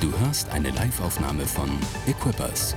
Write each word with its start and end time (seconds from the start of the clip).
Du 0.00 0.16
hörst 0.20 0.48
eine 0.50 0.70
Liveaufnahme 0.70 1.44
von 1.44 1.68
Equippers. 2.06 2.76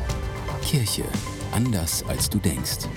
Kirche 0.63 1.03
anders 1.51 2.03
als 2.07 2.31
du 2.31 2.39
denkst. 2.39 2.87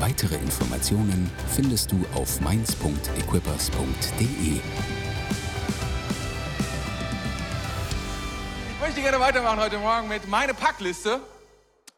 Weitere 0.00 0.34
Informationen 0.34 1.30
findest 1.54 1.92
du 1.92 2.04
auf 2.12 2.40
mainz.equippers.de. 2.40 4.60
Ich 8.68 8.80
möchte 8.80 9.00
gerne 9.00 9.20
weitermachen 9.20 9.60
heute 9.60 9.78
Morgen 9.78 10.08
mit 10.08 10.26
meiner 10.26 10.54
Packliste. 10.54 11.20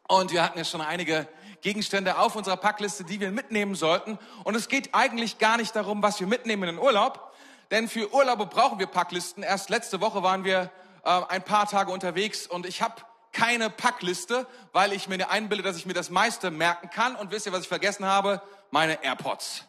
Und 0.07 0.31
wir 0.31 0.43
hatten 0.43 0.59
ja 0.59 0.65
schon 0.65 0.81
einige 0.81 1.27
Gegenstände 1.61 2.19
auf 2.19 2.35
unserer 2.35 2.57
Packliste, 2.57 3.03
die 3.03 3.19
wir 3.19 3.31
mitnehmen 3.31 3.73
sollten. 3.73 4.19
Und 4.43 4.53
es 4.53 4.67
geht 4.67 4.93
eigentlich 4.93 5.39
gar 5.39 5.57
nicht 5.57 5.75
darum, 5.75 6.03
was 6.03 6.19
wir 6.19 6.27
mitnehmen 6.27 6.69
in 6.69 6.75
den 6.75 6.83
Urlaub, 6.83 7.32
denn 7.73 7.89
für 7.89 8.13
Urlaube 8.13 8.45
brauchen 8.45 8.77
wir 8.77 8.85
Packlisten. 8.85 9.41
Erst 9.41 9.71
letzte 9.71 9.99
Woche 9.99 10.21
waren 10.21 10.43
wir 10.43 10.69
äh, 11.03 11.21
ein 11.27 11.43
paar 11.43 11.67
Tage 11.67 11.91
unterwegs 11.91 12.45
und 12.45 12.67
ich 12.67 12.83
habe 12.83 13.01
keine 13.31 13.71
Packliste, 13.71 14.45
weil 14.73 14.93
ich 14.93 15.07
mir 15.07 15.27
einbilde, 15.31 15.63
dass 15.63 15.75
ich 15.75 15.87
mir 15.87 15.95
das 15.95 16.11
meiste 16.11 16.51
merken 16.51 16.91
kann. 16.91 17.15
Und 17.15 17.31
wisst 17.31 17.47
ihr, 17.47 17.51
was 17.51 17.61
ich 17.61 17.67
vergessen 17.67 18.05
habe? 18.05 18.43
Meine 18.69 19.03
AirPods. 19.03 19.65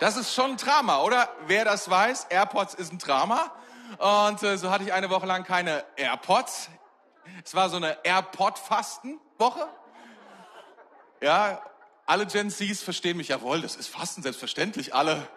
Das 0.00 0.16
ist 0.16 0.34
schon 0.34 0.52
ein 0.52 0.56
Drama, 0.56 1.02
oder? 1.02 1.28
Wer 1.46 1.64
das 1.64 1.88
weiß, 1.88 2.26
AirPods 2.30 2.74
ist 2.74 2.92
ein 2.92 2.98
Drama. 2.98 3.52
Und 3.98 4.42
äh, 4.42 4.58
so 4.58 4.72
hatte 4.72 4.82
ich 4.82 4.92
eine 4.92 5.08
Woche 5.08 5.26
lang 5.26 5.44
keine 5.44 5.84
AirPods. 5.94 6.68
Es 7.44 7.54
war 7.54 7.70
so 7.70 7.76
eine 7.76 7.96
AirPod-Fasten-Woche. 8.02 9.68
Ja, 11.20 11.62
alle 12.06 12.26
Gen 12.26 12.50
Zs 12.50 12.82
verstehen 12.82 13.18
mich 13.18 13.28
jawohl, 13.28 13.62
das 13.62 13.76
ist 13.76 13.86
Fasten 13.86 14.20
selbstverständlich. 14.20 14.96
Alle 14.96 15.28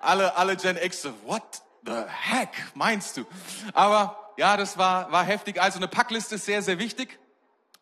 alle, 0.00 0.36
alle 0.36 0.56
Gen 0.56 0.76
X 0.76 1.02
so, 1.02 1.12
what 1.24 1.62
the 1.84 2.04
heck 2.06 2.50
meinst 2.74 3.16
du? 3.16 3.24
Aber 3.72 4.32
ja, 4.36 4.56
das 4.56 4.78
war, 4.78 5.10
war 5.10 5.24
heftig. 5.24 5.60
Also 5.60 5.78
eine 5.78 5.88
Packliste 5.88 6.36
ist 6.36 6.44
sehr, 6.44 6.62
sehr 6.62 6.78
wichtig. 6.78 7.18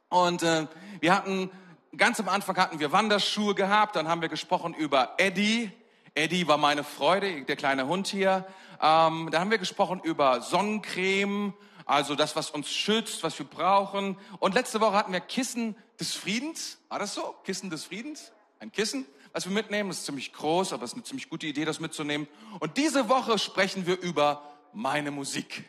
Und 0.08 0.42
äh, 0.42 0.66
wir 1.00 1.14
hatten, 1.14 1.50
ganz 1.96 2.18
am 2.20 2.28
Anfang 2.28 2.56
hatten 2.56 2.80
wir 2.80 2.92
Wanderschuhe 2.92 3.54
gehabt, 3.54 3.96
dann 3.96 4.08
haben 4.08 4.22
wir 4.22 4.28
gesprochen 4.28 4.72
über 4.74 5.14
Eddie. 5.18 5.70
Eddie 6.14 6.48
war 6.48 6.56
meine 6.56 6.84
Freude, 6.84 7.42
der 7.44 7.56
kleine 7.56 7.86
Hund 7.86 8.06
hier. 8.06 8.46
Ähm, 8.80 9.28
da 9.30 9.40
haben 9.40 9.50
wir 9.50 9.58
gesprochen 9.58 10.00
über 10.02 10.40
Sonnencreme, 10.40 11.52
also 11.84 12.14
das, 12.14 12.36
was 12.36 12.50
uns 12.50 12.70
schützt, 12.70 13.22
was 13.22 13.38
wir 13.38 13.46
brauchen. 13.46 14.18
Und 14.38 14.54
letzte 14.54 14.80
Woche 14.80 14.96
hatten 14.96 15.12
wir 15.12 15.20
Kissen 15.20 15.76
des 16.00 16.14
Friedens. 16.14 16.78
War 16.88 16.98
das 16.98 17.14
so? 17.14 17.34
Kissen 17.44 17.70
des 17.70 17.84
Friedens? 17.84 18.32
Ein 18.60 18.72
Kissen? 18.72 19.06
Was 19.36 19.44
wir 19.44 19.52
mitnehmen. 19.52 19.90
Ist 19.90 20.06
ziemlich 20.06 20.32
groß, 20.32 20.72
aber 20.72 20.84
es 20.84 20.92
ist 20.92 20.94
eine 20.94 21.02
ziemlich 21.02 21.28
gute 21.28 21.46
Idee, 21.46 21.66
das 21.66 21.78
mitzunehmen. 21.78 22.26
Und 22.58 22.78
diese 22.78 23.10
Woche 23.10 23.38
sprechen 23.38 23.86
wir 23.86 24.00
über 24.00 24.42
meine 24.72 25.10
Musik. 25.10 25.64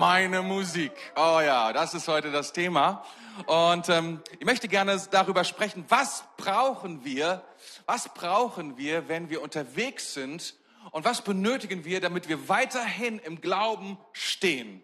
Meine 0.00 0.42
Musik. 0.42 0.90
Oh 1.14 1.38
ja, 1.40 1.72
das 1.72 1.94
ist 1.94 2.08
heute 2.08 2.32
das 2.32 2.52
Thema. 2.52 3.04
Und 3.46 3.88
ähm, 3.88 4.20
ich 4.40 4.44
möchte 4.44 4.66
gerne 4.66 5.00
darüber 5.12 5.44
sprechen, 5.44 5.84
was 5.88 6.24
brauchen 6.36 7.04
wir, 7.04 7.44
was 7.86 8.12
brauchen 8.14 8.76
wir, 8.76 9.08
wenn 9.08 9.30
wir 9.30 9.42
unterwegs 9.42 10.12
sind 10.14 10.56
und 10.90 11.04
was 11.04 11.22
benötigen 11.22 11.84
wir, 11.84 12.00
damit 12.00 12.28
wir 12.28 12.48
weiterhin 12.48 13.20
im 13.20 13.40
Glauben 13.40 13.96
stehen. 14.10 14.82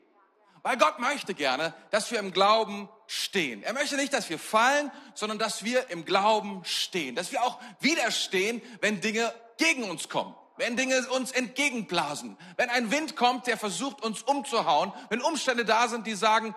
Weil 0.62 0.77
Gott 0.77 1.01
möchte 1.01 1.34
gerne, 1.34 1.75
dass 1.91 2.12
wir 2.12 2.20
im 2.20 2.30
Glauben 2.30 2.89
stehen. 3.06 3.62
Er 3.62 3.72
möchte 3.72 3.96
nicht, 3.96 4.12
dass 4.12 4.30
wir 4.30 4.38
fallen, 4.38 4.90
sondern 5.14 5.38
dass 5.38 5.64
wir 5.64 5.90
im 5.90 6.04
Glauben 6.04 6.62
stehen. 6.64 7.14
Dass 7.14 7.32
wir 7.32 7.42
auch 7.42 7.60
widerstehen, 7.80 8.62
wenn 8.80 9.00
Dinge 9.00 9.32
gegen 9.58 9.84
uns 9.84 10.08
kommen. 10.08 10.34
Wenn 10.56 10.76
Dinge 10.76 11.06
uns 11.10 11.32
entgegenblasen. 11.32 12.36
Wenn 12.56 12.70
ein 12.70 12.90
Wind 12.90 13.16
kommt, 13.16 13.46
der 13.46 13.58
versucht, 13.58 14.02
uns 14.02 14.22
umzuhauen. 14.22 14.92
Wenn 15.10 15.20
Umstände 15.20 15.64
da 15.64 15.88
sind, 15.88 16.06
die 16.06 16.14
sagen, 16.14 16.54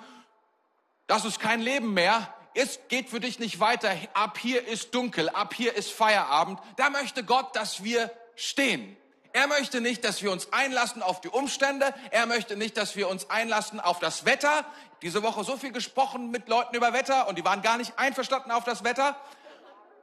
das 1.08 1.26
ist 1.26 1.40
kein 1.40 1.60
Leben 1.60 1.94
mehr. 1.94 2.34
Es 2.54 2.80
geht 2.88 3.10
für 3.10 3.20
dich 3.20 3.40
nicht 3.40 3.60
weiter. 3.60 3.92
Ab 4.14 4.38
hier 4.38 4.68
ist 4.68 4.96
dunkel. 4.96 5.30
Ab 5.30 5.54
hier 5.54 5.76
ist 5.76 5.92
Feierabend. 5.92 6.60
Da 6.78 6.90
möchte 6.90 7.24
Gott, 7.24 7.56
dass 7.56 7.84
wir 7.84 8.12
stehen. 8.36 8.96
Er 9.32 9.48
möchte 9.48 9.80
nicht, 9.80 10.04
dass 10.04 10.24
wir 10.24 10.32
uns 10.32 10.52
einlassen 10.52 11.04
auf 11.04 11.22
die 11.22 11.30
Umstände. 11.30 11.94
Er 12.10 12.26
möchte 12.26 12.58
nicht, 12.58 12.78
dass 12.78 12.96
wir 12.96 13.10
uns 13.10 13.30
einlassen 13.30 13.80
auf 13.80 14.00
das 14.00 14.26
Wetter. 14.26 14.66
Diese 15.02 15.22
Woche 15.22 15.44
so 15.44 15.56
viel 15.56 15.72
gesprochen 15.72 16.32
mit 16.32 16.50
Leuten 16.50 16.76
über 16.76 16.94
Wetter 16.94 17.28
und 17.28 17.38
die 17.38 17.46
waren 17.46 17.62
gar 17.62 17.78
nicht 17.78 17.98
einverstanden 17.98 18.52
auf 18.52 18.64
das 18.64 18.84
Wetter. 18.84 19.16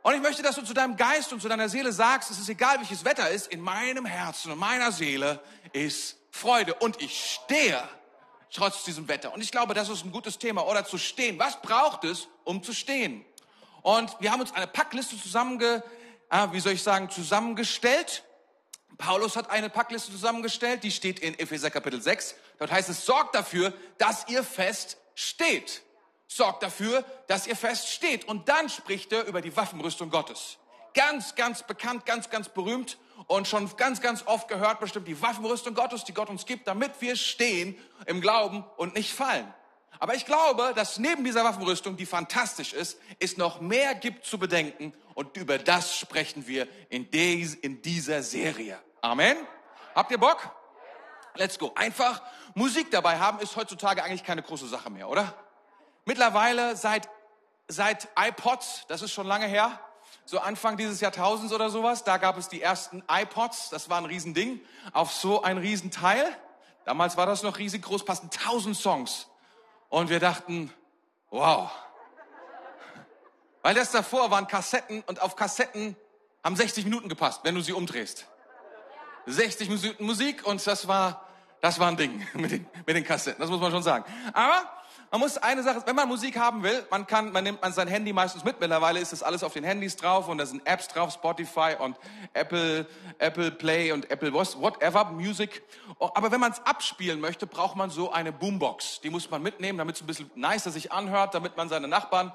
Und 0.03 0.15
ich 0.15 0.23
möchte, 0.23 0.43
dass 0.43 0.55
du 0.55 0.63
zu 0.63 0.73
deinem 0.73 0.97
Geist 0.97 1.33
und 1.33 1.43
zu 1.43 1.49
deiner 1.49 1.69
Seele 1.69 1.91
sagst, 1.91 2.31
es 2.31 2.39
ist 2.39 2.49
egal, 2.49 2.79
welches 2.79 3.05
Wetter 3.05 3.29
ist, 3.29 3.49
in 3.49 3.61
meinem 3.61 4.07
Herzen 4.07 4.53
und 4.53 4.59
meiner 4.59 4.93
Seele 4.93 5.41
ist 5.73 6.17
Freude. 6.31 6.75
Und 6.75 7.03
ich 7.03 7.41
stehe 7.43 7.83
trotz 8.53 8.85
diesem 8.85 9.09
Wetter. 9.09 9.35
Und 9.35 9.43
ich 9.43 9.51
glaube, 9.51 9.75
das 9.75 9.89
ist 9.89 10.05
ein 10.05 10.13
gutes 10.13 10.39
Thema. 10.39 10.65
Oder 10.67 10.85
zu 10.85 10.99
stehen. 10.99 11.41
Was 11.41 11.61
braucht 11.61 12.05
es, 12.05 12.29
um 12.45 12.63
zu 12.63 12.73
stehen? 12.73 13.25
Und 13.83 14.17
wir 14.21 14.31
haben 14.31 14.41
uns 14.41 14.53
eine 14.53 14.69
Packliste 14.69 15.21
zusammenge, 15.21 15.83
äh, 16.31 16.47
wie 16.53 16.61
soll 16.61 16.73
ich 16.73 16.85
sagen, 16.85 17.11
zusammengestellt 17.11 18.23
Paulus 18.99 19.37
hat 19.37 19.51
eine 19.51 19.69
Packliste 19.69 20.11
zusammengestellt, 20.11 20.83
die 20.83 20.91
steht 20.91 21.19
in 21.19 21.39
Epheser 21.39 21.71
Kapitel 21.71 22.01
6. 22.01 22.35
Dort 22.59 22.71
heißt 22.71 22.89
es, 22.89 23.05
sorgt 23.05 23.35
dafür, 23.35 23.73
dass 23.99 24.29
ihr 24.29 24.43
fest 24.43 24.99
steht. 25.15 25.83
Sorgt 26.29 26.63
dafür, 26.63 27.05
dass 27.27 27.47
ihr 27.47 27.57
fest 27.57 27.89
steht. 27.89 28.27
Und 28.27 28.49
dann 28.49 28.69
spricht 28.69 29.13
er 29.13 29.25
über 29.27 29.41
die 29.41 29.57
Waffenrüstung 29.57 30.11
Gottes. 30.11 30.59
Ganz, 30.95 31.35
ganz 31.35 31.63
bekannt, 31.63 32.07
ganz, 32.07 32.31
ganz 32.31 32.49
berühmt 32.49 32.99
und 33.27 33.47
schon 33.47 33.75
ganz, 33.77 34.01
ganz 34.01 34.27
oft 34.27 34.49
gehört 34.49 34.81
bestimmt 34.81 35.07
die 35.09 35.21
Waffenrüstung 35.21 35.75
Gottes, 35.75 36.05
die 36.05 36.15
Gott 36.15 36.31
uns 36.31 36.47
gibt, 36.47 36.67
damit 36.67 36.93
wir 37.01 37.17
stehen 37.17 37.79
im 38.07 38.21
Glauben 38.21 38.65
und 38.77 38.95
nicht 38.95 39.13
fallen. 39.13 39.53
Aber 39.99 40.15
ich 40.15 40.27
glaube, 40.27 40.73
dass 40.75 40.99
neben 40.99 41.25
dieser 41.25 41.45
Waffenrüstung, 41.45 41.97
die 41.97 42.07
fantastisch 42.07 42.73
ist, 42.73 42.99
es 43.19 43.37
noch 43.37 43.61
mehr 43.61 43.95
gibt 43.95 44.27
zu 44.27 44.39
bedenken 44.39 44.93
und 45.15 45.37
über 45.37 45.59
das 45.59 45.97
sprechen 45.97 46.47
wir 46.47 46.69
in, 46.89 47.11
dieser 47.83 48.23
Serie. 48.23 48.79
Amen. 49.01 49.37
Habt 49.95 50.11
ihr 50.11 50.19
Bock? 50.19 50.51
Let's 51.35 51.59
go. 51.59 51.73
Einfach 51.75 52.23
Musik 52.55 52.91
dabei 52.91 53.19
haben 53.19 53.39
ist 53.41 53.57
heutzutage 53.57 54.03
eigentlich 54.03 54.25
keine 54.25 54.43
große 54.43 54.67
Sache 54.67 54.91
mehr, 54.91 55.09
oder? 55.09 55.35
Mittlerweile 56.05 56.77
seit, 56.77 57.09
seit 57.69 58.09
iPods, 58.19 58.85
das 58.89 59.03
ist 59.03 59.13
schon 59.13 59.27
lange 59.27 59.47
her, 59.47 59.79
so 60.25 60.39
Anfang 60.39 60.77
dieses 60.77 61.01
Jahrtausends 61.01 61.53
oder 61.53 61.71
sowas, 61.71 62.05
da 62.05 62.17
gab 62.17 62.37
es 62.39 62.49
die 62.49 62.63
ersten 62.63 63.03
iPods, 63.09 63.71
das 63.71 63.89
war 63.89 63.99
ein 63.99 64.07
Riesending, 64.07 64.61
auf 64.93 65.13
so 65.13 65.43
ein 65.43 65.59
Riesenteil. 65.59 66.25
Damals 66.85 67.17
war 67.17 67.27
das 67.27 67.43
noch 67.43 67.59
riesig 67.59 67.83
groß, 67.83 68.05
passen 68.05 68.31
tausend 68.31 68.77
Songs. 68.77 69.29
Und 69.89 70.11
wir 70.11 70.21
dachten, 70.21 70.73
wow. 71.31 71.71
Weil 73.63 73.75
das 73.75 73.91
davor 73.91 74.31
waren 74.31 74.47
Kassetten 74.47 75.03
und 75.07 75.21
auf 75.21 75.37
Kassetten 75.37 75.97
haben 76.45 76.57
60 76.57 76.85
Minuten 76.85 77.09
gepasst, 77.09 77.41
wenn 77.43 77.55
du 77.55 77.61
sie 77.61 77.73
umdrehst. 77.73 78.27
60 79.27 79.69
Minuten 79.69 80.05
Musik 80.05 80.47
und 80.47 80.65
das 80.65 80.87
war, 80.87 81.27
das 81.61 81.79
war 81.81 81.89
ein 81.89 81.97
Ding 81.97 82.27
mit 82.35 82.53
den, 82.53 82.67
mit 82.87 82.97
den 82.97 83.05
Kassetten, 83.05 83.41
das 83.41 83.51
muss 83.51 83.61
man 83.61 83.73
schon 83.73 83.83
sagen. 83.83 84.05
Aber 84.33 84.71
man 85.11 85.21
muss 85.21 85.39
eine 85.39 85.63
Sache, 85.63 85.83
wenn 85.87 85.95
man 85.95 86.09
Musik 86.09 86.39
haben 86.39 86.63
will, 86.63 86.85
man 86.91 87.07
kann, 87.07 87.33
man 87.33 87.45
nimmt 87.45 87.63
man 87.63 87.73
sein 87.73 87.89
Handy 87.89 88.13
meistens 88.13 88.45
mit. 88.45 88.61
Mittlerweile 88.61 88.99
ist 89.01 89.13
das 89.13 89.23
alles 89.23 89.45
auf 89.45 89.53
den 89.53 89.65
Handys 89.65 89.97
drauf 89.97 90.29
und 90.29 90.39
da 90.39 90.47
sind 90.47 90.67
Apps 90.67 90.89
drauf, 90.89 91.13
Spotify 91.13 91.77
und 91.79 91.97
Apple, 92.33 92.87
Apple 93.19 93.51
Play 93.53 93.93
und 93.93 94.11
Apple 94.11 94.33
whatever, 94.33 95.05
Music. 95.07 95.63
Aber 95.99 96.33
wenn 96.33 96.41
man 96.41 96.53
es 96.53 96.61
abspielen 96.65 97.21
möchte, 97.21 97.47
braucht 97.47 97.77
man 97.77 97.91
so 97.91 98.11
eine 98.11 98.33
Boombox. 98.33 99.01
Die 99.01 99.11
muss 99.11 99.31
man 99.31 99.43
mitnehmen, 99.43 99.79
damit 99.79 99.97
es 99.97 100.03
ein 100.03 100.07
bisschen 100.07 100.31
nicer 100.35 100.71
sich 100.71 100.93
anhört, 100.93 101.35
damit 101.35 101.57
man 101.57 101.69
seine 101.69 101.89
Nachbarn, 101.89 102.33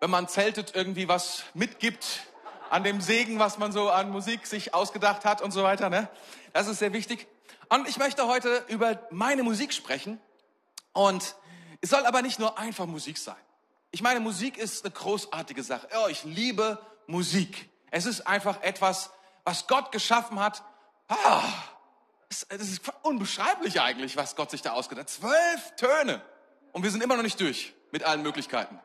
wenn 0.00 0.10
man 0.10 0.28
zeltet, 0.28 0.74
irgendwie 0.74 1.08
was 1.08 1.44
mitgibt 1.54 2.26
an 2.70 2.84
dem 2.84 3.00
Segen, 3.00 3.38
was 3.38 3.58
man 3.58 3.72
so 3.72 3.90
an 3.90 4.10
Musik 4.10 4.46
sich 4.46 4.74
ausgedacht 4.74 5.24
hat 5.24 5.42
und 5.42 5.52
so 5.52 5.62
weiter. 5.62 5.90
Ne? 5.90 6.08
Das 6.52 6.68
ist 6.68 6.78
sehr 6.78 6.92
wichtig. 6.92 7.26
Und 7.68 7.88
ich 7.88 7.98
möchte 7.98 8.26
heute 8.26 8.64
über 8.68 9.00
meine 9.10 9.42
Musik 9.42 9.72
sprechen. 9.72 10.20
Und 10.92 11.36
es 11.80 11.90
soll 11.90 12.04
aber 12.06 12.22
nicht 12.22 12.38
nur 12.38 12.58
einfach 12.58 12.86
Musik 12.86 13.18
sein. 13.18 13.36
Ich 13.90 14.02
meine, 14.02 14.20
Musik 14.20 14.56
ist 14.56 14.84
eine 14.84 14.92
großartige 14.92 15.62
Sache. 15.62 15.88
Oh, 15.96 16.08
ich 16.08 16.24
liebe 16.24 16.78
Musik. 17.06 17.68
Es 17.90 18.06
ist 18.06 18.26
einfach 18.26 18.62
etwas, 18.62 19.10
was 19.44 19.66
Gott 19.66 19.90
geschaffen 19.90 20.38
hat. 20.38 20.62
Ah, 21.08 21.42
es 22.28 22.44
ist 22.44 22.82
unbeschreiblich 23.02 23.80
eigentlich, 23.80 24.16
was 24.16 24.36
Gott 24.36 24.50
sich 24.50 24.62
da 24.62 24.72
ausgedacht 24.72 25.08
hat. 25.08 25.10
Zwölf 25.10 25.74
Töne. 25.76 26.22
Und 26.72 26.84
wir 26.84 26.90
sind 26.90 27.02
immer 27.02 27.16
noch 27.16 27.24
nicht 27.24 27.40
durch 27.40 27.74
mit 27.90 28.04
allen 28.04 28.22
Möglichkeiten. 28.22 28.78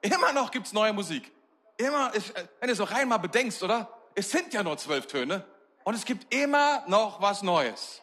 Immer 0.00 0.32
noch 0.32 0.52
gibt's 0.52 0.72
neue 0.72 0.92
Musik. 0.92 1.32
Immer, 1.76 2.12
wenn 2.60 2.68
du 2.68 2.74
so 2.76 2.84
rein 2.84 3.08
mal 3.08 3.18
bedenkst, 3.18 3.62
oder? 3.62 3.88
Es 4.14 4.30
sind 4.30 4.52
ja 4.52 4.62
nur 4.62 4.76
zwölf 4.78 5.06
Töne 5.06 5.44
und 5.84 5.94
es 5.94 6.04
gibt 6.04 6.32
immer 6.32 6.84
noch 6.86 7.20
was 7.20 7.42
Neues. 7.42 8.02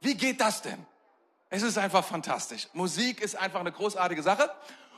Wie 0.00 0.14
geht 0.14 0.40
das 0.40 0.62
denn? 0.62 0.86
Es 1.50 1.62
ist 1.62 1.78
einfach 1.78 2.04
fantastisch. 2.04 2.68
Musik 2.74 3.20
ist 3.20 3.36
einfach 3.36 3.60
eine 3.60 3.72
großartige 3.72 4.22
Sache. 4.22 4.50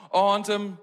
Und 0.09 0.49
ähm, 0.49 0.79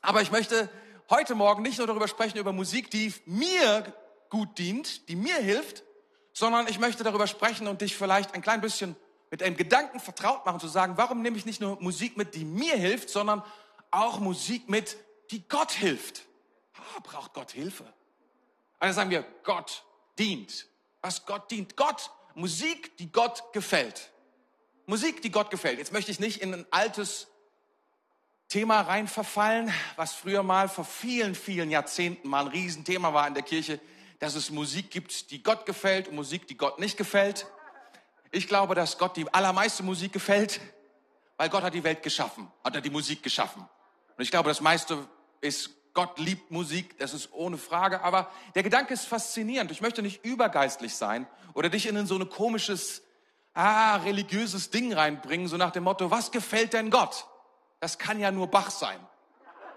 aber 0.00 0.22
ich 0.22 0.30
möchte 0.30 0.68
heute 1.10 1.34
Morgen 1.34 1.62
nicht 1.62 1.78
nur 1.78 1.86
darüber 1.86 2.08
sprechen 2.08 2.38
über 2.38 2.52
Musik, 2.52 2.90
die 2.90 3.12
mir 3.26 3.92
gut 4.30 4.58
dient, 4.58 5.08
die 5.08 5.16
mir 5.16 5.36
hilft, 5.36 5.82
sondern 6.32 6.66
ich 6.68 6.78
möchte 6.78 7.04
darüber 7.04 7.26
sprechen 7.26 7.68
und 7.68 7.80
dich 7.80 7.96
vielleicht 7.96 8.34
ein 8.34 8.42
klein 8.42 8.60
bisschen 8.60 8.96
mit 9.30 9.42
einem 9.42 9.56
Gedanken 9.56 9.98
vertraut 9.98 10.46
machen, 10.46 10.60
zu 10.60 10.68
sagen, 10.68 10.96
warum 10.96 11.22
nehme 11.22 11.36
ich 11.36 11.46
nicht 11.46 11.60
nur 11.60 11.80
Musik 11.80 12.16
mit, 12.16 12.34
die 12.34 12.44
mir 12.44 12.76
hilft, 12.76 13.08
sondern 13.10 13.42
auch 13.90 14.20
Musik 14.20 14.68
mit, 14.68 14.96
die 15.30 15.46
Gott 15.48 15.72
hilft. 15.72 16.22
Oh, 16.78 17.00
braucht 17.02 17.32
Gott 17.34 17.52
Hilfe? 17.52 17.84
Also 18.78 18.96
sagen 18.96 19.10
wir, 19.10 19.24
Gott 19.42 19.84
dient. 20.18 20.66
Was 21.00 21.24
Gott 21.26 21.50
dient. 21.50 21.76
Gott, 21.76 22.10
Musik, 22.34 22.96
die 22.98 23.10
Gott 23.10 23.52
gefällt. 23.52 24.11
Musik, 24.92 25.22
die 25.22 25.30
Gott 25.30 25.50
gefällt. 25.50 25.78
Jetzt 25.78 25.94
möchte 25.94 26.10
ich 26.10 26.20
nicht 26.20 26.42
in 26.42 26.52
ein 26.52 26.66
altes 26.70 27.28
Thema 28.48 28.82
rein 28.82 29.08
verfallen, 29.08 29.72
was 29.96 30.12
früher 30.12 30.42
mal 30.42 30.68
vor 30.68 30.84
vielen, 30.84 31.34
vielen 31.34 31.70
Jahrzehnten 31.70 32.28
mal 32.28 32.42
ein 32.42 32.48
Riesenthema 32.48 33.14
war 33.14 33.26
in 33.26 33.32
der 33.32 33.42
Kirche, 33.42 33.80
dass 34.18 34.34
es 34.34 34.50
Musik 34.50 34.90
gibt, 34.90 35.30
die 35.30 35.42
Gott 35.42 35.64
gefällt 35.64 36.08
und 36.08 36.16
Musik, 36.16 36.46
die 36.46 36.58
Gott 36.58 36.78
nicht 36.78 36.98
gefällt. 36.98 37.46
Ich 38.32 38.48
glaube, 38.48 38.74
dass 38.74 38.98
Gott 38.98 39.16
die 39.16 39.32
allermeiste 39.32 39.82
Musik 39.82 40.12
gefällt, 40.12 40.60
weil 41.38 41.48
Gott 41.48 41.62
hat 41.62 41.72
die 41.72 41.84
Welt 41.84 42.02
geschaffen, 42.02 42.52
hat 42.62 42.74
er 42.74 42.82
die 42.82 42.90
Musik 42.90 43.22
geschaffen. 43.22 43.66
Und 44.18 44.22
ich 44.22 44.30
glaube, 44.30 44.50
das 44.50 44.60
meiste 44.60 45.08
ist, 45.40 45.70
Gott 45.94 46.18
liebt 46.18 46.50
Musik, 46.50 46.98
das 46.98 47.14
ist 47.14 47.32
ohne 47.32 47.56
Frage. 47.56 48.02
Aber 48.02 48.30
der 48.54 48.62
Gedanke 48.62 48.92
ist 48.92 49.06
faszinierend. 49.06 49.70
Ich 49.70 49.80
möchte 49.80 50.02
nicht 50.02 50.22
übergeistlich 50.22 50.94
sein 50.94 51.26
oder 51.54 51.70
dich 51.70 51.86
in 51.86 52.06
so 52.06 52.18
ein 52.18 52.28
komisches, 52.28 53.00
ah, 53.54 53.96
religiöses 53.96 54.70
Ding 54.70 54.92
reinbringen, 54.92 55.48
so 55.48 55.56
nach 55.56 55.70
dem 55.70 55.84
Motto, 55.84 56.10
was 56.10 56.30
gefällt 56.30 56.72
denn 56.72 56.90
Gott? 56.90 57.26
Das 57.80 57.98
kann 57.98 58.18
ja 58.18 58.30
nur 58.30 58.46
Bach 58.46 58.70
sein. 58.70 58.98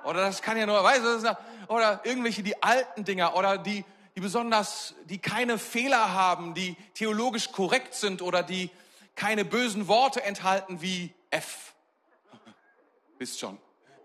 Oder 0.04 0.22
das 0.22 0.42
kann 0.42 0.57
ja 0.57 0.66
nur, 0.66 0.83
weißt 0.83 1.04
du, 1.04 1.38
oder 1.68 2.01
irgendwelche 2.04 2.44
die 2.44 2.62
alten 2.62 3.04
Dinger 3.04 3.36
oder 3.36 3.57
die, 3.57 3.83
die 4.16 4.22
besonders, 4.22 4.94
die 5.06 5.18
keine 5.18 5.57
Fehler 5.57 6.13
haben, 6.13 6.54
die 6.54 6.75
theologisch 6.94 7.51
korrekt 7.51 7.95
sind 7.95 8.22
oder 8.22 8.44
die 8.44 8.69
keine 9.16 9.44
bösen 9.44 9.88
Worte 9.88 10.24
enthalten 10.24 10.81
wie 10.81 11.13
F. 11.31 11.74
Wisst 13.18 13.39
schon. 13.39 13.57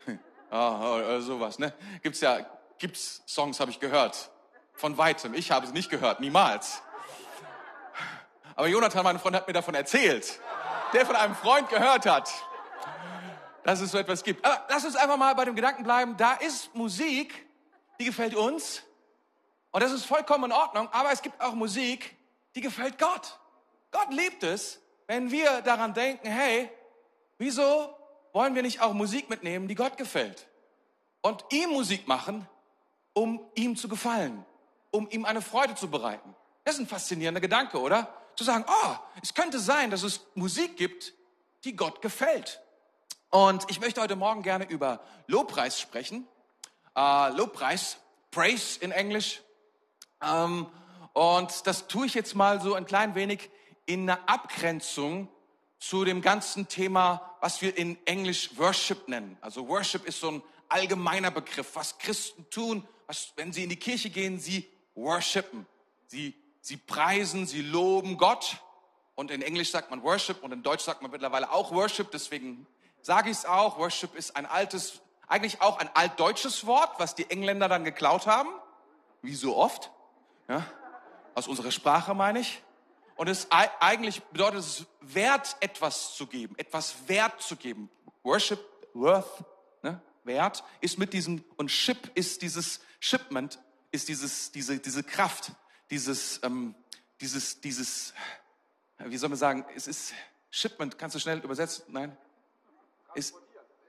Ah, 0.53 1.21
sowas, 1.21 1.61
ne? 1.61 1.73
Gibt's 2.03 2.21
ja, 2.21 2.45
gibt's 2.79 3.23
Songs, 3.25 3.61
habe 3.61 3.71
ich 3.71 3.79
gehört. 3.79 4.33
Von 4.73 4.99
weitem. 4.99 5.33
Ich 5.35 5.53
habe 5.53 5.65
es 5.65 5.73
nicht 5.73 5.91
gehört, 5.91 6.19
niemals. 6.19 6.83
Aber 8.61 8.69
Jonathan, 8.69 9.05
mein 9.05 9.19
Freund, 9.19 9.35
hat 9.37 9.47
mir 9.47 9.55
davon 9.55 9.75
erzählt. 9.75 10.39
Der 10.93 11.07
von 11.07 11.17
einem 11.17 11.35
Freund 11.35 11.71
gehört 11.71 12.05
hat, 12.05 12.31
dass 13.65 13.81
es 13.81 13.91
so 13.91 13.97
etwas 13.97 14.23
gibt. 14.23 14.45
Aber 14.45 14.67
lass 14.69 14.85
uns 14.85 14.97
einfach 14.97 15.17
mal 15.17 15.35
bei 15.35 15.47
dem 15.47 15.57
Gedanken 15.57 15.83
bleiben. 15.83 16.15
Da 16.19 16.35
ist 16.35 16.75
Musik, 16.75 17.47
die 17.99 18.05
gefällt 18.05 18.35
uns. 18.35 18.83
Und 19.71 19.83
das 19.83 19.93
ist 19.93 20.05
vollkommen 20.05 20.51
in 20.51 20.53
Ordnung. 20.53 20.91
Aber 20.93 21.11
es 21.11 21.23
gibt 21.23 21.41
auch 21.41 21.55
Musik, 21.55 22.15
die 22.55 22.61
gefällt 22.61 22.99
Gott. 22.99 23.39
Gott 23.93 24.13
liebt 24.13 24.43
es, 24.43 24.79
wenn 25.07 25.31
wir 25.31 25.63
daran 25.63 25.95
denken, 25.95 26.29
hey, 26.29 26.71
wieso 27.39 27.97
wollen 28.35 28.55
wir 28.55 28.61
nicht 28.61 28.83
auch 28.83 28.93
Musik 28.93 29.31
mitnehmen, 29.31 29.69
die 29.69 29.75
Gott 29.75 29.97
gefällt? 29.97 30.49
Und 31.23 31.47
ihm 31.49 31.71
Musik 31.71 32.07
machen, 32.07 32.47
um 33.15 33.41
ihm 33.55 33.75
zu 33.75 33.89
gefallen, 33.89 34.45
um 34.91 35.09
ihm 35.09 35.25
eine 35.25 35.41
Freude 35.41 35.77
zu 35.77 35.89
bereiten. 35.89 36.37
Das 36.65 36.75
ist 36.75 36.81
ein 36.81 36.87
faszinierender 36.87 37.41
Gedanke, 37.41 37.81
oder? 37.81 38.20
Zu 38.41 38.45
sagen, 38.45 38.65
oh, 38.67 38.97
es 39.21 39.35
könnte 39.35 39.59
sein, 39.59 39.91
dass 39.91 40.03
es 40.03 40.23
Musik 40.35 40.79
gibt, 40.79 41.13
die 41.65 41.77
Gott 41.77 42.01
gefällt. 42.01 42.63
Und 43.29 43.71
ich 43.71 43.83
möchte 43.83 44.01
heute 44.01 44.17
Morgen 44.17 44.43
gerne 44.43 44.65
über 44.65 45.05
Lobpreis 45.27 45.79
sprechen. 45.79 46.27
Uh, 46.97 47.29
Lobpreis, 47.37 47.99
Praise 48.31 48.79
in 48.81 48.93
Englisch. 48.93 49.43
Ähm, 50.23 50.67
und 51.13 51.67
das 51.67 51.87
tue 51.87 52.07
ich 52.07 52.15
jetzt 52.15 52.35
mal 52.35 52.63
so 52.63 52.73
ein 52.73 52.87
klein 52.87 53.15
wenig 53.15 53.51
in 53.85 54.09
einer 54.09 54.27
Abgrenzung 54.27 55.29
zu 55.79 56.07
dem 56.07 56.23
ganzen 56.23 56.67
Thema, 56.67 57.37
was 57.43 57.61
wir 57.61 57.77
in 57.77 57.99
Englisch 58.07 58.57
Worship 58.57 59.07
nennen. 59.07 59.37
Also 59.43 59.69
Worship 59.69 60.07
ist 60.07 60.19
so 60.19 60.31
ein 60.31 60.43
allgemeiner 60.71 61.31
Begriff, 61.31 61.77
was 61.77 61.99
Christen 61.99 62.49
tun, 62.49 62.89
was, 63.07 63.35
wenn 63.37 63.53
sie 63.53 63.65
in 63.65 63.69
die 63.69 63.77
Kirche 63.77 64.09
gehen, 64.09 64.41
sie 64.41 64.67
worshipen. 64.95 65.67
Sie, 66.07 66.35
sie 66.61 66.77
preisen, 66.77 67.47
sie 67.47 67.63
loben 67.63 68.17
Gott. 68.17 68.59
Und 69.15 69.31
in 69.31 69.43
Englisch 69.43 69.71
sagt 69.71 69.91
man 69.91 70.03
Worship 70.03 70.43
und 70.43 70.53
in 70.53 70.63
Deutsch 70.63 70.85
sagt 70.85 71.03
man 71.03 71.11
mittlerweile 71.11 71.51
auch 71.51 71.73
Worship. 71.73 72.11
Deswegen 72.11 72.67
sage 73.03 73.31
ich 73.31 73.39
es 73.39 73.45
auch. 73.45 73.79
Worship 73.79 74.15
ist 74.15 74.37
ein 74.37 74.47
altes, 74.47 75.01
eigentlich 75.27 75.61
auch 75.61 75.79
ein 75.79 75.91
altdeutsches 75.95 76.67
Wort, 76.67 76.99
was 76.99 77.15
die 77.15 77.29
Engländer 77.31 77.69
dann 77.69 77.85
geklaut 77.85 78.27
haben. 78.27 78.49
Wie 79.23 79.35
so 79.35 79.57
oft. 79.57 79.91
Ja? 80.49 80.65
Aus 81.35 81.49
unserer 81.49 81.71
Sprache 81.71 82.15
meine 82.15 82.41
ich. 82.41 82.63
Und 83.17 83.29
es 83.29 83.49
eigentlich 83.51 84.23
bedeutet 84.23 84.61
es, 84.61 84.87
Wert 85.03 85.57
etwas 85.61 86.15
zu 86.15 86.27
geben, 86.27 86.55
etwas 86.57 87.07
Wert 87.07 87.43
zu 87.43 87.57
geben. 87.57 87.91
Worship, 88.23 88.59
worth, 88.95 89.45
ne? 89.83 90.01
Wert 90.25 90.65
ist 90.81 90.99
mit 90.99 91.13
diesem, 91.13 91.45
und 91.59 91.71
Ship 91.71 92.11
ist 92.15 92.41
dieses 92.41 92.81
Shipment, 92.99 93.59
ist 93.91 94.09
dieses, 94.09 94.53
diese, 94.53 94.79
diese 94.79 95.03
Kraft, 95.03 95.53
dieses, 95.91 96.41
ähm, 96.43 96.75
dieses, 97.21 97.61
dieses, 97.61 98.15
wie 98.99 99.17
soll 99.17 99.29
man 99.29 99.39
sagen, 99.39 99.65
es 99.75 99.87
ist 99.87 100.13
Shipment, 100.51 100.99
kannst 100.99 101.17
du 101.17 101.21
schnell 101.21 101.39
übersetzen? 101.39 101.85
Nein? 101.89 102.17
Ist, 103.15 103.35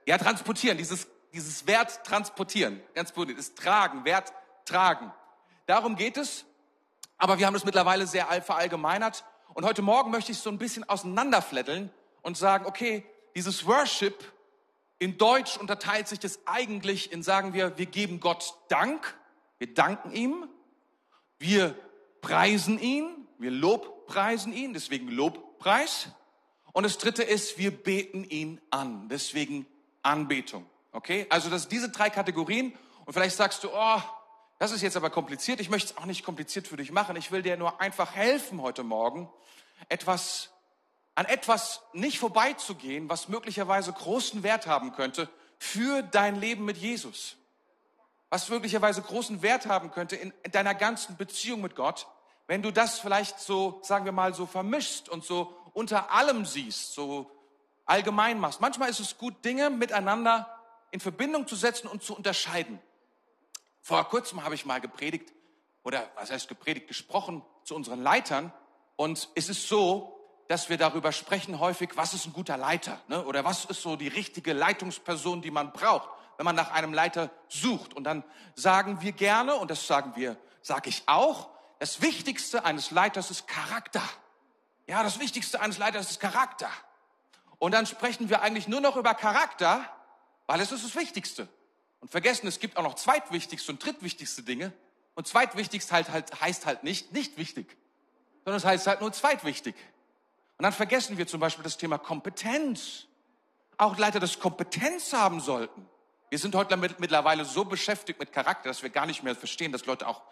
ja, 0.06 0.18
transportieren, 0.18 0.76
dieses, 0.76 1.06
dieses 1.32 1.66
Wert 1.66 2.04
transportieren, 2.04 2.80
ganz 2.94 3.12
positiv, 3.12 3.38
ist 3.38 3.56
tragen, 3.56 4.04
Wert 4.04 4.32
tragen. 4.64 5.12
Darum 5.66 5.96
geht 5.96 6.16
es. 6.16 6.44
Aber 7.18 7.38
wir 7.38 7.46
haben 7.46 7.54
das 7.54 7.64
mittlerweile 7.64 8.06
sehr 8.06 8.26
verallgemeinert. 8.42 9.24
Und 9.54 9.64
heute 9.64 9.82
Morgen 9.82 10.10
möchte 10.10 10.32
ich 10.32 10.38
so 10.38 10.50
ein 10.50 10.58
bisschen 10.58 10.88
auseinanderfleddeln 10.88 11.90
und 12.22 12.36
sagen, 12.36 12.66
okay, 12.66 13.06
dieses 13.36 13.64
Worship 13.66 14.32
in 14.98 15.18
Deutsch 15.18 15.56
unterteilt 15.56 16.08
sich 16.08 16.18
das 16.18 16.40
eigentlich 16.46 17.12
in, 17.12 17.22
sagen 17.22 17.54
wir, 17.54 17.78
wir 17.78 17.86
geben 17.86 18.18
Gott 18.18 18.54
Dank, 18.68 19.16
wir 19.58 19.72
danken 19.72 20.12
ihm, 20.12 20.48
wir 21.38 21.76
preisen 22.22 22.78
ihn, 22.78 23.28
wir 23.38 23.50
lobpreisen 23.50 24.54
ihn, 24.54 24.72
deswegen 24.72 25.08
Lobpreis. 25.08 26.08
Und 26.72 26.84
das 26.84 26.96
dritte 26.96 27.22
ist, 27.22 27.58
wir 27.58 27.70
beten 27.70 28.24
ihn 28.24 28.60
an, 28.70 29.08
deswegen 29.10 29.66
Anbetung. 30.02 30.64
Okay? 30.92 31.26
Also 31.28 31.50
das 31.50 31.68
diese 31.68 31.90
drei 31.90 32.08
Kategorien. 32.08 32.72
Und 33.04 33.12
vielleicht 33.12 33.36
sagst 33.36 33.62
du, 33.64 33.68
oh, 33.70 34.00
das 34.58 34.72
ist 34.72 34.80
jetzt 34.80 34.96
aber 34.96 35.10
kompliziert. 35.10 35.60
Ich 35.60 35.68
möchte 35.68 35.92
es 35.92 35.98
auch 35.98 36.06
nicht 36.06 36.24
kompliziert 36.24 36.68
für 36.68 36.76
dich 36.76 36.92
machen. 36.92 37.16
Ich 37.16 37.32
will 37.32 37.42
dir 37.42 37.56
nur 37.56 37.80
einfach 37.80 38.14
helfen 38.14 38.62
heute 38.62 38.84
Morgen, 38.84 39.28
etwas, 39.88 40.50
an 41.16 41.26
etwas 41.26 41.82
nicht 41.92 42.18
vorbeizugehen, 42.20 43.10
was 43.10 43.28
möglicherweise 43.28 43.92
großen 43.92 44.42
Wert 44.42 44.66
haben 44.66 44.92
könnte 44.92 45.28
für 45.58 46.02
dein 46.02 46.36
Leben 46.36 46.64
mit 46.64 46.76
Jesus. 46.76 47.36
Was 48.30 48.48
möglicherweise 48.48 49.02
großen 49.02 49.42
Wert 49.42 49.66
haben 49.66 49.90
könnte 49.90 50.16
in 50.16 50.32
deiner 50.52 50.74
ganzen 50.74 51.16
Beziehung 51.16 51.60
mit 51.60 51.74
Gott, 51.76 52.06
wenn 52.46 52.62
du 52.62 52.70
das 52.70 52.98
vielleicht 52.98 53.40
so, 53.40 53.80
sagen 53.82 54.04
wir 54.04 54.12
mal, 54.12 54.34
so 54.34 54.46
vermischst 54.46 55.08
und 55.08 55.24
so 55.24 55.54
unter 55.72 56.10
allem 56.10 56.44
siehst, 56.44 56.94
so 56.94 57.30
allgemein 57.84 58.38
machst. 58.38 58.60
Manchmal 58.60 58.90
ist 58.90 59.00
es 59.00 59.18
gut, 59.18 59.44
Dinge 59.44 59.70
miteinander 59.70 60.48
in 60.90 61.00
Verbindung 61.00 61.46
zu 61.46 61.56
setzen 61.56 61.88
und 61.88 62.02
zu 62.02 62.14
unterscheiden. 62.14 62.80
Vor 63.80 64.04
kurzem 64.08 64.44
habe 64.44 64.54
ich 64.54 64.66
mal 64.66 64.80
gepredigt, 64.80 65.32
oder 65.82 66.08
was 66.14 66.30
heißt 66.30 66.48
gepredigt, 66.48 66.86
gesprochen 66.86 67.42
zu 67.64 67.74
unseren 67.74 68.02
Leitern. 68.02 68.52
Und 68.96 69.28
es 69.34 69.48
ist 69.48 69.68
so, 69.68 70.18
dass 70.48 70.68
wir 70.68 70.76
darüber 70.76 71.12
sprechen 71.12 71.58
häufig, 71.58 71.96
was 71.96 72.14
ist 72.14 72.26
ein 72.26 72.32
guter 72.32 72.56
Leiter? 72.56 73.00
Ne? 73.08 73.24
Oder 73.24 73.44
was 73.44 73.64
ist 73.64 73.82
so 73.82 73.96
die 73.96 74.08
richtige 74.08 74.52
Leitungsperson, 74.52 75.42
die 75.42 75.50
man 75.50 75.72
braucht, 75.72 76.08
wenn 76.36 76.44
man 76.44 76.54
nach 76.54 76.70
einem 76.70 76.92
Leiter 76.92 77.30
sucht. 77.48 77.94
Und 77.94 78.04
dann 78.04 78.22
sagen 78.54 79.00
wir 79.00 79.12
gerne, 79.12 79.56
und 79.56 79.70
das 79.70 79.86
sagen 79.86 80.12
wir, 80.14 80.36
sage 80.60 80.88
ich 80.90 81.02
auch, 81.06 81.48
das 81.82 82.00
Wichtigste 82.00 82.64
eines 82.64 82.92
Leiters 82.92 83.32
ist 83.32 83.48
Charakter. 83.48 84.08
Ja, 84.86 85.02
das 85.02 85.18
Wichtigste 85.18 85.60
eines 85.60 85.78
Leiters 85.78 86.12
ist 86.12 86.20
Charakter. 86.20 86.70
Und 87.58 87.72
dann 87.72 87.86
sprechen 87.86 88.30
wir 88.30 88.40
eigentlich 88.40 88.68
nur 88.68 88.80
noch 88.80 88.94
über 88.94 89.14
Charakter, 89.14 89.84
weil 90.46 90.60
es 90.60 90.70
ist 90.70 90.84
das 90.84 90.94
Wichtigste 90.94 91.48
und 91.98 92.08
vergessen, 92.08 92.46
es 92.46 92.60
gibt 92.60 92.76
auch 92.76 92.84
noch 92.84 92.94
zweitwichtigste 92.94 93.72
und 93.72 93.84
drittwichtigste 93.84 94.44
Dinge. 94.44 94.72
Und 95.16 95.26
zweitwichtigst 95.26 95.90
halt, 95.90 96.10
halt, 96.10 96.40
heißt 96.40 96.66
halt 96.66 96.84
nicht 96.84 97.12
nicht 97.12 97.36
wichtig, 97.36 97.76
sondern 98.44 98.58
es 98.58 98.64
heißt 98.64 98.86
halt 98.86 99.00
nur 99.00 99.12
zweitwichtig. 99.12 99.74
Und 100.58 100.62
dann 100.62 100.72
vergessen 100.72 101.18
wir 101.18 101.26
zum 101.26 101.40
Beispiel 101.40 101.64
das 101.64 101.78
Thema 101.78 101.98
Kompetenz. 101.98 103.06
Auch 103.76 103.98
Leiter 103.98 104.20
das 104.20 104.38
Kompetenz 104.38 105.12
haben 105.14 105.40
sollten. 105.40 105.88
Wir 106.30 106.38
sind 106.38 106.54
heute 106.54 106.76
mittlerweile 106.76 107.44
so 107.44 107.64
beschäftigt 107.64 108.20
mit 108.20 108.32
Charakter, 108.32 108.68
dass 108.68 108.84
wir 108.84 108.90
gar 108.90 109.06
nicht 109.06 109.24
mehr 109.24 109.34
verstehen, 109.34 109.72
dass 109.72 109.84
Leute 109.84 110.06
auch 110.06 110.22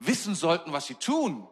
wissen 0.00 0.34
sollten, 0.34 0.72
was 0.72 0.86
sie 0.86 0.94
tun. 0.94 1.46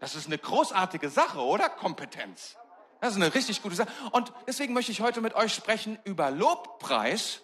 Das 0.00 0.14
ist 0.14 0.26
eine 0.26 0.38
großartige 0.38 1.08
Sache, 1.08 1.40
oder? 1.40 1.68
Kompetenz. 1.68 2.56
Das 3.00 3.12
ist 3.12 3.16
eine 3.16 3.34
richtig 3.34 3.62
gute 3.62 3.76
Sache. 3.76 3.90
Und 4.12 4.32
deswegen 4.46 4.74
möchte 4.74 4.92
ich 4.92 5.00
heute 5.00 5.20
mit 5.20 5.34
euch 5.34 5.54
sprechen 5.54 5.98
über 6.04 6.30
Lobpreis 6.30 7.42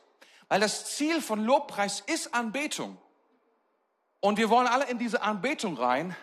weil 0.49 0.61
das 0.61 0.97
Ziel 0.97 1.21
von 1.21 1.45
Lobpreis 1.45 2.01
ist 2.01 2.35
Anbetung. 2.35 2.97
Und 4.21 4.39
wir 4.39 4.51
wollen 4.51 4.67
alle 4.67 4.89
in 4.89 4.99
diese 4.99 5.23
Anbetung 5.23 5.77
rein. 5.77 6.17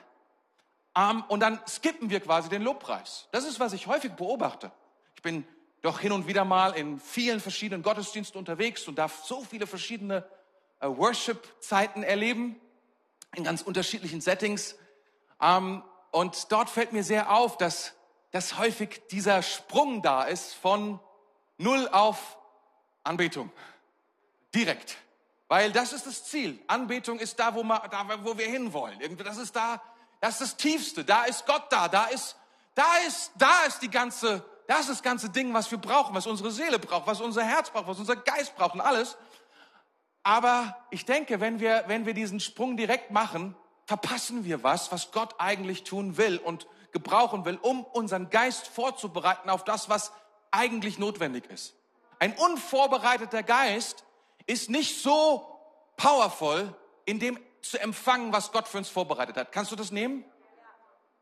Ähm, 0.96 1.24
und 1.28 1.40
dann 1.40 1.60
skippen 1.68 2.10
wir 2.10 2.20
quasi 2.20 2.50
den 2.50 2.62
Lobpreis. 2.62 3.28
Das 3.32 3.46
ist, 3.46 3.60
was 3.60 3.74
ich 3.74 3.88
häufig 3.88 4.14
beobachte. 4.14 4.72
Ich 5.16 5.22
bin 5.22 5.46
doch 5.82 6.00
hin 6.00 6.12
und 6.12 6.28
wieder 6.28 6.46
mal 6.46 6.72
in 6.72 7.00
vielen 7.00 7.40
verschiedenen 7.40 7.84
Gottesdiensten 7.84 8.38
unterwegs 8.38 8.88
und 8.88 8.98
darf 8.98 9.26
so 9.26 9.44
viele 9.44 9.68
verschiedene 9.68 10.26
äh, 10.80 10.88
Worship-Zeiten 10.88 12.04
erleben, 12.04 12.60
in 13.36 13.44
ganz 13.44 13.62
unterschiedlichen 13.62 14.22
Settings. 14.22 14.76
Ähm, 15.42 15.84
und 16.12 16.52
dort 16.52 16.70
fällt 16.70 16.94
mir 16.94 17.04
sehr 17.04 17.32
auf, 17.32 17.58
dass, 17.58 17.94
dass 18.32 18.58
häufig 18.58 19.02
dieser 19.12 19.42
Sprung 19.42 20.02
da 20.02 20.24
ist 20.24 20.54
von 20.54 21.00
Null 21.58 21.88
auf 21.92 22.38
Anbetung. 23.04 23.52
Direkt. 24.54 24.98
Weil 25.48 25.72
das 25.72 25.94
ist 25.94 26.08
das 26.08 26.26
Ziel. 26.26 26.60
Anbetung 26.68 27.20
ist 27.20 27.40
da, 27.40 27.54
wo, 27.54 27.64
wir, 27.64 27.80
da, 27.90 28.08
wo 28.24 28.38
wir 28.38 28.48
hinwollen. 28.48 29.18
Das 29.18 29.38
ist 29.38 29.56
da, 29.56 29.82
das 30.22 30.36
ist 30.36 30.42
das 30.42 30.58
Tiefste. 30.58 31.04
Da 31.04 31.26
ist 31.26 31.46
Gott 31.46 31.66
da. 31.70 31.88
Da 31.88 32.06
ist, 32.06 32.36
da 32.76 32.98
ist, 33.08 33.32
da 33.38 33.64
ist 33.68 33.82
die 33.82 33.90
ganze, 33.90 34.44
das 34.68 34.82
ist 34.82 34.90
das 34.90 35.04
ganze 35.04 35.30
Ding, 35.30 35.54
was 35.54 35.70
wir 35.70 35.78
brauchen, 35.78 36.16
was 36.16 36.26
unsere 36.28 36.52
Seele 36.52 36.80
braucht, 36.80 37.08
was 37.08 37.22
unser 37.22 37.44
Herz 37.44 37.70
braucht, 37.70 37.88
was 37.88 38.00
unser 38.00 38.16
Geist 38.16 38.56
braucht 38.56 38.76
und 38.76 38.82
alles. 38.82 39.18
Aber 40.24 40.78
ich 40.90 41.06
denke, 41.06 41.42
wenn 41.42 41.60
wir, 41.60 41.84
wenn 41.88 42.06
wir 42.06 42.14
diesen 42.14 42.40
Sprung 42.40 42.78
direkt 42.78 43.12
machen, 43.12 43.56
verpassen 43.86 44.46
wir 44.46 44.64
was, 44.64 44.92
was 44.92 45.12
Gott 45.12 45.36
eigentlich 45.38 45.84
tun 45.84 46.18
will 46.18 46.38
und 46.38 46.66
gebrauchen 46.92 47.44
will, 47.44 47.58
um 47.62 47.84
unseren 47.84 48.30
Geist 48.30 48.68
vorzubereiten 48.68 49.50
auf 49.50 49.64
das, 49.64 49.90
was 49.90 50.14
eigentlich 50.52 50.98
notwendig 50.98 51.46
ist. 51.50 51.76
Ein 52.20 52.34
unvorbereiteter 52.34 53.44
Geist 53.44 54.06
ist 54.46 54.70
nicht 54.70 55.02
so 55.02 55.60
powerful, 55.98 56.74
in 57.06 57.20
dem 57.20 57.38
zu 57.62 57.80
empfangen, 57.80 58.32
was 58.32 58.52
Gott 58.52 58.68
für 58.68 58.78
uns 58.78 58.90
vorbereitet 58.90 59.36
hat. 59.38 59.52
Kannst 59.52 59.72
du 59.72 59.76
das 59.76 59.92
nehmen? 59.92 60.24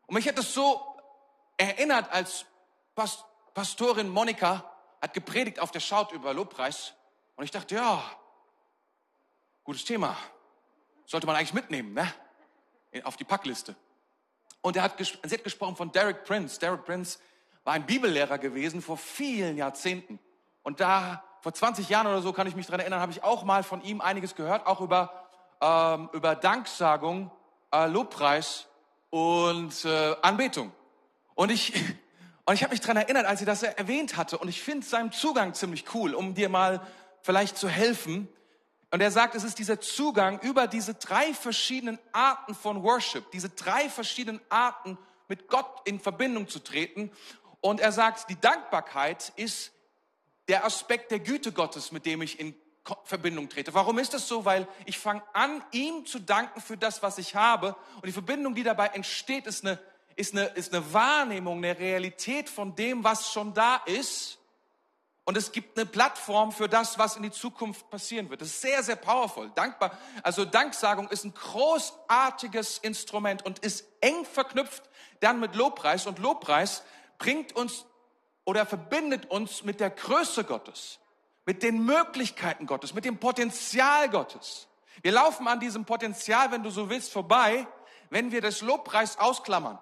Und 0.08 0.15
mich 0.15 0.27
hat 0.27 0.38
das 0.38 0.53
so 0.53 0.81
erinnert, 1.58 2.12
als 2.12 2.46
Pastorin 3.53 4.10
Monika 4.10 4.70
hat 5.01 5.13
gepredigt 5.13 5.60
auf 5.60 5.72
der 5.72 5.79
Schaut 5.79 6.12
über 6.12 6.34
Lobpreis. 6.34 6.93
Und 7.36 7.46
ich 7.46 7.51
dachte, 7.51 7.75
ja, 7.75 8.03
gutes 9.63 9.85
Thema. 9.85 10.17
Sollte 11.05 11.27
man 11.27 11.35
eigentlich 11.35 11.53
mitnehmen, 11.53 11.93
ne? 11.93 12.13
Auf 13.03 13.17
die 13.17 13.23
Packliste. 13.23 13.75
Und 14.61 14.75
er 14.75 14.83
hat, 14.83 14.95
sie 14.99 15.33
hat 15.33 15.43
gesprochen 15.43 15.75
von 15.75 15.91
Derek 15.91 16.23
Prince. 16.23 16.59
Derek 16.59 16.85
Prince 16.85 17.19
war 17.63 17.73
ein 17.73 17.85
Bibellehrer 17.85 18.37
gewesen 18.37 18.81
vor 18.81 18.97
vielen 18.97 19.57
Jahrzehnten. 19.57 20.19
Und 20.63 20.79
da, 20.79 21.23
vor 21.41 21.53
20 21.53 21.89
Jahren 21.89 22.07
oder 22.07 22.21
so, 22.21 22.33
kann 22.33 22.47
ich 22.47 22.55
mich 22.55 22.67
dran 22.67 22.79
erinnern, 22.79 22.99
habe 22.99 23.11
ich 23.11 23.23
auch 23.23 23.43
mal 23.43 23.63
von 23.63 23.81
ihm 23.81 24.01
einiges 24.01 24.35
gehört, 24.35 24.67
auch 24.67 24.81
über, 24.81 25.11
ähm, 25.61 26.09
über 26.13 26.35
Danksagung, 26.35 27.31
äh, 27.71 27.87
Lobpreis 27.87 28.67
und 29.09 29.85
äh, 29.85 30.15
Anbetung. 30.21 30.71
Und 31.33 31.51
ich, 31.51 31.73
und 32.45 32.53
ich 32.53 32.63
habe 32.63 32.71
mich 32.71 32.81
dran 32.81 32.97
erinnert, 32.97 33.25
als 33.25 33.41
er 33.41 33.47
das 33.47 33.63
erwähnt 33.63 34.17
hatte. 34.17 34.37
Und 34.37 34.47
ich 34.47 34.61
finde 34.61 34.85
seinen 34.85 35.11
Zugang 35.11 35.53
ziemlich 35.53 35.85
cool, 35.95 36.13
um 36.13 36.35
dir 36.35 36.49
mal 36.49 36.81
vielleicht 37.21 37.57
zu 37.57 37.69
helfen. 37.69 38.27
Und 38.91 39.00
er 39.01 39.12
sagt, 39.12 39.36
es 39.36 39.45
ist 39.45 39.57
dieser 39.57 39.79
Zugang 39.79 40.39
über 40.41 40.67
diese 40.67 40.93
drei 40.93 41.33
verschiedenen 41.33 41.98
Arten 42.12 42.53
von 42.53 42.83
Worship, 42.83 43.31
diese 43.31 43.50
drei 43.50 43.89
verschiedenen 43.89 44.41
Arten, 44.50 44.98
mit 45.29 45.48
Gott 45.48 45.81
in 45.86 46.01
Verbindung 46.01 46.50
zu 46.50 46.60
treten. 46.60 47.10
Und 47.62 47.79
er 47.79 47.93
sagt, 47.93 48.29
die 48.29 48.39
Dankbarkeit 48.39 49.31
ist 49.38 49.71
der 50.50 50.65
Aspekt 50.65 51.10
der 51.12 51.19
Güte 51.19 51.53
Gottes, 51.53 51.93
mit 51.93 52.05
dem 52.05 52.21
ich 52.21 52.38
in 52.38 52.53
Verbindung 53.05 53.48
trete. 53.48 53.74
Warum 53.74 53.98
ist 53.98 54.13
das 54.13 54.27
so? 54.27 54.43
Weil 54.43 54.67
ich 54.86 54.98
fange 54.98 55.24
an, 55.33 55.63
ihm 55.71 56.05
zu 56.05 56.19
danken 56.19 56.60
für 56.60 56.75
das, 56.75 57.01
was 57.01 57.17
ich 57.17 57.36
habe. 57.36 57.77
Und 57.95 58.07
die 58.07 58.12
Verbindung, 58.12 58.55
die 58.55 58.63
dabei 58.63 58.88
entsteht, 58.88 59.48
ist 59.48 59.63
eine, 59.63 59.79
ist 60.17 60.33
eine, 60.33 60.48
ist 60.48 60.74
eine 60.74 60.91
Wahrnehmung, 60.91 61.60
eine 61.60 61.79
Realität 61.79 62.50
von 62.50 62.75
dem, 62.75 63.05
was 63.05 63.31
schon 63.31 63.53
da 63.53 63.77
ist. 63.86 64.40
Und 65.23 65.37
es 65.37 65.51
gibt 65.51 65.77
eine 65.77 65.85
Plattform 65.85 66.51
für 66.51 66.67
das, 66.67 66.97
was 66.97 67.15
in 67.15 67.23
die 67.23 67.31
Zukunft 67.31 67.89
passieren 67.89 68.29
wird. 68.29 68.41
Das 68.41 68.47
ist 68.49 68.61
sehr, 68.61 68.81
sehr 68.81 68.95
powerful. 68.95 69.51
Dankbar. 69.53 69.97
Also 70.23 70.45
Danksagung 70.45 71.07
ist 71.09 71.23
ein 71.23 71.33
großartiges 71.33 72.79
Instrument 72.79 73.45
und 73.45 73.59
ist 73.59 73.85
eng 74.01 74.25
verknüpft 74.25 74.83
dann 75.19 75.39
mit 75.39 75.55
Lobpreis. 75.55 76.07
Und 76.07 76.19
Lobpreis 76.19 76.83
bringt 77.19 77.55
uns 77.55 77.85
oder 78.45 78.65
verbindet 78.65 79.29
uns 79.29 79.63
mit 79.63 79.79
der 79.79 79.91
Größe 79.91 80.43
Gottes, 80.43 80.99
mit 81.45 81.61
den 81.61 81.85
Möglichkeiten 81.85 82.65
Gottes, 82.65 82.93
mit 82.95 83.05
dem 83.05 83.19
Potenzial 83.19 84.09
Gottes. 84.09 84.67
Wir 85.03 85.11
laufen 85.11 85.47
an 85.47 85.59
diesem 85.59 85.85
Potenzial, 85.85 86.51
wenn 86.51 86.63
du 86.63 86.71
so 86.71 86.89
willst, 86.89 87.11
vorbei, 87.11 87.67
wenn 88.09 88.31
wir 88.31 88.41
das 88.41 88.61
Lobpreis 88.61 89.17
ausklammern. 89.19 89.79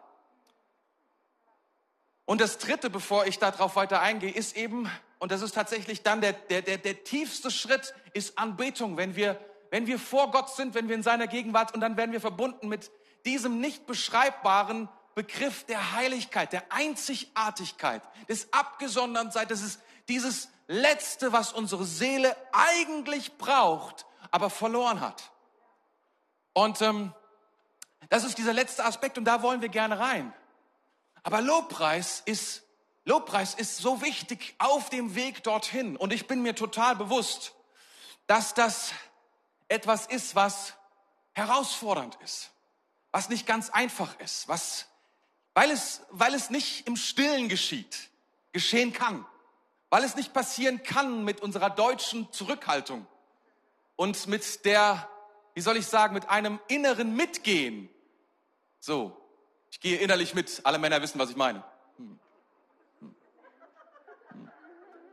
Und 2.29 2.41
das 2.41 2.59
Dritte, 2.59 2.91
bevor 2.91 3.25
ich 3.25 3.39
darauf 3.39 3.75
weiter 3.75 4.01
eingehe, 4.01 4.29
ist 4.31 4.55
eben, 4.55 4.87
und 5.17 5.31
das 5.31 5.41
ist 5.41 5.55
tatsächlich 5.55 6.03
dann 6.03 6.21
der, 6.21 6.33
der, 6.33 6.61
der, 6.61 6.77
der 6.77 7.03
tiefste 7.03 7.49
Schritt, 7.49 7.95
ist 8.13 8.37
Anbetung. 8.37 8.97
Wenn 8.97 9.15
wir, 9.15 9.43
wenn 9.71 9.87
wir 9.87 9.97
vor 9.97 10.29
Gott 10.29 10.51
sind, 10.51 10.75
wenn 10.75 10.87
wir 10.87 10.93
in 10.93 11.01
seiner 11.01 11.25
Gegenwart 11.25 11.73
und 11.73 11.81
dann 11.81 11.97
werden 11.97 12.11
wir 12.11 12.21
verbunden 12.21 12.67
mit 12.67 12.91
diesem 13.25 13.59
nicht 13.59 13.87
beschreibbaren 13.87 14.89
Begriff 15.15 15.63
der 15.63 15.93
Heiligkeit, 15.93 16.53
der 16.53 16.71
Einzigartigkeit, 16.71 18.03
des 18.27 18.53
Abgesondertseins. 18.53 19.49
Das 19.49 19.63
ist 19.63 19.81
dieses 20.07 20.49
Letzte, 20.67 21.33
was 21.33 21.51
unsere 21.51 21.83
Seele 21.83 22.35
eigentlich 22.51 23.39
braucht, 23.39 24.05
aber 24.29 24.51
verloren 24.51 25.01
hat. 25.01 25.31
Und 26.53 26.79
ähm, 26.83 27.11
das 28.09 28.23
ist 28.23 28.37
dieser 28.37 28.53
letzte 28.53 28.85
Aspekt 28.85 29.17
und 29.17 29.25
da 29.25 29.41
wollen 29.41 29.63
wir 29.63 29.69
gerne 29.69 29.97
rein. 29.97 30.31
Aber 31.23 31.41
Lobpreis 31.41 32.21
ist 32.25 32.63
Lobpreis 33.05 33.55
ist 33.55 33.77
so 33.77 34.01
wichtig 34.01 34.55
auf 34.59 34.89
dem 34.89 35.15
Weg 35.15 35.43
dorthin 35.43 35.97
und 35.97 36.13
ich 36.13 36.27
bin 36.27 36.43
mir 36.43 36.53
total 36.53 36.95
bewusst, 36.95 37.55
dass 38.27 38.53
das 38.53 38.91
etwas 39.67 40.05
ist, 40.05 40.35
was 40.35 40.75
herausfordernd 41.33 42.19
ist, 42.23 42.51
was 43.11 43.29
nicht 43.29 43.47
ganz 43.47 43.71
einfach 43.71 44.19
ist, 44.19 44.47
was 44.47 44.89
weil 45.53 45.71
es, 45.71 46.01
weil 46.11 46.33
es 46.33 46.49
nicht 46.49 46.87
im 46.87 46.95
Stillen 46.95 47.49
geschieht, 47.49 48.09
geschehen 48.51 48.93
kann, 48.93 49.25
weil 49.89 50.03
es 50.03 50.15
nicht 50.15 50.33
passieren 50.33 50.83
kann 50.83 51.23
mit 51.25 51.41
unserer 51.41 51.69
deutschen 51.69 52.31
Zurückhaltung 52.31 53.05
und 53.95 54.27
mit 54.27 54.63
der, 54.65 55.09
wie 55.55 55.61
soll 55.61 55.77
ich 55.77 55.87
sagen, 55.87 56.13
mit 56.13 56.29
einem 56.29 56.59
inneren 56.67 57.15
Mitgehen. 57.15 57.89
So, 58.79 59.18
ich 59.71 59.79
gehe 59.79 59.97
innerlich 59.97 60.33
mit, 60.33 60.61
alle 60.63 60.79
Männer 60.79 61.01
wissen, 61.01 61.19
was 61.19 61.29
ich 61.29 61.35
meine. 61.35 61.63
Hm. 61.97 62.19
Hm. 62.99 63.15
Hm. 64.29 64.51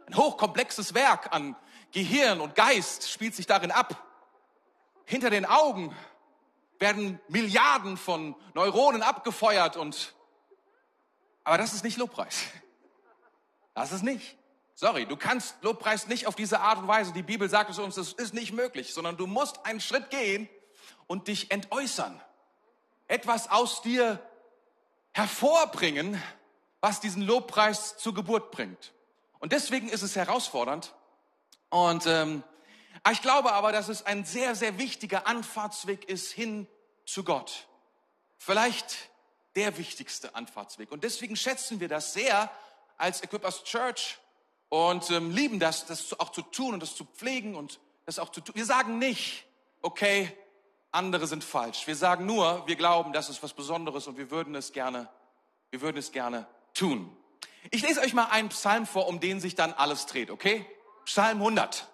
Ein 0.06 0.16
hochkomplexes 0.16 0.94
Werk 0.94 1.34
an 1.34 1.56
Gehirn 1.92 2.40
und 2.40 2.54
Geist 2.54 3.10
spielt 3.10 3.34
sich 3.34 3.46
darin 3.46 3.70
ab. 3.70 4.02
Hinter 5.04 5.30
den 5.30 5.46
Augen 5.46 5.94
werden 6.78 7.20
Milliarden 7.28 7.96
von 7.96 8.34
Neuronen 8.54 9.02
abgefeuert 9.02 9.76
und 9.76 10.14
aber 11.46 11.58
das 11.58 11.72
ist 11.72 11.84
nicht 11.84 11.96
Lobpreis. 11.96 12.42
Das 13.72 13.92
ist 13.92 14.02
nicht. 14.02 14.36
Sorry, 14.74 15.06
du 15.06 15.16
kannst 15.16 15.54
Lobpreis 15.62 16.08
nicht 16.08 16.26
auf 16.26 16.34
diese 16.34 16.60
Art 16.60 16.78
und 16.78 16.88
Weise. 16.88 17.12
Die 17.12 17.22
Bibel 17.22 17.48
sagt 17.48 17.70
es 17.70 17.78
uns, 17.78 17.94
das 17.94 18.12
ist 18.12 18.34
nicht 18.34 18.52
möglich, 18.52 18.92
sondern 18.92 19.16
du 19.16 19.28
musst 19.28 19.64
einen 19.64 19.80
Schritt 19.80 20.10
gehen 20.10 20.48
und 21.06 21.28
dich 21.28 21.52
entäußern. 21.52 22.20
Etwas 23.06 23.48
aus 23.48 23.80
dir 23.80 24.20
hervorbringen, 25.16 26.22
was 26.82 27.00
diesen 27.00 27.22
Lobpreis 27.22 27.96
zur 27.96 28.12
Geburt 28.12 28.50
bringt. 28.50 28.92
Und 29.38 29.52
deswegen 29.52 29.88
ist 29.88 30.02
es 30.02 30.14
herausfordernd. 30.14 30.94
Und 31.70 32.04
ähm, 32.04 32.42
ich 33.10 33.22
glaube 33.22 33.52
aber, 33.52 33.72
dass 33.72 33.88
es 33.88 34.04
ein 34.04 34.26
sehr, 34.26 34.54
sehr 34.54 34.76
wichtiger 34.76 35.26
Anfahrtsweg 35.26 36.04
ist 36.04 36.32
hin 36.32 36.66
zu 37.06 37.24
Gott. 37.24 37.66
Vielleicht 38.36 39.08
der 39.54 39.78
wichtigste 39.78 40.34
Anfahrtsweg. 40.34 40.92
Und 40.92 41.02
deswegen 41.02 41.34
schätzen 41.34 41.80
wir 41.80 41.88
das 41.88 42.12
sehr 42.12 42.50
als 42.98 43.22
Equippers 43.22 43.64
Church 43.64 44.18
und 44.68 45.10
ähm, 45.10 45.30
lieben 45.30 45.58
das, 45.58 45.86
das 45.86 46.20
auch 46.20 46.30
zu 46.30 46.42
tun 46.42 46.74
und 46.74 46.80
das 46.80 46.94
zu 46.94 47.06
pflegen 47.06 47.54
und 47.54 47.80
das 48.04 48.18
auch 48.18 48.28
zu 48.28 48.42
tun. 48.42 48.54
Wir 48.54 48.66
sagen 48.66 48.98
nicht, 48.98 49.46
okay, 49.80 50.36
andere 50.96 51.26
sind 51.26 51.44
falsch. 51.44 51.86
Wir 51.86 51.94
sagen 51.94 52.26
nur, 52.26 52.66
wir 52.66 52.76
glauben, 52.76 53.12
das 53.12 53.28
ist 53.28 53.42
was 53.42 53.52
Besonderes 53.52 54.06
und 54.08 54.18
wir 54.18 54.30
würden 54.30 54.54
es 54.54 54.72
gerne, 54.72 55.08
wir 55.70 55.80
würden 55.80 55.98
es 55.98 56.10
gerne 56.10 56.46
tun. 56.74 57.16
Ich 57.70 57.82
lese 57.82 58.00
euch 58.00 58.14
mal 58.14 58.26
einen 58.26 58.48
Psalm 58.48 58.86
vor, 58.86 59.06
um 59.06 59.20
den 59.20 59.40
sich 59.40 59.54
dann 59.54 59.72
alles 59.72 60.06
dreht, 60.06 60.30
okay? 60.30 60.66
Psalm 61.04 61.38
100. 61.38 61.86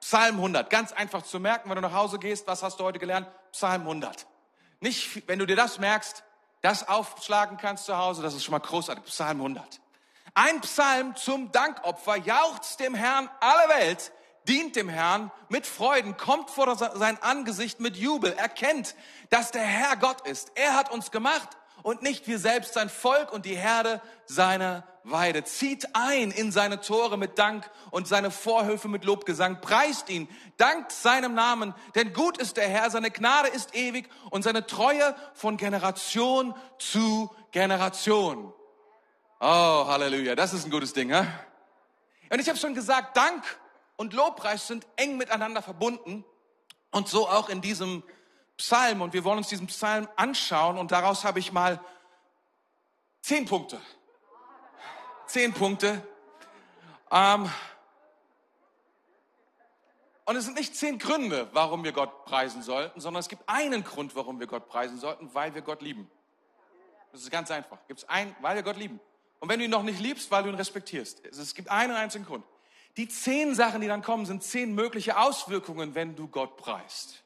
Psalm 0.00 0.36
100. 0.36 0.70
Ganz 0.70 0.92
einfach 0.92 1.22
zu 1.22 1.40
merken, 1.40 1.68
wenn 1.68 1.76
du 1.76 1.82
nach 1.82 1.92
Hause 1.92 2.18
gehst, 2.18 2.46
was 2.46 2.62
hast 2.62 2.80
du 2.80 2.84
heute 2.84 2.98
gelernt? 2.98 3.28
Psalm 3.52 3.82
100. 3.82 4.26
Nicht, 4.80 5.28
wenn 5.28 5.38
du 5.38 5.46
dir 5.46 5.56
das 5.56 5.78
merkst, 5.78 6.24
das 6.62 6.88
aufschlagen 6.88 7.58
kannst 7.58 7.84
zu 7.84 7.96
Hause, 7.96 8.22
das 8.22 8.34
ist 8.34 8.44
schon 8.44 8.52
mal 8.52 8.60
großartig. 8.60 9.04
Psalm 9.04 9.38
100. 9.38 9.80
Ein 10.34 10.60
Psalm 10.60 11.16
zum 11.16 11.50
Dankopfer, 11.52 12.16
jauchzt 12.16 12.80
dem 12.80 12.94
Herrn 12.94 13.28
alle 13.40 13.68
Welt, 13.80 14.12
dient 14.48 14.76
dem 14.76 14.88
Herrn 14.88 15.30
mit 15.48 15.66
Freuden, 15.66 16.16
kommt 16.16 16.50
vor 16.50 16.74
sein 16.76 17.22
Angesicht 17.22 17.80
mit 17.80 17.96
Jubel, 17.96 18.32
erkennt, 18.32 18.94
dass 19.28 19.50
der 19.50 19.62
Herr 19.62 19.96
Gott 19.96 20.26
ist. 20.26 20.52
Er 20.54 20.74
hat 20.74 20.90
uns 20.90 21.10
gemacht 21.10 21.48
und 21.82 22.02
nicht 22.02 22.26
wir 22.26 22.38
selbst 22.38 22.74
sein 22.74 22.88
Volk 22.88 23.32
und 23.32 23.46
die 23.46 23.56
Herde 23.56 24.00
seiner 24.26 24.84
Weide. 25.04 25.44
Zieht 25.44 25.94
ein 25.94 26.30
in 26.30 26.52
seine 26.52 26.80
Tore 26.80 27.16
mit 27.16 27.38
Dank 27.38 27.70
und 27.90 28.06
seine 28.06 28.30
Vorhöfe 28.30 28.88
mit 28.88 29.04
Lobgesang. 29.04 29.60
Preist 29.60 30.10
ihn, 30.10 30.28
dankt 30.56 30.92
seinem 30.92 31.34
Namen, 31.34 31.74
denn 31.94 32.12
gut 32.12 32.38
ist 32.38 32.56
der 32.56 32.68
Herr, 32.68 32.90
seine 32.90 33.10
Gnade 33.10 33.48
ist 33.48 33.74
ewig 33.74 34.08
und 34.30 34.42
seine 34.42 34.66
Treue 34.66 35.14
von 35.34 35.56
Generation 35.56 36.54
zu 36.78 37.34
Generation. 37.50 38.52
Oh, 39.40 39.86
Halleluja, 39.86 40.34
das 40.34 40.52
ist 40.52 40.66
ein 40.66 40.70
gutes 40.70 40.92
Ding, 40.92 41.10
ja? 41.10 41.26
Und 42.30 42.40
ich 42.40 42.48
habe 42.48 42.58
schon 42.58 42.74
gesagt, 42.74 43.16
Dank 43.16 43.42
und 44.00 44.14
Lobpreis 44.14 44.66
sind 44.66 44.86
eng 44.96 45.18
miteinander 45.18 45.60
verbunden 45.60 46.24
und 46.90 47.06
so 47.06 47.28
auch 47.28 47.50
in 47.50 47.60
diesem 47.60 48.02
Psalm. 48.56 49.02
Und 49.02 49.12
wir 49.12 49.24
wollen 49.24 49.36
uns 49.36 49.48
diesen 49.48 49.66
Psalm 49.66 50.08
anschauen 50.16 50.78
und 50.78 50.90
daraus 50.90 51.22
habe 51.22 51.38
ich 51.38 51.52
mal 51.52 51.78
zehn 53.20 53.44
Punkte. 53.44 53.78
Zehn 55.26 55.52
Punkte. 55.52 56.02
Ähm, 57.10 57.50
und 60.24 60.36
es 60.36 60.46
sind 60.46 60.56
nicht 60.56 60.74
zehn 60.74 60.98
Gründe, 60.98 61.50
warum 61.52 61.84
wir 61.84 61.92
Gott 61.92 62.24
preisen 62.24 62.62
sollten, 62.62 63.02
sondern 63.02 63.20
es 63.20 63.28
gibt 63.28 63.46
einen 63.50 63.84
Grund, 63.84 64.16
warum 64.16 64.40
wir 64.40 64.46
Gott 64.46 64.66
preisen 64.66 64.98
sollten, 64.98 65.34
weil 65.34 65.54
wir 65.54 65.60
Gott 65.60 65.82
lieben. 65.82 66.10
Das 67.12 67.20
ist 67.20 67.30
ganz 67.30 67.50
einfach. 67.50 67.76
Gibt 67.86 68.00
es 68.00 68.08
einen, 68.08 68.34
weil 68.40 68.56
wir 68.56 68.62
Gott 68.62 68.78
lieben. 68.78 68.98
Und 69.40 69.50
wenn 69.50 69.58
du 69.58 69.66
ihn 69.66 69.70
noch 69.70 69.82
nicht 69.82 70.00
liebst, 70.00 70.30
weil 70.30 70.44
du 70.44 70.48
ihn 70.48 70.54
respektierst. 70.54 71.22
Es 71.26 71.54
gibt 71.54 71.68
einen 71.68 71.92
einzigen 71.92 72.24
Grund. 72.24 72.46
Die 72.96 73.08
zehn 73.08 73.54
Sachen, 73.54 73.80
die 73.80 73.86
dann 73.86 74.02
kommen, 74.02 74.26
sind 74.26 74.42
zehn 74.42 74.74
mögliche 74.74 75.18
Auswirkungen, 75.18 75.94
wenn 75.94 76.16
du 76.16 76.28
Gott 76.28 76.56
preist. 76.56 77.22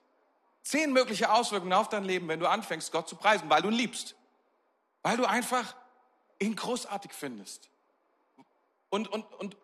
Zehn 0.63 0.93
mögliche 0.93 1.33
Auswirkungen 1.33 1.73
auf 1.73 1.89
dein 1.89 2.05
Leben, 2.05 2.29
wenn 2.29 2.41
du 2.41 2.49
anfängst, 2.49 2.93
Gott 2.93 3.09
zu 3.09 3.17
preisen, 3.17 3.51
weil 3.51 3.63
du 3.63 3.69
ihn 3.69 3.75
liebst. 3.75 4.15
Weil 5.03 5.17
du 5.17 5.25
einfach 5.25 5.75
ihn 6.39 6.57
großartig 6.57 7.13
findest. 7.13 7.69
Und, 8.89 9.09
und, 9.09 9.25
und, 9.35 9.57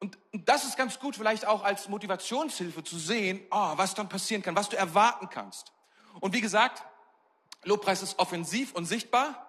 und, 0.00 0.18
und 0.32 0.48
das 0.48 0.64
ist 0.64 0.76
ganz 0.76 0.98
gut, 0.98 1.16
vielleicht 1.16 1.46
auch 1.46 1.62
als 1.62 1.88
Motivationshilfe 1.88 2.82
zu 2.84 2.98
sehen, 2.98 3.40
oh, 3.50 3.72
was 3.76 3.94
dann 3.94 4.08
passieren 4.08 4.42
kann, 4.42 4.56
was 4.56 4.68
du 4.68 4.76
erwarten 4.76 5.28
kannst. 5.28 5.72
Und 6.20 6.32
wie 6.32 6.40
gesagt, 6.40 6.82
Lobpreis 7.64 8.02
ist 8.02 8.18
offensiv 8.18 8.74
und 8.74 8.86
sichtbar. 8.86 9.48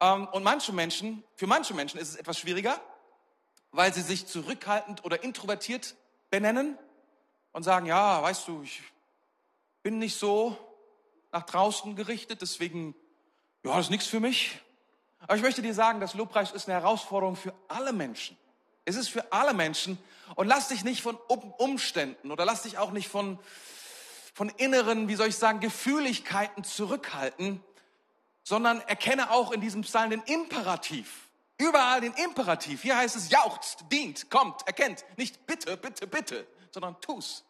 Ähm, 0.00 0.28
und 0.28 0.42
manche 0.42 0.72
Menschen, 0.72 1.24
für 1.34 1.46
manche 1.46 1.74
Menschen 1.74 1.98
ist 1.98 2.10
es 2.10 2.16
etwas 2.16 2.38
schwieriger, 2.38 2.80
weil 3.72 3.92
sie 3.94 4.02
sich 4.02 4.26
zurückhaltend 4.26 5.04
oder 5.04 5.22
introvertiert 5.22 5.94
benennen 6.30 6.78
und 7.52 7.62
sagen, 7.62 7.86
ja, 7.86 8.22
weißt 8.22 8.48
du, 8.48 8.62
ich 8.62 8.82
bin 9.82 9.98
nicht 9.98 10.18
so 10.18 10.56
nach 11.32 11.44
draußen 11.44 11.96
gerichtet, 11.96 12.42
deswegen, 12.42 12.94
ja, 13.64 13.76
das 13.76 13.86
ist 13.86 13.90
nichts 13.90 14.06
für 14.06 14.20
mich. 14.20 14.60
Aber 15.20 15.36
ich 15.36 15.42
möchte 15.42 15.62
dir 15.62 15.74
sagen, 15.74 16.00
das 16.00 16.14
Lobpreis 16.14 16.50
ist 16.52 16.68
eine 16.68 16.80
Herausforderung 16.80 17.36
für 17.36 17.54
alle 17.68 17.92
Menschen. 17.92 18.36
Es 18.84 18.96
ist 18.96 19.08
für 19.08 19.32
alle 19.32 19.54
Menschen. 19.54 19.98
Und 20.34 20.46
lass 20.46 20.68
dich 20.68 20.84
nicht 20.84 21.02
von 21.02 21.16
Umständen 21.58 22.30
oder 22.30 22.44
lass 22.44 22.62
dich 22.62 22.78
auch 22.78 22.92
nicht 22.92 23.08
von, 23.08 23.38
von 24.34 24.48
inneren, 24.48 25.08
wie 25.08 25.16
soll 25.16 25.28
ich 25.28 25.36
sagen, 25.36 25.60
Gefühligkeiten 25.60 26.64
zurückhalten, 26.64 27.62
sondern 28.42 28.80
erkenne 28.82 29.30
auch 29.30 29.52
in 29.52 29.60
diesem 29.60 29.82
Psalm 29.82 30.10
den 30.10 30.22
Imperativ. 30.22 31.29
Überall 31.60 32.00
den 32.00 32.14
Imperativ. 32.14 32.80
Hier 32.80 32.96
heißt 32.96 33.16
es 33.16 33.28
jauchzt, 33.28 33.84
dient, 33.92 34.30
kommt, 34.30 34.66
erkennt. 34.66 35.04
Nicht 35.18 35.46
bitte, 35.46 35.76
bitte, 35.76 36.06
bitte, 36.06 36.46
sondern 36.70 36.98
tu's. 37.02 37.44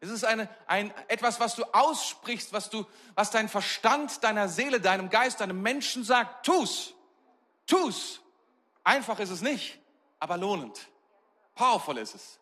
Es 0.00 0.08
ist 0.08 0.24
eine, 0.24 0.48
ein, 0.66 0.94
etwas, 1.08 1.40
was 1.40 1.54
du 1.54 1.62
aussprichst, 1.64 2.54
was 2.54 2.70
du, 2.70 2.86
was 3.14 3.30
dein 3.30 3.50
Verstand, 3.50 4.24
deiner 4.24 4.48
Seele, 4.48 4.80
deinem 4.80 5.10
Geist, 5.10 5.40
deinem 5.40 5.60
Menschen 5.60 6.04
sagt. 6.04 6.46
Tu's. 6.46 6.94
Tu's. 7.66 8.22
Einfach 8.82 9.18
ist 9.18 9.30
es 9.30 9.42
nicht, 9.42 9.78
aber 10.20 10.38
lohnend. 10.38 10.88
Powerful 11.54 11.98
ist 11.98 12.14
es. 12.14 12.38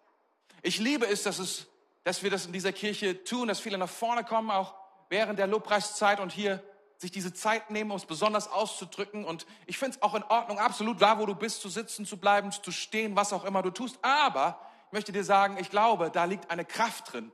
Ich 0.63 0.79
liebe 0.79 1.07
es, 1.09 1.25
dass 1.25 1.41
es, 1.41 1.67
dass 2.05 2.23
wir 2.23 2.31
das 2.31 2.47
in 2.47 2.53
dieser 2.53 2.73
Kirche 2.73 3.25
tun, 3.25 3.49
dass 3.49 3.59
viele 3.59 3.77
nach 3.77 3.91
vorne 3.91 4.23
kommen, 4.23 4.53
auch 4.53 4.77
während 5.09 5.41
der 5.41 5.49
Lobpreiszeit 5.49 6.21
und 6.21 6.31
hier 6.31 6.63
sich 7.03 7.11
diese 7.11 7.35
Zeit 7.35 7.71
nehmen, 7.71 7.91
um 7.91 7.97
es 7.97 8.07
besonders 8.07 8.47
auszudrücken. 8.47 9.25
Und 9.25 9.45
ich 9.67 9.77
finde 9.77 9.97
es 9.97 10.03
auch 10.03 10.15
in 10.15 10.23
Ordnung, 10.23 10.61
absolut 10.61 11.03
da, 11.03 11.19
wo 11.19 11.27
du 11.27 11.35
bist, 11.35 11.61
zu 11.61 11.69
sitzen, 11.69 12.07
zu 12.07 12.17
bleiben, 12.17 12.53
zu 12.53 12.71
stehen, 12.71 13.17
was 13.17 13.33
auch 13.33 13.45
immer 13.45 13.61
du 13.61 13.71
tust. 13.71 13.99
Aber 14.03 14.61
ich 14.87 14.93
möchte 14.93 15.11
dir 15.11 15.25
sagen, 15.25 15.59
ich 15.59 15.69
glaube, 15.69 16.11
da 16.13 16.25
liegt 16.25 16.51
eine 16.53 16.65
Kraft 16.65 17.13
drin, 17.13 17.33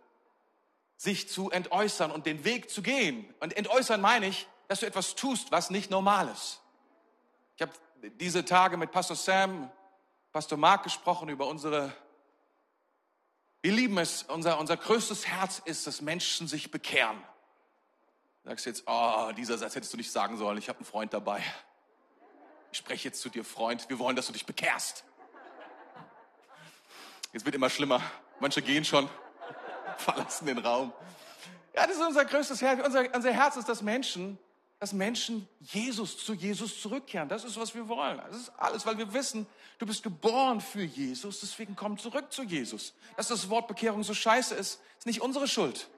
sich 0.96 1.28
zu 1.28 1.50
entäußern 1.50 2.11
und 2.11 2.24
den 2.24 2.44
Weg 2.44 2.70
zu 2.70 2.81
gehen. 2.81 3.33
Und 3.40 3.54
entäußern 3.54 4.00
meine 4.00 4.26
ich, 4.26 4.48
dass 4.68 4.81
du 4.81 4.87
etwas 4.87 5.14
tust, 5.14 5.52
was 5.52 5.68
nicht 5.68 5.90
normal 5.90 6.28
ist. 6.28 6.62
Ich 7.57 7.62
habe 7.62 7.72
diese 8.18 8.46
Tage 8.46 8.78
mit 8.78 8.90
Pastor 8.90 9.16
Sam, 9.16 9.70
Pastor 10.33 10.57
Mark 10.57 10.85
gesprochen 10.85 11.28
über 11.28 11.46
unsere, 11.46 11.92
wir 13.61 13.72
lieben 13.72 13.98
es, 13.98 14.22
unser, 14.22 14.59
unser 14.59 14.78
größtes 14.78 15.26
Herz 15.26 15.61
ist, 15.62 15.87
dass 15.87 16.00
Menschen 16.00 16.48
sich 16.48 16.70
bekehren. 16.70 17.22
Sagst 18.48 18.64
jetzt, 18.64 18.84
oh, 18.87 19.30
dieser 19.37 19.58
Satz 19.58 19.74
hättest 19.74 19.92
du 19.92 19.98
nicht 19.98 20.11
sagen 20.11 20.38
sollen, 20.38 20.56
ich 20.56 20.70
habe 20.70 20.78
einen 20.78 20.87
Freund 20.87 21.12
dabei. 21.12 21.44
Ich 22.72 22.78
spreche 22.78 23.08
jetzt 23.08 23.20
zu 23.20 23.28
dir, 23.28 23.44
Freund, 23.44 23.90
wir 23.90 23.98
wollen, 23.98 24.16
dass 24.16 24.26
du 24.26 24.32
dich 24.32 24.46
bekehrst. 24.46 25.04
Jetzt 27.34 27.44
wird 27.44 27.54
immer 27.54 27.68
schlimmer. 27.68 28.00
Manche 28.40 28.62
gehen 28.62 28.87
schon, 28.87 29.06
verlassen 29.98 30.46
den 30.46 30.56
Raum. 30.56 30.94
Ja, 31.74 31.87
das 31.87 31.96
ist 31.96 32.02
unser 32.02 32.24
größtes 32.24 32.62
Herz. 32.62 32.80
Unser, 32.87 33.14
unser 33.14 33.32
Herz 33.34 33.56
ist, 33.56 33.68
dass 33.68 33.82
Menschen, 33.82 34.38
dass 34.78 34.94
Menschen 34.94 35.46
Jesus 35.61 36.16
zu 36.16 36.32
Jesus 36.32 36.80
zurückkehren. 36.80 37.28
Das 37.28 37.44
ist, 37.44 37.61
was 37.61 37.74
wir 37.74 37.87
wollen. 37.87 38.16
Das 38.30 38.34
ist 38.34 38.52
alles, 38.56 38.87
weil 38.87 38.96
wir 38.96 39.12
wissen, 39.12 39.46
du 39.78 39.84
bist 39.84 40.02
geboren 40.02 40.62
für 40.62 40.84
Jesus, 40.84 41.40
deswegen 41.40 41.76
komm 41.76 41.98
zurück 41.98 42.32
zu 42.32 42.44
Jesus. 42.44 42.94
Dass 43.18 43.28
das 43.28 43.50
Wort 43.50 43.68
Bekehrung 43.68 44.02
so 44.04 44.14
scheiße 44.14 44.54
ist, 44.54 44.80
ist 44.96 45.06
nicht 45.06 45.20
unsere 45.20 45.46
Schuld. 45.46 45.90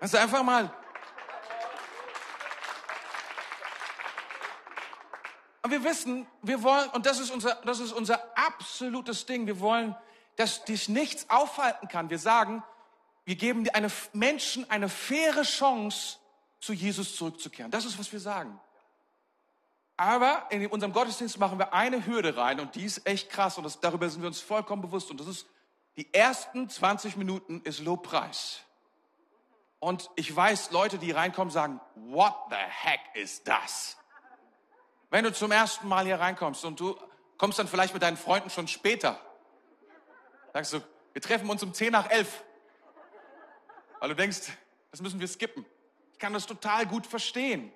Also 0.00 0.16
einfach 0.16 0.42
mal. 0.42 0.72
Und 5.62 5.70
wir 5.70 5.84
wissen, 5.84 6.26
wir 6.42 6.62
wollen, 6.62 6.88
und 6.90 7.04
das 7.04 7.18
ist 7.18 7.30
unser, 7.30 7.56
das 7.64 7.80
ist 7.80 7.92
unser 7.92 8.22
absolutes 8.36 9.26
Ding, 9.26 9.46
wir 9.46 9.60
wollen, 9.60 9.94
dass 10.36 10.64
dich 10.64 10.88
nichts 10.88 11.28
aufhalten 11.28 11.88
kann. 11.88 12.10
Wir 12.10 12.18
sagen, 12.18 12.62
wir 13.24 13.36
geben 13.36 13.68
eine 13.70 13.90
Menschen 14.12 14.70
eine 14.70 14.88
faire 14.88 15.42
Chance, 15.42 16.18
zu 16.60 16.72
Jesus 16.72 17.16
zurückzukehren. 17.16 17.70
Das 17.70 17.84
ist, 17.84 17.98
was 17.98 18.10
wir 18.12 18.20
sagen. 18.20 18.58
Aber 19.96 20.46
in 20.50 20.66
unserem 20.68 20.92
Gottesdienst 20.92 21.38
machen 21.38 21.58
wir 21.58 21.74
eine 21.74 22.06
Hürde 22.06 22.36
rein 22.36 22.60
und 22.60 22.74
die 22.74 22.84
ist 22.84 23.06
echt 23.06 23.30
krass 23.30 23.58
und 23.58 23.64
das, 23.64 23.80
darüber 23.80 24.08
sind 24.08 24.22
wir 24.22 24.28
uns 24.28 24.40
vollkommen 24.40 24.82
bewusst. 24.82 25.10
Und 25.10 25.18
das 25.20 25.26
ist, 25.26 25.46
die 25.96 26.12
ersten 26.14 26.68
20 26.68 27.16
Minuten 27.16 27.60
ist 27.62 27.80
Lobpreis. 27.80 28.60
Und 29.80 30.10
ich 30.16 30.34
weiß, 30.34 30.70
Leute, 30.72 30.98
die 30.98 31.10
reinkommen, 31.12 31.50
sagen, 31.50 31.80
what 31.94 32.34
the 32.50 32.56
heck 32.56 33.00
ist 33.14 33.46
das? 33.46 33.96
Wenn 35.10 35.24
du 35.24 35.32
zum 35.32 35.52
ersten 35.52 35.88
Mal 35.88 36.04
hier 36.04 36.20
reinkommst 36.20 36.64
und 36.64 36.80
du 36.80 36.96
kommst 37.38 37.58
dann 37.58 37.68
vielleicht 37.68 37.94
mit 37.94 38.02
deinen 38.02 38.16
Freunden 38.16 38.50
schon 38.50 38.68
später, 38.68 39.20
sagst 40.52 40.72
du, 40.72 40.80
wir 41.12 41.22
treffen 41.22 41.48
uns 41.48 41.62
um 41.62 41.72
10 41.72 41.92
nach 41.92 42.10
11. 42.10 42.44
Weil 44.00 44.08
du 44.10 44.16
denkst, 44.16 44.52
das 44.90 45.00
müssen 45.00 45.20
wir 45.20 45.28
skippen. 45.28 45.64
Ich 46.12 46.18
kann 46.18 46.32
das 46.32 46.46
total 46.46 46.86
gut 46.86 47.06
verstehen. 47.06 47.72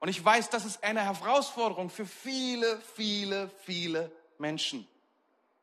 Und 0.00 0.08
ich 0.08 0.22
weiß, 0.22 0.50
das 0.50 0.64
ist 0.64 0.84
eine 0.84 1.02
Herausforderung 1.02 1.88
für 1.88 2.06
viele, 2.06 2.80
viele, 2.94 3.48
viele 3.64 4.12
Menschen. 4.38 4.86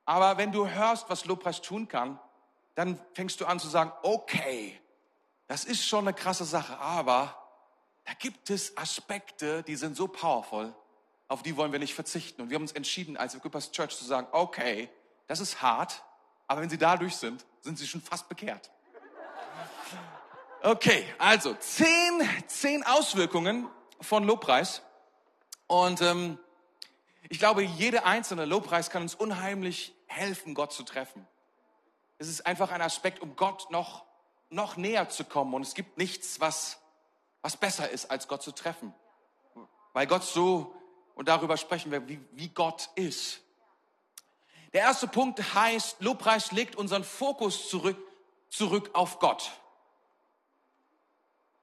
Aber 0.05 0.37
wenn 0.37 0.51
du 0.51 0.67
hörst, 0.67 1.09
was 1.09 1.25
Lobpreis 1.25 1.61
tun 1.61 1.87
kann, 1.87 2.19
dann 2.73 2.99
fängst 3.13 3.39
du 3.39 3.45
an 3.45 3.59
zu 3.59 3.67
sagen, 3.67 3.91
okay, 4.01 4.80
das 5.51 5.65
ist 5.65 5.85
schon 5.85 6.07
eine 6.07 6.13
krasse 6.13 6.45
Sache, 6.45 6.77
aber 6.79 7.35
da 8.05 8.13
gibt 8.13 8.49
es 8.49 8.77
Aspekte, 8.77 9.63
die 9.63 9.75
sind 9.75 9.97
so 9.97 10.07
powerful, 10.07 10.73
auf 11.27 11.43
die 11.43 11.57
wollen 11.57 11.73
wir 11.73 11.79
nicht 11.79 11.93
verzichten. 11.93 12.41
Und 12.41 12.49
wir 12.49 12.55
haben 12.55 12.61
uns 12.61 12.71
entschieden, 12.71 13.17
als 13.17 13.35
Equippers 13.35 13.69
Church 13.73 13.97
zu 13.97 14.05
sagen, 14.05 14.29
okay, 14.31 14.89
das 15.27 15.41
ist 15.41 15.61
hart, 15.61 16.05
aber 16.47 16.61
wenn 16.61 16.69
Sie 16.69 16.77
dadurch 16.77 17.17
sind, 17.17 17.45
sind 17.59 17.77
Sie 17.77 17.85
schon 17.85 18.01
fast 18.01 18.29
bekehrt. 18.29 18.71
Okay, 20.63 21.05
also 21.17 21.53
zehn, 21.55 22.29
zehn 22.47 22.85
Auswirkungen 22.85 23.67
von 23.99 24.23
Lobpreis. 24.23 24.81
Und 25.67 25.99
ähm, 25.99 26.39
ich 27.27 27.39
glaube, 27.39 27.61
jede 27.61 28.05
einzelne 28.05 28.45
Lobpreis 28.45 28.89
kann 28.89 29.01
uns 29.01 29.15
unheimlich 29.15 29.93
helfen, 30.07 30.53
Gott 30.53 30.71
zu 30.71 30.83
treffen. 30.83 31.27
Es 32.19 32.29
ist 32.29 32.45
einfach 32.45 32.71
ein 32.71 32.81
Aspekt, 32.81 33.19
um 33.19 33.35
Gott 33.35 33.69
noch 33.69 34.05
noch 34.51 34.77
näher 34.77 35.09
zu 35.09 35.23
kommen. 35.23 35.53
Und 35.53 35.63
es 35.63 35.73
gibt 35.73 35.97
nichts, 35.97 36.39
was, 36.39 36.77
was 37.41 37.57
besser 37.57 37.89
ist, 37.89 38.11
als 38.11 38.27
Gott 38.27 38.43
zu 38.43 38.51
treffen. 38.51 38.93
Weil 39.93 40.07
Gott 40.07 40.23
so, 40.23 40.75
und 41.15 41.27
darüber 41.27 41.57
sprechen 41.57 41.91
wir, 41.91 42.07
wie, 42.07 42.19
wie 42.31 42.49
Gott 42.49 42.89
ist. 42.95 43.41
Der 44.73 44.81
erste 44.81 45.07
Punkt 45.07 45.53
heißt, 45.53 46.01
Lobpreis 46.01 46.51
legt 46.51 46.75
unseren 46.75 47.03
Fokus 47.03 47.69
zurück, 47.69 47.97
zurück 48.49 48.91
auf 48.93 49.19
Gott. 49.19 49.51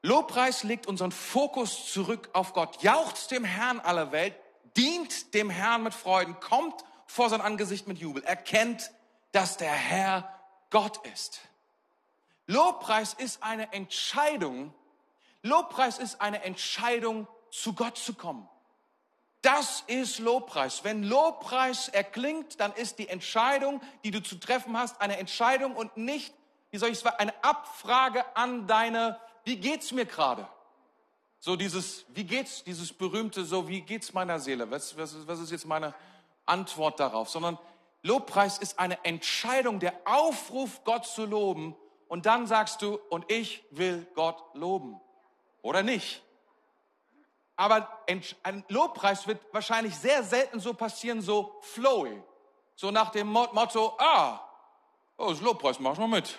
Lobpreis 0.02 0.62
legt 0.62 0.86
unseren 0.86 1.10
Fokus 1.10 1.90
zurück 1.92 2.30
auf 2.32 2.52
Gott, 2.52 2.82
jauchzt 2.82 3.30
dem 3.30 3.44
Herrn 3.44 3.80
aller 3.80 4.12
Welt, 4.12 4.34
dient 4.76 5.34
dem 5.34 5.50
Herrn 5.50 5.82
mit 5.82 5.94
Freuden, 5.94 6.38
kommt 6.38 6.84
vor 7.06 7.30
sein 7.30 7.40
Angesicht 7.40 7.88
mit 7.88 7.98
Jubel, 7.98 8.22
erkennt, 8.22 8.92
dass 9.32 9.56
der 9.56 9.72
Herr 9.72 10.40
Gott 10.70 11.04
ist. 11.08 11.40
Lobpreis 12.48 13.14
ist 13.14 13.42
eine 13.42 13.72
Entscheidung. 13.72 14.74
Lobpreis 15.42 15.98
ist 15.98 16.20
eine 16.20 16.42
Entscheidung, 16.42 17.28
zu 17.50 17.74
Gott 17.74 17.96
zu 17.96 18.14
kommen. 18.14 18.48
Das 19.42 19.84
ist 19.86 20.18
Lobpreis. 20.18 20.82
Wenn 20.82 21.04
Lobpreis 21.04 21.88
erklingt, 21.88 22.58
dann 22.58 22.72
ist 22.72 22.98
die 22.98 23.08
Entscheidung, 23.08 23.80
die 24.02 24.10
du 24.10 24.22
zu 24.22 24.36
treffen 24.36 24.76
hast, 24.76 25.00
eine 25.00 25.18
Entscheidung 25.18 25.76
und 25.76 25.96
nicht, 25.96 26.34
wie 26.70 26.78
soll 26.78 26.88
ich 26.88 26.98
sagen, 26.98 27.16
eine 27.18 27.44
Abfrage 27.44 28.24
an 28.34 28.66
deine, 28.66 29.20
wie 29.44 29.56
geht's 29.56 29.92
mir 29.92 30.06
gerade? 30.06 30.48
So 31.38 31.54
dieses, 31.54 32.04
wie 32.08 32.24
geht's, 32.24 32.64
dieses 32.64 32.92
berühmte, 32.92 33.44
so 33.44 33.68
wie 33.68 33.82
geht's 33.82 34.12
meiner 34.12 34.40
Seele? 34.40 34.70
Was, 34.70 34.96
was, 34.96 35.26
was 35.28 35.38
ist 35.38 35.52
jetzt 35.52 35.66
meine 35.66 35.94
Antwort 36.46 36.98
darauf? 36.98 37.28
Sondern 37.28 37.58
Lobpreis 38.02 38.58
ist 38.58 38.78
eine 38.78 39.04
Entscheidung, 39.04 39.80
der 39.80 39.94
Aufruf, 40.04 40.82
Gott 40.84 41.06
zu 41.06 41.26
loben. 41.26 41.76
Und 42.08 42.26
dann 42.26 42.46
sagst 42.46 42.82
du, 42.82 42.98
und 43.10 43.30
ich 43.30 43.64
will 43.70 44.06
Gott 44.14 44.42
loben. 44.54 45.00
Oder 45.62 45.82
nicht? 45.82 46.22
Aber 47.54 48.02
ein 48.06 48.64
Lobpreis 48.68 49.26
wird 49.26 49.40
wahrscheinlich 49.52 49.94
sehr 49.96 50.22
selten 50.22 50.60
so 50.60 50.74
passieren, 50.74 51.20
so 51.20 51.58
flowy. 51.60 52.22
So 52.74 52.90
nach 52.90 53.10
dem 53.10 53.26
Motto, 53.26 53.96
ah, 53.98 54.40
oh, 55.16 55.30
das 55.30 55.40
Lobpreis, 55.40 55.80
mach 55.80 55.98
mal 55.98 56.06
mit. 56.08 56.38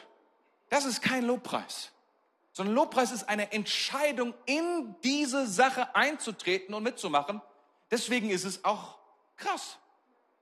Das 0.69 0.85
ist 0.85 1.01
kein 1.01 1.25
Lobpreis. 1.25 1.91
Sondern 2.53 2.75
Lobpreis 2.75 3.11
ist 3.11 3.27
eine 3.27 3.51
Entscheidung, 3.51 4.33
in 4.45 4.95
diese 5.03 5.45
Sache 5.47 5.93
einzutreten 5.95 6.73
und 6.73 6.83
mitzumachen. 6.83 7.41
Deswegen 7.91 8.29
ist 8.29 8.45
es 8.45 8.63
auch 8.63 8.97
krass. 9.35 9.77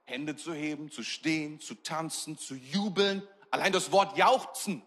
Hände 0.03 0.35
zu 0.35 0.53
heben, 0.53 0.89
zu 0.89 1.03
stehen, 1.03 1.59
zu 1.59 1.75
tanzen, 1.75 2.37
zu 2.37 2.55
jubeln. 2.55 3.27
Allein 3.51 3.73
das 3.73 3.91
Wort 3.91 4.17
jauchzen. 4.17 4.83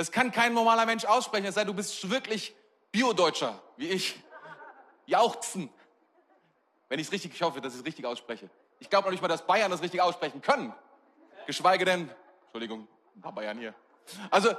Das 0.00 0.10
kann 0.10 0.32
kein 0.32 0.54
normaler 0.54 0.86
Mensch 0.86 1.04
aussprechen, 1.04 1.44
es 1.44 1.56
sei 1.56 1.64
du 1.64 1.74
bist 1.74 2.08
wirklich 2.08 2.54
Bio-Deutscher, 2.90 3.60
wie 3.76 3.88
ich 3.88 4.18
jauchzen. 5.04 5.68
Wenn 6.88 6.98
ich 6.98 7.08
es 7.08 7.12
richtig, 7.12 7.34
ich 7.34 7.42
hoffe, 7.42 7.60
dass 7.60 7.74
ich 7.74 7.80
es 7.80 7.84
richtig 7.84 8.06
ausspreche. 8.06 8.48
Ich 8.78 8.88
glaube 8.88 9.04
noch 9.04 9.10
nicht 9.10 9.20
mal, 9.20 9.28
dass 9.28 9.46
Bayern 9.46 9.70
das 9.70 9.82
richtig 9.82 10.00
aussprechen 10.00 10.40
können. 10.40 10.72
Geschweige 11.46 11.84
denn, 11.84 12.10
Entschuldigung, 12.44 12.88
ein 13.14 13.20
paar 13.20 13.32
Bayern 13.32 13.58
hier. 13.58 13.74
Also, 14.30 14.54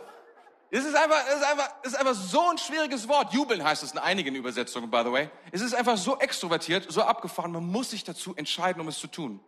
es 0.69 0.86
ist 0.86 0.93
einfach, 0.95 1.25
es 1.27 1.38
ist 1.38 1.43
einfach, 1.43 1.73
es 1.82 1.93
ist 1.93 1.97
einfach 1.97 2.13
so 2.13 2.49
ein 2.51 2.60
schwieriges 2.60 3.08
Wort. 3.08 3.34
Jubeln 3.34 3.63
heißt 3.63 3.82
es 3.82 3.93
in 3.93 3.97
einigen 3.97 4.36
Übersetzungen, 4.36 4.91
by 4.91 5.01
the 5.04 5.12
way. 5.12 5.32
Es 5.51 5.62
ist 5.62 5.73
einfach 5.73 5.97
so 5.97 6.19
extrovertiert, 6.19 6.86
so 6.91 7.01
abgefahren. 7.01 7.51
Man 7.51 7.65
muss 7.65 7.89
sich 7.89 8.04
dazu 8.04 8.36
entscheiden, 8.36 8.80
um 8.80 8.88
es 8.89 8.99
zu 8.99 9.08
tun. 9.08 9.43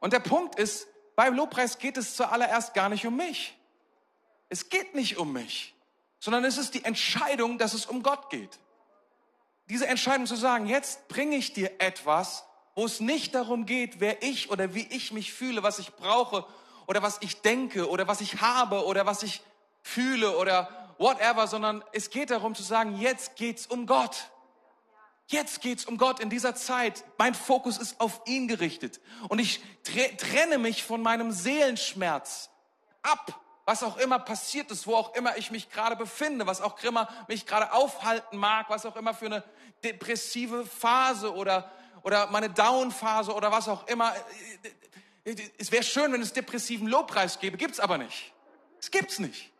Und 0.00 0.12
der 0.12 0.20
Punkt 0.20 0.56
ist, 0.56 0.86
beim 1.16 1.34
Lobpreis 1.34 1.78
geht 1.78 1.96
es 1.96 2.14
zuallererst 2.14 2.74
gar 2.74 2.90
nicht 2.90 3.06
um 3.06 3.16
mich. 3.16 3.56
Es 4.48 4.68
geht 4.68 4.94
nicht 4.94 5.16
um 5.18 5.32
mich, 5.32 5.74
sondern 6.18 6.44
es 6.44 6.58
ist 6.58 6.74
die 6.74 6.84
Entscheidung, 6.84 7.58
dass 7.58 7.74
es 7.74 7.86
um 7.86 8.02
Gott 8.02 8.30
geht 8.30 8.58
diese 9.68 9.86
Entscheidung 9.86 10.26
zu 10.26 10.36
sagen, 10.36 10.66
jetzt 10.66 11.08
bringe 11.08 11.36
ich 11.36 11.52
dir 11.52 11.80
etwas, 11.80 12.44
wo 12.74 12.84
es 12.84 13.00
nicht 13.00 13.34
darum 13.34 13.66
geht, 13.66 14.00
wer 14.00 14.22
ich 14.22 14.50
oder 14.50 14.74
wie 14.74 14.86
ich 14.90 15.12
mich 15.12 15.32
fühle, 15.32 15.62
was 15.62 15.78
ich 15.78 15.94
brauche 15.94 16.44
oder 16.86 17.02
was 17.02 17.18
ich 17.22 17.40
denke 17.40 17.88
oder 17.88 18.06
was 18.06 18.20
ich 18.20 18.40
habe 18.40 18.84
oder 18.84 19.06
was 19.06 19.22
ich 19.22 19.42
fühle 19.82 20.36
oder 20.36 20.94
whatever, 20.98 21.46
sondern 21.46 21.82
es 21.92 22.10
geht 22.10 22.30
darum 22.30 22.54
zu 22.54 22.62
sagen, 22.62 22.98
jetzt 22.98 23.36
geht's 23.36 23.66
um 23.66 23.86
Gott. 23.86 24.30
Jetzt 25.26 25.62
geht's 25.62 25.86
um 25.86 25.96
Gott 25.96 26.20
in 26.20 26.28
dieser 26.28 26.54
Zeit. 26.54 27.02
Mein 27.16 27.34
Fokus 27.34 27.78
ist 27.78 27.98
auf 27.98 28.20
ihn 28.26 28.46
gerichtet 28.46 29.00
und 29.28 29.38
ich 29.38 29.62
trenne 30.18 30.58
mich 30.58 30.84
von 30.84 31.00
meinem 31.00 31.32
Seelenschmerz 31.32 32.50
ab 33.02 33.40
was 33.64 33.82
auch 33.82 33.96
immer 33.96 34.18
passiert 34.18 34.70
ist, 34.70 34.86
wo 34.86 34.94
auch 34.94 35.14
immer 35.14 35.36
ich 35.36 35.50
mich 35.50 35.70
gerade 35.70 35.96
befinde, 35.96 36.46
was 36.46 36.60
auch 36.60 36.82
immer 36.82 37.08
mich 37.28 37.46
gerade 37.46 37.72
aufhalten 37.72 38.36
mag, 38.36 38.68
was 38.68 38.84
auch 38.84 38.96
immer 38.96 39.14
für 39.14 39.26
eine 39.26 39.44
depressive 39.82 40.66
Phase 40.66 41.34
oder, 41.34 41.70
oder 42.02 42.26
meine 42.26 42.50
Down-Phase 42.50 43.32
oder 43.32 43.50
was 43.50 43.68
auch 43.68 43.86
immer. 43.86 44.14
Es 45.56 45.72
wäre 45.72 45.82
schön, 45.82 46.12
wenn 46.12 46.20
es 46.20 46.32
depressiven 46.32 46.88
Lobpreis 46.88 47.40
gäbe, 47.40 47.56
gibt's 47.56 47.80
aber 47.80 47.96
nicht. 47.96 48.32
Es 48.78 48.90
gibt's 48.90 49.18
nicht. 49.18 49.50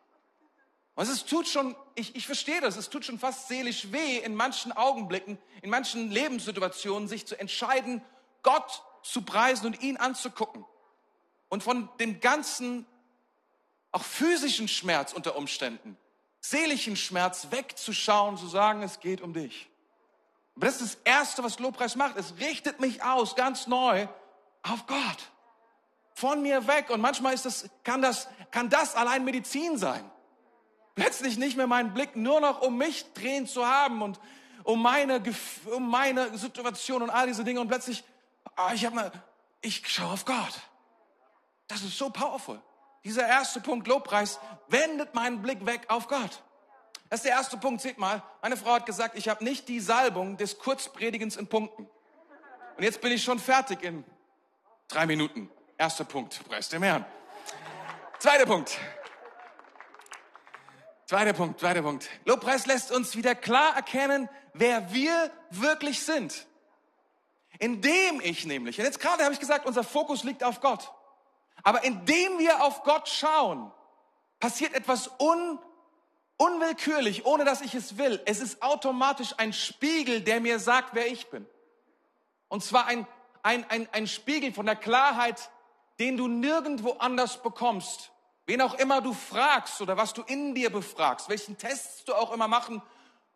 Und 0.96 1.08
es 1.08 1.24
tut 1.24 1.48
schon, 1.48 1.74
ich, 1.94 2.14
ich 2.14 2.26
verstehe 2.26 2.60
das, 2.60 2.76
es 2.76 2.88
tut 2.88 3.04
schon 3.04 3.18
fast 3.18 3.48
seelisch 3.48 3.90
weh, 3.90 4.18
in 4.18 4.34
manchen 4.34 4.70
Augenblicken, 4.70 5.38
in 5.62 5.70
manchen 5.70 6.10
Lebenssituationen 6.10 7.08
sich 7.08 7.26
zu 7.26 7.38
entscheiden, 7.40 8.02
Gott 8.42 8.82
zu 9.02 9.22
preisen 9.22 9.66
und 9.66 9.82
ihn 9.82 9.96
anzugucken. 9.96 10.64
Und 11.48 11.62
von 11.62 11.88
dem 11.98 12.20
ganzen 12.20 12.86
auch 13.94 14.02
physischen 14.02 14.66
Schmerz 14.66 15.12
unter 15.12 15.36
Umständen, 15.36 15.96
seelischen 16.40 16.96
Schmerz 16.96 17.48
wegzuschauen, 17.50 18.36
zu 18.36 18.48
sagen, 18.48 18.82
es 18.82 18.98
geht 18.98 19.20
um 19.20 19.32
dich. 19.32 19.70
Aber 20.56 20.66
das 20.66 20.80
ist 20.80 20.96
das 20.96 21.00
Erste, 21.04 21.44
was 21.44 21.60
Lobpreis 21.60 21.94
macht. 21.94 22.16
Es 22.16 22.34
richtet 22.38 22.80
mich 22.80 23.04
aus, 23.04 23.36
ganz 23.36 23.68
neu, 23.68 24.08
auf 24.62 24.86
Gott. 24.86 25.30
Von 26.14 26.42
mir 26.42 26.66
weg. 26.66 26.90
Und 26.90 27.00
manchmal 27.00 27.34
ist 27.34 27.44
das, 27.44 27.68
kann 27.84 28.02
das, 28.02 28.28
kann 28.50 28.68
das 28.68 28.96
allein 28.96 29.24
Medizin 29.24 29.78
sein. 29.78 30.10
Plötzlich 30.96 31.38
nicht 31.38 31.56
mehr 31.56 31.66
meinen 31.66 31.94
Blick 31.94 32.16
nur 32.16 32.40
noch 32.40 32.62
um 32.62 32.76
mich 32.76 33.12
drehen 33.14 33.46
zu 33.46 33.66
haben 33.66 34.02
und 34.02 34.20
um 34.64 34.82
meine, 34.82 35.22
um 35.66 35.88
meine 35.88 36.36
Situation 36.36 37.02
und 37.02 37.10
all 37.10 37.28
diese 37.28 37.44
Dinge. 37.44 37.60
Und 37.60 37.68
plötzlich, 37.68 38.02
ah, 38.56 38.72
ich 38.74 38.88
ich 39.60 39.88
schaue 39.88 40.12
auf 40.12 40.24
Gott. 40.24 40.60
Das 41.68 41.82
ist 41.82 41.96
so 41.96 42.10
powerful. 42.10 42.60
Dieser 43.04 43.26
erste 43.26 43.60
Punkt, 43.60 43.86
Lobpreis, 43.86 44.40
wendet 44.68 45.14
meinen 45.14 45.42
Blick 45.42 45.64
weg 45.66 45.82
auf 45.88 46.08
Gott. 46.08 46.42
Das 47.10 47.20
ist 47.20 47.26
der 47.26 47.32
erste 47.32 47.58
Punkt. 47.58 47.82
Seht 47.82 47.98
mal, 47.98 48.22
meine 48.42 48.56
Frau 48.56 48.72
hat 48.72 48.86
gesagt, 48.86 49.16
ich 49.16 49.28
habe 49.28 49.44
nicht 49.44 49.68
die 49.68 49.78
Salbung 49.78 50.36
des 50.36 50.58
Kurzpredigens 50.58 51.36
in 51.36 51.46
Punkten. 51.46 51.88
Und 52.76 52.82
jetzt 52.82 53.00
bin 53.00 53.12
ich 53.12 53.22
schon 53.22 53.38
fertig 53.38 53.82
in 53.82 54.04
drei 54.88 55.06
Minuten. 55.06 55.50
Erster 55.76 56.04
Punkt, 56.04 56.40
preis 56.48 56.68
dem 56.70 56.82
Herrn. 56.82 57.04
Zweiter 58.18 58.46
Punkt. 58.46 58.78
Zweiter 61.06 61.34
Punkt, 61.34 61.60
zweiter 61.60 61.82
Punkt. 61.82 62.08
Lobpreis 62.24 62.66
lässt 62.66 62.90
uns 62.90 63.14
wieder 63.14 63.34
klar 63.34 63.76
erkennen, 63.76 64.30
wer 64.54 64.92
wir 64.92 65.30
wirklich 65.50 66.02
sind. 66.02 66.46
Indem 67.58 68.20
ich 68.22 68.46
nämlich, 68.46 68.78
und 68.78 68.86
jetzt 68.86 68.98
gerade 68.98 69.22
habe 69.22 69.34
ich 69.34 69.40
gesagt, 69.40 69.66
unser 69.66 69.84
Fokus 69.84 70.24
liegt 70.24 70.42
auf 70.42 70.60
Gott. 70.60 70.90
Aber 71.62 71.84
indem 71.84 72.38
wir 72.38 72.62
auf 72.62 72.82
Gott 72.82 73.08
schauen, 73.08 73.70
passiert 74.40 74.74
etwas 74.74 75.10
un, 75.18 75.58
unwillkürlich, 76.36 77.24
ohne 77.24 77.44
dass 77.44 77.60
ich 77.60 77.74
es 77.74 77.96
will. 77.96 78.20
Es 78.26 78.40
ist 78.40 78.62
automatisch 78.62 79.34
ein 79.38 79.52
Spiegel, 79.52 80.20
der 80.20 80.40
mir 80.40 80.58
sagt, 80.58 80.90
wer 80.94 81.06
ich 81.06 81.30
bin. 81.30 81.46
Und 82.48 82.62
zwar 82.62 82.86
ein, 82.86 83.06
ein, 83.42 83.64
ein, 83.70 83.88
ein 83.92 84.06
Spiegel 84.06 84.52
von 84.52 84.66
der 84.66 84.76
Klarheit, 84.76 85.50
den 85.98 86.16
du 86.16 86.28
nirgendwo 86.28 86.92
anders 86.98 87.42
bekommst. 87.42 88.10
Wen 88.46 88.60
auch 88.60 88.74
immer 88.74 89.00
du 89.00 89.14
fragst 89.14 89.80
oder 89.80 89.96
was 89.96 90.12
du 90.12 90.22
in 90.22 90.54
dir 90.54 90.70
befragst, 90.70 91.28
welchen 91.28 91.56
Tests 91.56 92.04
du 92.04 92.14
auch 92.14 92.32
immer 92.32 92.48
machen 92.48 92.82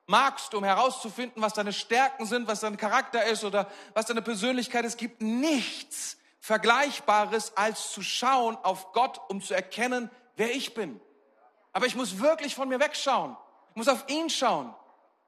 magst, 0.07 0.55
um 0.55 0.65
herauszufinden, 0.65 1.43
was 1.43 1.55
deine 1.55 1.73
Stärken 1.73 2.27
sind, 2.27 2.47
was 2.47 2.61
dein 2.61 2.77
Charakter 2.77 3.25
ist 3.25 3.45
oder 3.45 3.71
was 3.95 4.07
deine 4.07 4.23
Persönlichkeit 4.23 4.85
ist, 4.85 4.99
gibt 4.99 5.23
nichts, 5.23 6.18
Vergleichbares, 6.41 7.57
als 7.57 7.91
zu 7.91 8.03
schauen 8.03 8.57
auf 8.63 8.93
Gott, 8.93 9.21
um 9.29 9.41
zu 9.41 9.55
erkennen, 9.55 10.11
wer 10.37 10.55
ich 10.55 10.75
bin. 10.75 11.01
Aber 11.73 11.87
ich 11.87 11.95
muss 11.95 12.19
wirklich 12.19 12.55
von 12.55 12.69
mir 12.69 12.81
wegschauen. 12.81 13.37
Ich 13.71 13.77
muss 13.77 13.89
auf 13.89 14.09
ihn 14.09 14.31
schauen, 14.31 14.75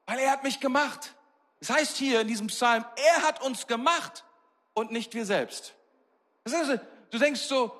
weil 0.05 0.19
er 0.19 0.31
hat 0.31 0.43
mich 0.43 0.59
gemacht. 0.59 1.13
Das 1.59 1.69
heißt 1.69 1.97
hier 1.97 2.21
in 2.21 2.27
diesem 2.27 2.47
Psalm, 2.47 2.83
er 2.95 3.21
hat 3.23 3.41
uns 3.41 3.67
gemacht 3.67 4.25
und 4.73 4.91
nicht 4.91 5.13
wir 5.13 5.25
selbst. 5.25 5.73
Das 6.43 6.53
heißt, 6.53 6.79
du 7.11 7.17
denkst 7.17 7.41
so, 7.41 7.71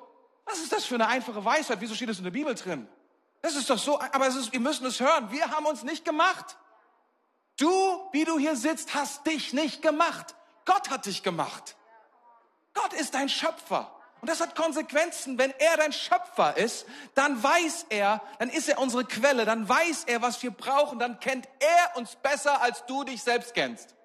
was 0.46 0.60
ist 0.60 0.72
das 0.72 0.86
für 0.86 0.96
eine 0.96 1.08
einfache 1.08 1.44
Weisheit? 1.44 1.82
Wieso 1.82 1.96
steht 1.96 2.10
das 2.10 2.18
in 2.18 2.24
der 2.24 2.32
Bibel 2.32 2.54
drin? 2.54 2.88
Das 3.42 3.56
ist 3.56 3.70
doch 3.70 3.80
so, 3.80 4.00
aber 4.00 4.28
es 4.28 4.36
ist, 4.36 4.52
wir 4.52 4.60
müssen 4.60 4.86
es 4.86 5.00
hören. 5.00 5.32
Wir 5.32 5.50
haben 5.50 5.66
uns 5.66 5.84
nicht 5.84 6.06
gemacht. 6.06 6.58
Du, 7.58 7.70
wie 8.12 8.24
du 8.24 8.38
hier 8.38 8.56
sitzt, 8.56 8.94
hast 8.94 9.26
dich 9.26 9.54
nicht 9.54 9.82
gemacht. 9.82 10.36
Gott 10.66 10.90
hat 10.90 11.06
dich 11.06 11.24
gemacht. 11.24 11.76
Gott 12.74 12.94
ist 12.94 13.14
dein 13.14 13.30
Schöpfer. 13.30 13.92
Und 14.22 14.30
das 14.30 14.40
hat 14.40 14.56
Konsequenzen. 14.56 15.38
Wenn 15.38 15.52
er 15.58 15.78
dein 15.78 15.92
Schöpfer 15.92 16.56
ist, 16.56 16.86
dann 17.16 17.42
weiß 17.42 17.88
er, 17.90 18.22
dann 18.40 18.50
ist 18.50 18.70
er 18.70 18.80
unsere 18.80 19.04
Quelle, 19.04 19.46
dann 19.46 19.68
weiß 19.68 20.04
er, 20.06 20.22
was 20.22 20.42
wir 20.44 20.52
brauchen, 20.52 21.00
dann 21.00 21.20
kennt 21.20 21.48
er 21.60 21.98
uns 21.98 22.16
besser, 22.18 22.62
als 22.62 22.86
du 22.86 23.04
dich 23.04 23.24
selbst 23.24 23.54
kennst. 23.56 23.96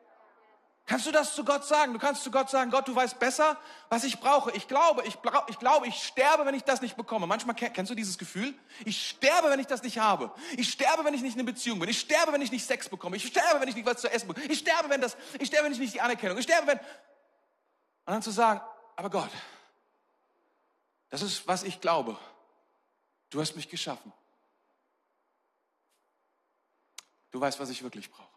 Kannst 0.86 1.04
du 1.04 1.10
das 1.10 1.34
zu 1.34 1.44
Gott 1.44 1.64
sagen? 1.64 1.92
Du 1.92 1.98
kannst 1.98 2.22
zu 2.22 2.30
Gott 2.30 2.48
sagen, 2.48 2.70
Gott, 2.70 2.86
du 2.86 2.94
weißt 2.94 3.18
besser, 3.18 3.58
was 3.88 4.04
ich 4.04 4.20
brauche. 4.20 4.52
Ich 4.52 4.68
glaube, 4.68 5.02
ich, 5.04 5.18
ich 5.48 5.58
glaube, 5.58 5.88
ich 5.88 5.96
sterbe, 5.96 6.46
wenn 6.46 6.54
ich 6.54 6.62
das 6.62 6.80
nicht 6.80 6.96
bekomme. 6.96 7.26
Manchmal 7.26 7.56
kennst 7.56 7.90
du 7.90 7.96
dieses 7.96 8.18
Gefühl? 8.18 8.54
Ich 8.84 9.08
sterbe, 9.08 9.50
wenn 9.50 9.58
ich 9.58 9.66
das 9.66 9.82
nicht 9.82 9.98
habe. 9.98 10.30
Ich 10.56 10.70
sterbe, 10.70 11.04
wenn 11.04 11.12
ich 11.12 11.22
nicht 11.22 11.34
in 11.34 11.40
einer 11.40 11.50
Beziehung 11.50 11.80
bin. 11.80 11.88
Ich 11.88 11.98
sterbe, 11.98 12.32
wenn 12.32 12.40
ich 12.40 12.52
nicht 12.52 12.64
Sex 12.64 12.88
bekomme. 12.88 13.16
Ich 13.16 13.26
sterbe, 13.26 13.60
wenn 13.60 13.68
ich 13.68 13.74
nicht 13.74 13.84
was 13.84 14.00
zu 14.00 14.08
essen 14.08 14.28
bekomme. 14.28 14.46
Ich 14.46 14.60
sterbe, 14.60 14.88
wenn 14.88 15.00
das, 15.00 15.16
ich 15.40 15.48
sterbe, 15.48 15.64
wenn 15.64 15.72
ich 15.72 15.80
nicht 15.80 15.94
die 15.94 16.00
Anerkennung. 16.00 16.38
Ich 16.38 16.44
sterbe, 16.44 16.68
wenn, 16.68 16.80
und 18.06 18.12
dann 18.12 18.22
zu 18.22 18.30
sagen, 18.30 18.60
aber 18.96 19.10
Gott, 19.10 19.30
das 21.10 21.22
ist, 21.22 21.46
was 21.46 21.62
ich 21.62 21.80
glaube. 21.80 22.16
Du 23.30 23.40
hast 23.40 23.56
mich 23.56 23.68
geschaffen. 23.68 24.12
Du 27.30 27.40
weißt, 27.40 27.60
was 27.60 27.68
ich 27.68 27.82
wirklich 27.82 28.10
brauche 28.10 28.36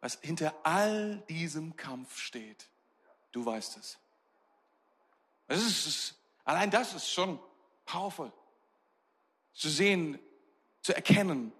was 0.00 0.18
hinter 0.22 0.54
all 0.62 1.16
diesem 1.28 1.76
Kampf 1.76 2.18
steht. 2.18 2.68
Du 3.32 3.44
weißt 3.44 3.76
es. 3.76 3.98
Das 5.48 5.60
ist, 5.62 6.14
allein 6.44 6.70
das 6.70 6.94
ist 6.94 7.10
schon 7.10 7.38
powerful. 7.84 8.32
Zu 9.52 9.68
sehen, 9.68 10.18
zu 10.82 10.94
erkennen, 10.94 11.52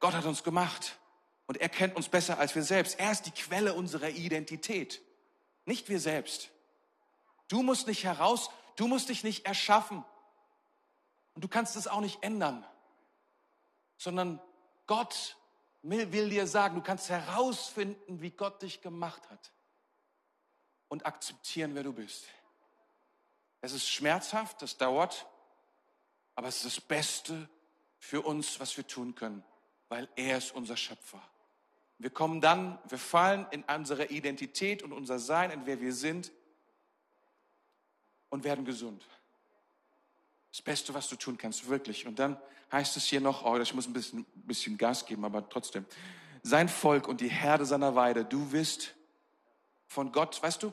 Gott 0.00 0.14
hat 0.14 0.24
uns 0.24 0.42
gemacht 0.42 0.98
und 1.46 1.58
er 1.58 1.68
kennt 1.68 1.94
uns 1.94 2.08
besser 2.08 2.38
als 2.38 2.54
wir 2.54 2.62
selbst. 2.62 2.98
Er 2.98 3.12
ist 3.12 3.22
die 3.22 3.30
Quelle 3.30 3.74
unserer 3.74 4.08
Identität, 4.08 5.00
nicht 5.64 5.88
wir 5.88 6.00
selbst. 6.00 6.50
Du 7.52 7.62
musst 7.62 7.86
nicht 7.86 8.04
heraus, 8.04 8.48
du 8.76 8.86
musst 8.86 9.10
dich 9.10 9.24
nicht 9.24 9.44
erschaffen 9.44 10.02
und 11.34 11.44
du 11.44 11.48
kannst 11.48 11.76
es 11.76 11.86
auch 11.86 12.00
nicht 12.00 12.22
ändern, 12.22 12.64
sondern 13.98 14.40
Gott 14.86 15.36
will, 15.82 16.30
dir 16.30 16.46
sagen, 16.46 16.76
du 16.76 16.80
kannst 16.80 17.10
herausfinden, 17.10 18.22
wie 18.22 18.30
Gott 18.30 18.62
dich 18.62 18.80
gemacht 18.80 19.28
hat 19.28 19.52
und 20.88 21.04
akzeptieren, 21.04 21.74
wer 21.74 21.82
du 21.82 21.92
bist. 21.92 22.24
Es 23.60 23.74
ist 23.74 23.86
schmerzhaft, 23.86 24.62
es 24.62 24.78
dauert, 24.78 25.26
aber 26.34 26.48
es 26.48 26.64
ist 26.64 26.78
das 26.78 26.80
Beste 26.80 27.50
für 27.98 28.22
uns, 28.22 28.60
was 28.60 28.78
wir 28.78 28.86
tun 28.86 29.14
können, 29.14 29.44
weil 29.90 30.08
er 30.16 30.38
ist 30.38 30.54
unser 30.54 30.78
Schöpfer. 30.78 31.22
Wir 31.98 32.08
kommen 32.08 32.40
dann, 32.40 32.78
wir 32.88 32.98
fallen 32.98 33.46
in 33.50 33.62
unsere 33.64 34.06
Identität 34.06 34.82
und 34.82 34.94
unser 34.94 35.18
Sein, 35.18 35.50
in 35.50 35.66
wer 35.66 35.82
wir 35.82 35.92
sind 35.92 36.32
und 38.32 38.44
werden 38.44 38.64
gesund. 38.64 39.06
Das 40.50 40.62
Beste, 40.62 40.94
was 40.94 41.06
du 41.08 41.16
tun 41.16 41.36
kannst, 41.36 41.68
wirklich. 41.68 42.06
Und 42.06 42.18
dann 42.18 42.40
heißt 42.72 42.96
es 42.96 43.04
hier 43.04 43.20
noch, 43.20 43.44
oh, 43.44 43.58
ich 43.58 43.74
muss 43.74 43.86
ein 43.86 43.92
bisschen, 43.92 44.24
bisschen 44.34 44.78
Gas 44.78 45.04
geben, 45.04 45.26
aber 45.26 45.46
trotzdem. 45.50 45.84
Sein 46.42 46.70
Volk 46.70 47.08
und 47.08 47.20
die 47.20 47.28
Herde 47.28 47.66
seiner 47.66 47.94
Weide, 47.94 48.24
du 48.24 48.50
wirst 48.50 48.94
von 49.86 50.12
Gott, 50.12 50.42
weißt 50.42 50.62
du, 50.62 50.72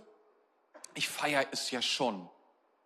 ich 0.95 1.09
feiere 1.09 1.47
es 1.51 1.69
ja 1.69 1.81
schon, 1.81 2.29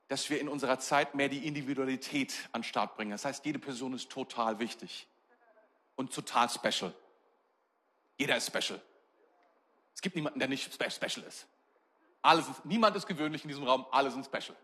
dass 0.07 0.31
wir 0.31 0.41
in 0.41 0.49
unserer 0.49 0.79
Zeit 0.79 1.13
mehr 1.13 1.29
die 1.29 1.45
Individualität 1.47 2.33
an 2.51 2.61
den 2.61 2.67
Start 2.67 2.95
bringen. 2.95 3.11
Das 3.11 3.25
heißt, 3.25 3.45
jede 3.45 3.59
Person 3.59 3.93
ist 3.93 4.09
total 4.09 4.57
wichtig 4.57 5.07
und 5.95 6.11
total 6.11 6.49
special. 6.49 6.91
Jeder 8.17 8.37
ist 8.37 8.47
special. 8.47 8.81
Es 9.93 10.01
gibt 10.01 10.15
niemanden, 10.15 10.39
der 10.39 10.47
nicht 10.47 10.73
special 10.73 11.25
ist. 11.27 11.45
Alles 12.23 12.47
ist 12.47 12.65
niemand 12.65 12.95
ist 12.95 13.05
gewöhnlich 13.05 13.43
in 13.43 13.49
diesem 13.49 13.65
Raum, 13.65 13.85
alle 13.91 14.09
sind 14.09 14.25
special. 14.25 14.57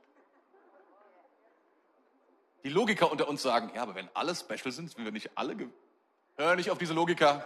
Die 2.64 2.70
Logiker 2.70 3.12
unter 3.12 3.28
uns 3.28 3.42
sagen, 3.42 3.72
ja, 3.76 3.84
aber 3.84 3.96
wenn 3.96 4.10
alle 4.14 4.34
special 4.34 4.72
sind, 4.72 4.92
sind 4.92 5.04
wir 5.04 5.12
nicht 5.12 5.38
alle. 5.38 5.56
Hör 6.38 6.56
nicht 6.56 6.72
auf 6.72 6.78
diese 6.78 6.94
Logiker. 6.94 7.46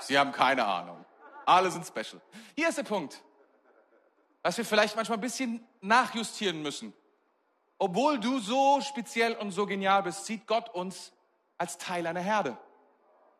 Sie 0.00 0.18
haben 0.18 0.30
keine 0.32 0.64
Ahnung. 0.64 1.04
Alle 1.46 1.70
sind 1.70 1.86
special. 1.86 2.20
Hier 2.54 2.68
ist 2.68 2.76
der 2.76 2.84
Punkt, 2.84 3.22
was 4.42 4.58
wir 4.58 4.64
vielleicht 4.64 4.94
manchmal 4.94 5.16
ein 5.18 5.22
bisschen 5.22 5.66
nachjustieren 5.80 6.60
müssen. 6.62 6.92
Obwohl 7.78 8.18
du 8.18 8.40
so 8.40 8.80
speziell 8.82 9.34
und 9.34 9.52
so 9.52 9.64
genial 9.64 10.02
bist, 10.02 10.26
sieht 10.26 10.46
Gott 10.46 10.68
uns 10.74 11.12
als 11.56 11.78
Teil 11.78 12.06
einer 12.06 12.20
Herde. 12.20 12.58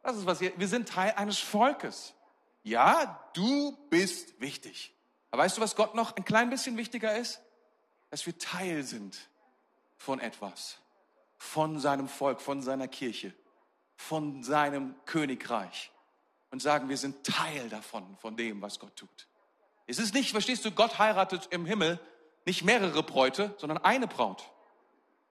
Das 0.03 0.17
ist 0.17 0.25
was 0.25 0.41
wir, 0.41 0.59
wir 0.59 0.69
sind 0.69 0.89
Teil 0.89 1.13
eines 1.17 1.39
Volkes. 1.39 2.15
Ja, 2.63 3.23
du 3.35 3.77
bist 3.91 4.41
wichtig. 4.41 4.95
Aber 5.31 5.43
weißt 5.43 5.57
du, 5.57 5.61
was 5.61 5.77
Gott 5.77 5.95
noch 5.95 6.17
ein 6.17 6.25
klein 6.25 6.51
bisschen 6.51 6.77
wichtiger 6.77 7.17
ist? 7.17 7.41
Dass 8.11 8.25
wir 8.25 8.39
Teil 8.39 8.83
sind 8.83 9.19
von 9.97 10.21
etwas, 10.21 10.79
von 11.37 11.79
seinem 11.79 12.09
Volk, 12.09 12.41
von 12.41 12.63
seiner 12.63 12.89
Kirche, 12.89 13.35
von 13.97 14.43
seinem 14.43 14.95
Königreich 15.05 15.91
und 16.51 16.63
sagen, 16.63 16.89
wir 16.89 16.97
sind 16.97 17.25
Teil 17.25 17.69
davon, 17.69 18.17
von 18.19 18.37
dem, 18.37 18.63
was 18.63 18.79
Gott 18.79 18.97
tut. 18.97 19.29
Es 19.87 19.99
ist 19.99 20.15
nicht, 20.15 20.31
verstehst 20.31 20.65
du, 20.65 20.71
Gott 20.71 20.99
heiratet 20.99 21.49
im 21.51 21.67
Himmel 21.67 22.01
nicht 22.47 22.65
mehrere 22.65 23.03
Bräute, 23.03 23.55
sondern 23.59 23.79
eine 23.79 24.07
Braut. 24.07 24.51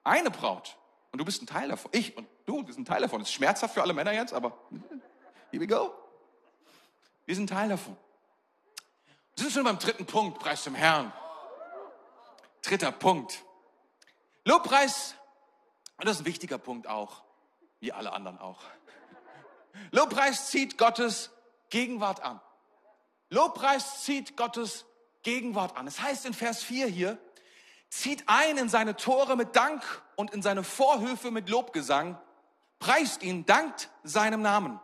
Eine 0.04 0.30
Braut. 0.30 0.76
Und 1.10 1.18
du 1.18 1.24
bist 1.24 1.42
ein 1.42 1.46
Teil 1.46 1.68
davon. 1.68 1.90
Ich 1.94 2.16
und 2.16 2.28
du, 2.46 2.64
wir 2.66 2.74
sind 2.74 2.86
Teil 2.86 3.00
davon. 3.00 3.20
Es 3.22 3.28
ist 3.28 3.34
schmerzhaft 3.34 3.74
für 3.74 3.82
alle 3.82 3.94
Männer 3.94 4.12
jetzt, 4.12 4.32
aber 4.32 4.56
here 5.50 5.60
we 5.60 5.66
go. 5.66 5.92
Wir 7.26 7.34
sind 7.34 7.48
Teil 7.48 7.68
davon. 7.68 7.96
Sind 9.38 9.52
schon 9.52 9.62
beim 9.62 9.78
dritten 9.78 10.04
Punkt, 10.04 10.40
preis 10.40 10.64
dem 10.64 10.74
Herrn. 10.74 11.12
Dritter 12.62 12.90
Punkt. 12.90 13.44
Lobpreis, 14.44 15.14
und 15.96 16.08
das 16.08 16.16
ist 16.16 16.22
ein 16.22 16.26
wichtiger 16.26 16.58
Punkt 16.58 16.88
auch, 16.88 17.22
wie 17.78 17.92
alle 17.92 18.12
anderen 18.12 18.36
auch. 18.40 18.60
Lobpreis 19.92 20.50
zieht 20.50 20.76
Gottes 20.76 21.30
Gegenwart 21.70 22.20
an. 22.20 22.40
Lobpreis 23.30 24.02
zieht 24.02 24.36
Gottes 24.36 24.86
Gegenwart 25.22 25.76
an. 25.76 25.86
Es 25.86 26.00
heißt 26.00 26.26
in 26.26 26.34
Vers 26.34 26.64
4 26.64 26.88
hier, 26.88 27.16
zieht 27.90 28.24
ein 28.26 28.58
in 28.58 28.68
seine 28.68 28.96
Tore 28.96 29.36
mit 29.36 29.54
Dank 29.54 29.84
und 30.16 30.32
in 30.32 30.42
seine 30.42 30.64
Vorhöfe 30.64 31.30
mit 31.30 31.48
Lobgesang, 31.48 32.20
preist 32.80 33.22
ihn, 33.22 33.46
dankt 33.46 33.88
seinem 34.02 34.42
Namen. 34.42 34.80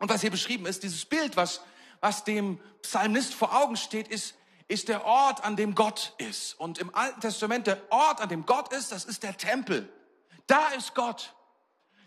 Und 0.00 0.10
was 0.10 0.20
hier 0.20 0.30
beschrieben 0.30 0.66
ist, 0.66 0.82
dieses 0.82 1.06
Bild, 1.06 1.38
was, 1.38 1.62
was 2.00 2.24
dem 2.24 2.60
Psalmist 2.82 3.34
vor 3.34 3.54
Augen 3.54 3.76
steht, 3.76 4.08
ist, 4.08 4.34
ist 4.68 4.88
der 4.88 5.04
Ort, 5.04 5.44
an 5.44 5.56
dem 5.56 5.74
Gott 5.74 6.14
ist. 6.18 6.54
Und 6.58 6.78
im 6.78 6.94
Alten 6.94 7.20
Testament, 7.20 7.66
der 7.66 7.80
Ort, 7.90 8.20
an 8.20 8.28
dem 8.28 8.46
Gott 8.46 8.72
ist, 8.72 8.92
das 8.92 9.04
ist 9.04 9.22
der 9.22 9.36
Tempel. 9.36 9.92
Da 10.46 10.68
ist 10.68 10.94
Gott. 10.94 11.34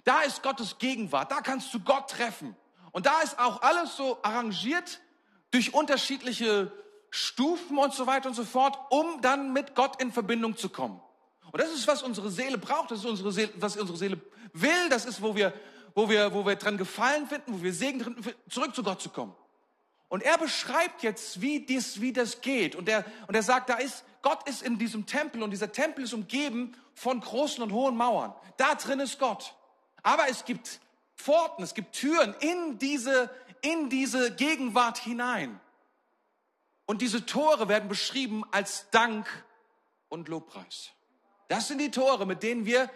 Da 0.03 0.21
ist 0.21 0.43
Gottes 0.43 0.77
Gegenwart. 0.77 1.31
Da 1.31 1.41
kannst 1.41 1.73
du 1.73 1.79
Gott 1.79 2.09
treffen. 2.09 2.55
Und 2.91 3.05
da 3.05 3.21
ist 3.21 3.39
auch 3.39 3.61
alles 3.61 3.95
so 3.95 4.19
arrangiert 4.21 5.01
durch 5.51 5.73
unterschiedliche 5.73 6.71
Stufen 7.09 7.77
und 7.77 7.93
so 7.93 8.07
weiter 8.07 8.29
und 8.29 8.35
so 8.35 8.43
fort, 8.43 8.77
um 8.89 9.21
dann 9.21 9.53
mit 9.53 9.75
Gott 9.75 10.01
in 10.01 10.11
Verbindung 10.11 10.57
zu 10.57 10.69
kommen. 10.69 10.99
Und 11.51 11.61
das 11.61 11.71
ist, 11.71 11.87
was 11.87 12.01
unsere 12.01 12.31
Seele 12.31 12.57
braucht, 12.57 12.89
das 12.89 12.99
ist 12.99 13.05
unsere 13.05 13.31
Seele, 13.31 13.51
was 13.57 13.77
unsere 13.77 13.97
Seele 13.97 14.19
will, 14.53 14.89
das 14.89 15.05
ist, 15.05 15.21
wo 15.21 15.35
wir, 15.35 15.53
wo 15.93 16.09
wir, 16.09 16.33
wo 16.33 16.45
wir 16.45 16.55
dran 16.55 16.77
gefallen 16.77 17.27
finden, 17.27 17.53
wo 17.53 17.61
wir 17.61 17.73
Segen 17.73 17.99
drin, 17.99 18.15
zurück 18.49 18.73
zu 18.73 18.81
Gott 18.81 19.01
zu 19.01 19.09
kommen. 19.09 19.35
Und 20.13 20.21
er 20.21 20.37
beschreibt 20.37 21.01
jetzt, 21.01 21.41
wie 21.41 21.61
dies, 21.61 21.99
wie 21.99 22.13
das 22.13 22.41
geht. 22.41 22.75
Und 22.75 22.87
er, 22.87 23.03
und 23.27 23.33
er 23.33 23.41
sagt, 23.41 23.69
da 23.69 23.77
ist, 23.77 24.05
Gott 24.21 24.47
ist 24.47 24.61
in 24.61 24.77
diesem 24.77 25.07
Tempel 25.07 25.41
und 25.41 25.49
dieser 25.49 25.71
Tempel 25.71 26.03
ist 26.03 26.13
umgeben 26.13 26.77
von 26.93 27.19
großen 27.19 27.63
und 27.63 27.71
hohen 27.71 27.97
Mauern. 27.97 28.31
Da 28.57 28.75
drin 28.75 28.99
ist 28.99 29.17
Gott. 29.17 29.55
Aber 30.03 30.29
es 30.29 30.45
gibt 30.45 30.79
Pforten, 31.15 31.63
es 31.63 31.73
gibt 31.73 31.95
Türen 31.95 32.35
in 32.41 32.77
diese, 32.77 33.31
in 33.61 33.89
diese 33.89 34.35
Gegenwart 34.35 34.99
hinein. 34.99 35.59
Und 36.85 37.01
diese 37.01 37.25
Tore 37.25 37.67
werden 37.67 37.89
beschrieben 37.89 38.43
als 38.51 38.91
Dank 38.91 39.25
und 40.09 40.27
Lobpreis. 40.27 40.91
Das 41.47 41.67
sind 41.67 41.79
die 41.79 41.89
Tore, 41.89 42.27
mit 42.27 42.43
denen 42.43 42.67
wir, 42.67 42.87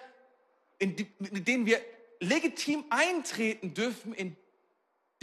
die, 0.79 1.11
mit 1.17 1.47
denen 1.47 1.65
wir 1.65 1.81
legitim 2.19 2.85
eintreten 2.91 3.73
dürfen 3.73 4.13
in 4.13 4.37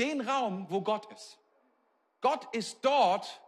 den 0.00 0.22
Raum, 0.22 0.66
wo 0.70 0.80
Gott 0.80 1.06
ist. 1.12 1.38
Gott 2.24 2.54
ist 2.54 2.78
dort, 2.80 3.38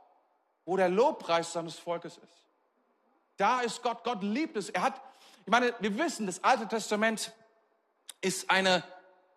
wo 0.66 0.76
der 0.76 0.90
Lobpreis 0.90 1.54
seines 1.54 1.78
Volkes 1.78 2.18
ist. 2.18 2.46
Da 3.38 3.62
ist 3.62 3.82
Gott. 3.82 4.04
Gott 4.04 4.22
liebt 4.22 4.54
es. 4.54 4.68
Er 4.68 4.82
hat, 4.82 5.00
ich 5.46 5.50
meine, 5.50 5.74
wir 5.80 5.96
wissen, 5.96 6.26
das 6.26 6.44
Alte 6.44 6.68
Testament 6.68 7.32
ist 8.20 8.50
eine, 8.50 8.84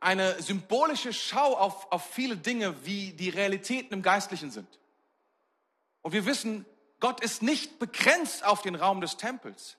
eine 0.01 0.41
symbolische 0.41 1.13
Schau 1.13 1.55
auf, 1.55 1.89
auf 1.89 2.05
viele 2.07 2.35
Dinge, 2.35 2.85
wie 2.85 3.13
die 3.13 3.29
Realitäten 3.29 3.93
im 3.93 4.01
Geistlichen 4.01 4.51
sind. 4.51 4.67
Und 6.01 6.11
wir 6.11 6.25
wissen, 6.25 6.65
Gott 6.99 7.21
ist 7.21 7.41
nicht 7.41 7.79
begrenzt 7.79 8.43
auf 8.43 8.61
den 8.61 8.75
Raum 8.75 8.99
des 8.99 9.15
Tempels, 9.15 9.77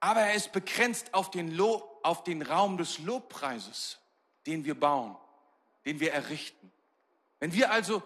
aber 0.00 0.22
er 0.22 0.32
ist 0.32 0.52
begrenzt 0.52 1.12
auf 1.12 1.30
den, 1.30 1.54
Lo 1.54 1.86
auf 2.02 2.24
den 2.24 2.40
Raum 2.40 2.78
des 2.78 3.00
Lobpreises, 3.00 3.98
den 4.46 4.64
wir 4.64 4.80
bauen, 4.80 5.14
den 5.84 6.00
wir 6.00 6.14
errichten. 6.14 6.72
Wenn 7.38 7.52
wir 7.52 7.70
also 7.70 8.02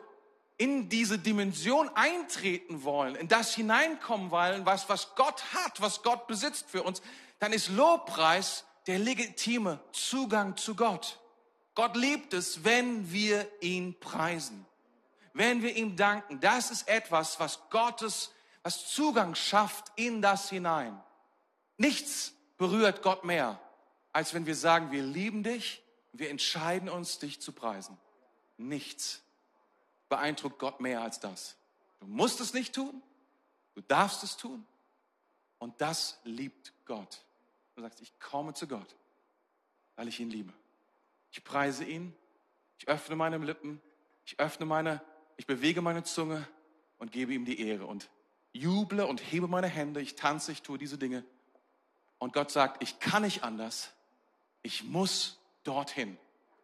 in 0.59 0.88
diese 0.88 1.19
Dimension 1.19 1.90
eintreten 1.95 2.83
wollen, 2.83 3.14
in 3.14 3.29
das 3.29 3.55
hineinkommen 3.55 4.31
wollen, 4.31 4.64
was, 4.64 4.88
was 4.88 5.14
Gott 5.14 5.42
hat, 5.55 5.81
was 5.81 6.03
Gott 6.03 6.27
besitzt 6.27 6.71
für 6.71 6.83
uns, 6.83 7.03
dann 7.38 7.53
ist 7.53 7.69
Lobpreis 7.69 8.64
der 8.87 8.99
legitime 8.99 9.81
Zugang 9.92 10.57
zu 10.57 10.75
Gott. 10.75 11.21
Gott 11.75 11.97
liebt 11.97 12.33
es, 12.33 12.64
wenn 12.64 13.12
wir 13.12 13.47
ihn 13.61 13.99
preisen. 14.01 14.64
wenn 15.35 15.61
wir 15.61 15.77
ihm 15.77 15.97
danken, 15.97 16.40
das 16.40 16.71
ist 16.71 16.88
etwas, 16.88 17.38
was 17.38 17.69
Gottes, 17.69 18.33
was 18.62 18.88
Zugang 18.88 19.35
schafft 19.35 19.92
in 19.95 20.23
das 20.23 20.49
hinein. 20.49 20.99
Nichts 21.77 22.33
berührt 22.57 23.03
Gott 23.03 23.23
mehr, 23.23 23.61
als 24.14 24.33
wenn 24.33 24.47
wir 24.47 24.55
sagen, 24.55 24.92
wir 24.92 25.03
lieben 25.03 25.42
dich, 25.42 25.83
wir 26.12 26.31
entscheiden 26.31 26.88
uns, 26.88 27.19
dich 27.19 27.42
zu 27.42 27.53
preisen. 27.53 27.99
Nichts 28.57 29.23
beeindruckt 30.09 30.59
Gott 30.59 30.81
mehr 30.81 31.03
als 31.03 31.21
das. 31.21 31.57
Du 32.01 32.07
musst 32.07 32.40
es 32.40 32.55
nicht 32.55 32.75
tun, 32.75 33.03
du 33.75 33.83
darfst 33.83 34.23
es 34.23 34.37
tun. 34.37 34.66
Und 35.59 35.81
das 35.81 36.19
liebt 36.25 36.73
Gott. 36.85 37.25
Du 37.75 37.83
sagst, 37.83 38.01
ich 38.01 38.19
komme 38.21 38.55
zu 38.55 38.66
Gott, 38.66 38.95
weil 39.97 40.09
ich 40.09 40.21
ihn 40.21 40.31
liebe. 40.31 40.53
Ich 41.31 41.45
preise 41.45 41.85
ihn, 41.85 42.14
ich 42.79 42.88
öffne 42.88 43.16
meine 43.16 43.38
Lippen, 43.38 43.81
ich 44.25 44.38
öffne 44.38 44.66
meine, 44.66 45.03
ich 45.37 45.47
bewege 45.47 45.83
meine 45.83 46.05
Zunge 46.05 46.47
und 46.99 47.12
gebe 47.12 47.35
ihm 47.35 47.45
die 47.45 47.61
Ehre 47.61 47.87
und 47.87 48.11
juble 48.53 49.07
und 49.07 49.21
hebe 49.21 49.49
meine 49.49 49.66
Hände, 49.66 50.01
ich 50.01 50.14
tanze, 50.14 50.53
ich 50.53 50.62
tue 50.62 50.79
diese 50.79 50.99
Dinge. 50.99 51.25
Und 52.19 52.33
Gott 52.33 52.51
sagt, 52.51 52.83
ich 52.83 52.99
kann 52.99 53.23
nicht 53.23 53.42
anders, 53.42 53.92
ich 54.62 54.85
muss 54.85 55.38
dorthin, 55.64 56.16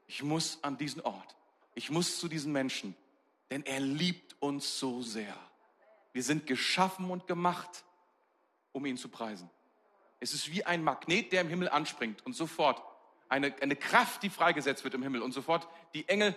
ich 0.07 0.22
muss 0.22 0.59
an 0.62 0.78
diesen 0.78 1.02
Ort, 1.02 1.37
ich 1.74 1.90
muss 1.90 2.18
zu 2.18 2.28
diesen 2.28 2.52
Menschen, 2.52 2.96
denn 3.52 3.66
er 3.66 3.80
liebt 3.80 4.34
uns 4.40 4.78
so 4.78 5.02
sehr. 5.02 5.36
Wir 6.14 6.22
sind 6.22 6.46
geschaffen 6.46 7.10
und 7.10 7.26
gemacht, 7.26 7.84
um 8.72 8.86
ihn 8.86 8.96
zu 8.96 9.10
preisen. 9.10 9.50
Es 10.20 10.32
ist 10.32 10.50
wie 10.50 10.64
ein 10.64 10.82
Magnet, 10.82 11.32
der 11.32 11.42
im 11.42 11.50
Himmel 11.50 11.68
anspringt 11.68 12.24
und 12.24 12.32
sofort 12.32 12.82
eine, 13.28 13.54
eine 13.60 13.76
Kraft, 13.76 14.22
die 14.22 14.30
freigesetzt 14.30 14.84
wird 14.84 14.94
im 14.94 15.02
Himmel 15.02 15.20
und 15.20 15.32
sofort 15.32 15.68
die 15.92 16.08
Engel, 16.08 16.34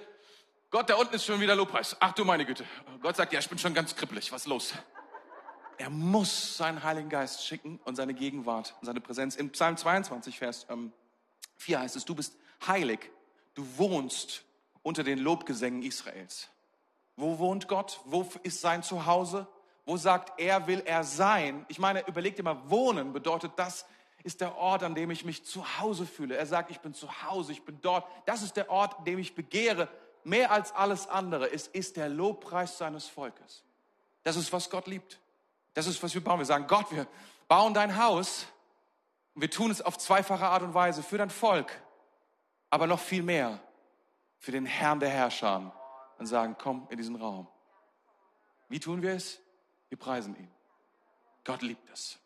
Gott, 0.71 0.89
da 0.89 0.95
unten 0.95 1.15
ist 1.15 1.23
schon 1.23 1.39
wieder 1.39 1.55
Lobpreis. 1.55 1.95
Ach 2.01 2.11
du 2.11 2.25
meine 2.25 2.45
Güte. 2.45 2.65
Gott 3.01 3.15
sagt, 3.15 3.31
ja, 3.31 3.39
ich 3.39 3.47
bin 3.47 3.59
schon 3.59 3.73
ganz 3.73 3.95
kribbelig. 3.95 4.33
Was 4.33 4.41
ist 4.41 4.47
los? 4.47 4.73
Er 5.77 5.89
muss 5.89 6.57
seinen 6.57 6.83
Heiligen 6.83 7.07
Geist 7.07 7.45
schicken 7.45 7.79
und 7.85 7.95
seine 7.95 8.13
Gegenwart 8.13 8.75
und 8.81 8.87
seine 8.87 8.99
Präsenz. 8.99 9.37
Im 9.37 9.51
Psalm 9.51 9.77
22, 9.77 10.37
Vers 10.37 10.65
ähm, 10.69 10.91
4 11.55 11.79
heißt 11.79 11.95
es, 11.95 12.03
du 12.03 12.13
bist 12.13 12.35
heilig, 12.67 13.09
du 13.53 13.65
wohnst 13.77 14.43
unter 14.83 15.05
den 15.05 15.19
Lobgesängen 15.19 15.81
Israels. 15.81 16.49
Wo 17.17 17.39
wohnt 17.39 17.67
Gott? 17.67 18.01
Wo 18.05 18.27
ist 18.43 18.61
sein 18.61 18.83
Zuhause? 18.83 19.47
Wo 19.85 19.97
sagt 19.97 20.39
er, 20.39 20.67
will 20.67 20.81
er 20.85 21.03
sein? 21.03 21.65
Ich 21.69 21.79
meine, 21.79 22.05
überleg 22.07 22.35
dir 22.35 22.43
mal, 22.43 22.69
wohnen 22.69 23.13
bedeutet, 23.13 23.53
das 23.55 23.85
ist 24.23 24.41
der 24.41 24.57
Ort, 24.57 24.81
an 24.83 24.95
dem 24.95 25.11
ich 25.11 25.23
mich 25.23 25.45
zu 25.45 25.79
Hause 25.79 26.05
fühle. 26.07 26.35
Er 26.35 26.47
sagt, 26.47 26.71
ich 26.71 26.79
bin 26.79 26.93
zu 26.93 27.23
Hause, 27.23 27.51
ich 27.51 27.63
bin 27.63 27.79
dort. 27.81 28.05
Das 28.25 28.41
ist 28.41 28.57
der 28.57 28.69
Ort, 28.71 28.97
an 28.97 29.05
dem 29.05 29.19
ich 29.19 29.35
begehre, 29.35 29.87
mehr 30.23 30.51
als 30.51 30.73
alles 30.73 31.07
andere. 31.07 31.51
Es 31.53 31.67
ist 31.67 31.95
der 31.95 32.09
Lobpreis 32.09 32.77
seines 32.77 33.07
Volkes. 33.07 33.63
Das 34.23 34.35
ist, 34.35 34.51
was 34.51 34.71
Gott 34.71 34.87
liebt. 34.87 35.19
Das 35.75 35.85
ist, 35.85 36.01
was 36.01 36.13
wir 36.15 36.23
bauen. 36.23 36.39
Wir 36.39 36.45
sagen, 36.45 36.65
Gott, 36.67 36.91
wir 36.91 37.05
bauen 37.47 37.75
dein 37.75 37.95
Haus 37.97 38.47
und 39.35 39.41
wir 39.41 39.51
tun 39.51 39.69
es 39.69 39.83
auf 39.83 39.99
zweifache 39.99 40.45
Art 40.47 40.63
und 40.63 40.73
Weise 40.73 41.03
für 41.03 41.19
dein 41.19 41.29
Volk, 41.29 41.79
aber 42.71 42.87
noch 42.87 42.99
viel 42.99 43.21
mehr 43.21 43.59
für 44.39 44.51
den 44.51 44.65
Herrn 44.65 44.99
der 44.99 45.09
Herrscher 45.09 45.71
und 46.17 46.25
sagen, 46.25 46.55
komm 46.57 46.87
in 46.89 46.97
diesen 46.97 47.15
Raum. 47.15 47.47
Wie 48.69 48.79
tun 48.79 49.01
wir 49.01 49.13
es? 49.13 49.39
Wir 49.89 49.97
preisen 49.97 50.35
ihn. 50.35 50.51
Gott 51.43 51.61
liebt 51.61 51.89
es. 51.91 52.17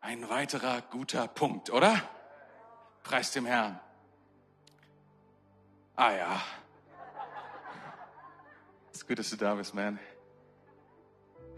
Ein 0.00 0.28
weiterer 0.30 0.80
guter 0.80 1.28
Punkt, 1.28 1.70
oder? 1.70 2.00
Preis 3.02 3.32
dem 3.32 3.44
Herrn. 3.44 3.78
Ah 5.94 6.12
ja. 6.12 6.42
Es 8.90 8.98
ist 8.98 9.06
gut, 9.06 9.18
dass 9.18 9.28
du 9.30 9.36
da 9.36 9.54
bist, 9.54 9.74
man. 9.74 9.98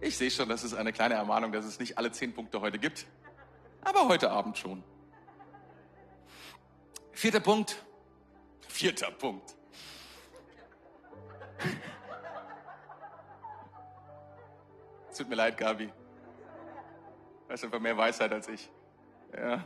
Ich 0.01 0.17
sehe 0.17 0.31
schon, 0.31 0.49
das 0.49 0.65
ist 0.65 0.75
eine 0.75 0.93
kleine 0.93 1.15
Ermahnung, 1.15 1.53
dass 1.53 1.65
es 1.65 1.79
nicht 1.79 1.97
alle 1.97 2.11
zehn 2.11 2.35
Punkte 2.35 2.61
heute 2.61 2.81
gibt. 2.81 3.07
Aber 3.83 4.09
heute 4.09 4.31
Abend 4.33 4.59
schon. 4.59 4.83
Vierter 7.13 7.41
Punkt. 7.41 7.85
Vierter 8.67 9.13
Punkt. 9.13 9.55
Es 15.11 15.19
tut 15.19 15.29
mir 15.29 15.35
leid, 15.35 15.59
Gabi. 15.59 15.87
Du 15.87 15.93
hast 17.53 17.65
einfach 17.65 17.81
mehr 17.81 17.97
Weisheit 17.97 18.33
als 18.33 18.49
ich. 18.49 18.71
Ja. 19.37 19.65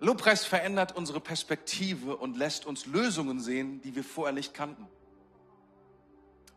Lobpreis 0.00 0.44
verändert 0.44 0.96
unsere 0.96 1.20
Perspektive 1.20 2.16
und 2.16 2.36
lässt 2.36 2.66
uns 2.66 2.86
Lösungen 2.86 3.40
sehen, 3.40 3.80
die 3.82 3.94
wir 3.94 4.02
vorher 4.02 4.34
nicht 4.34 4.52
kannten. 4.52 4.88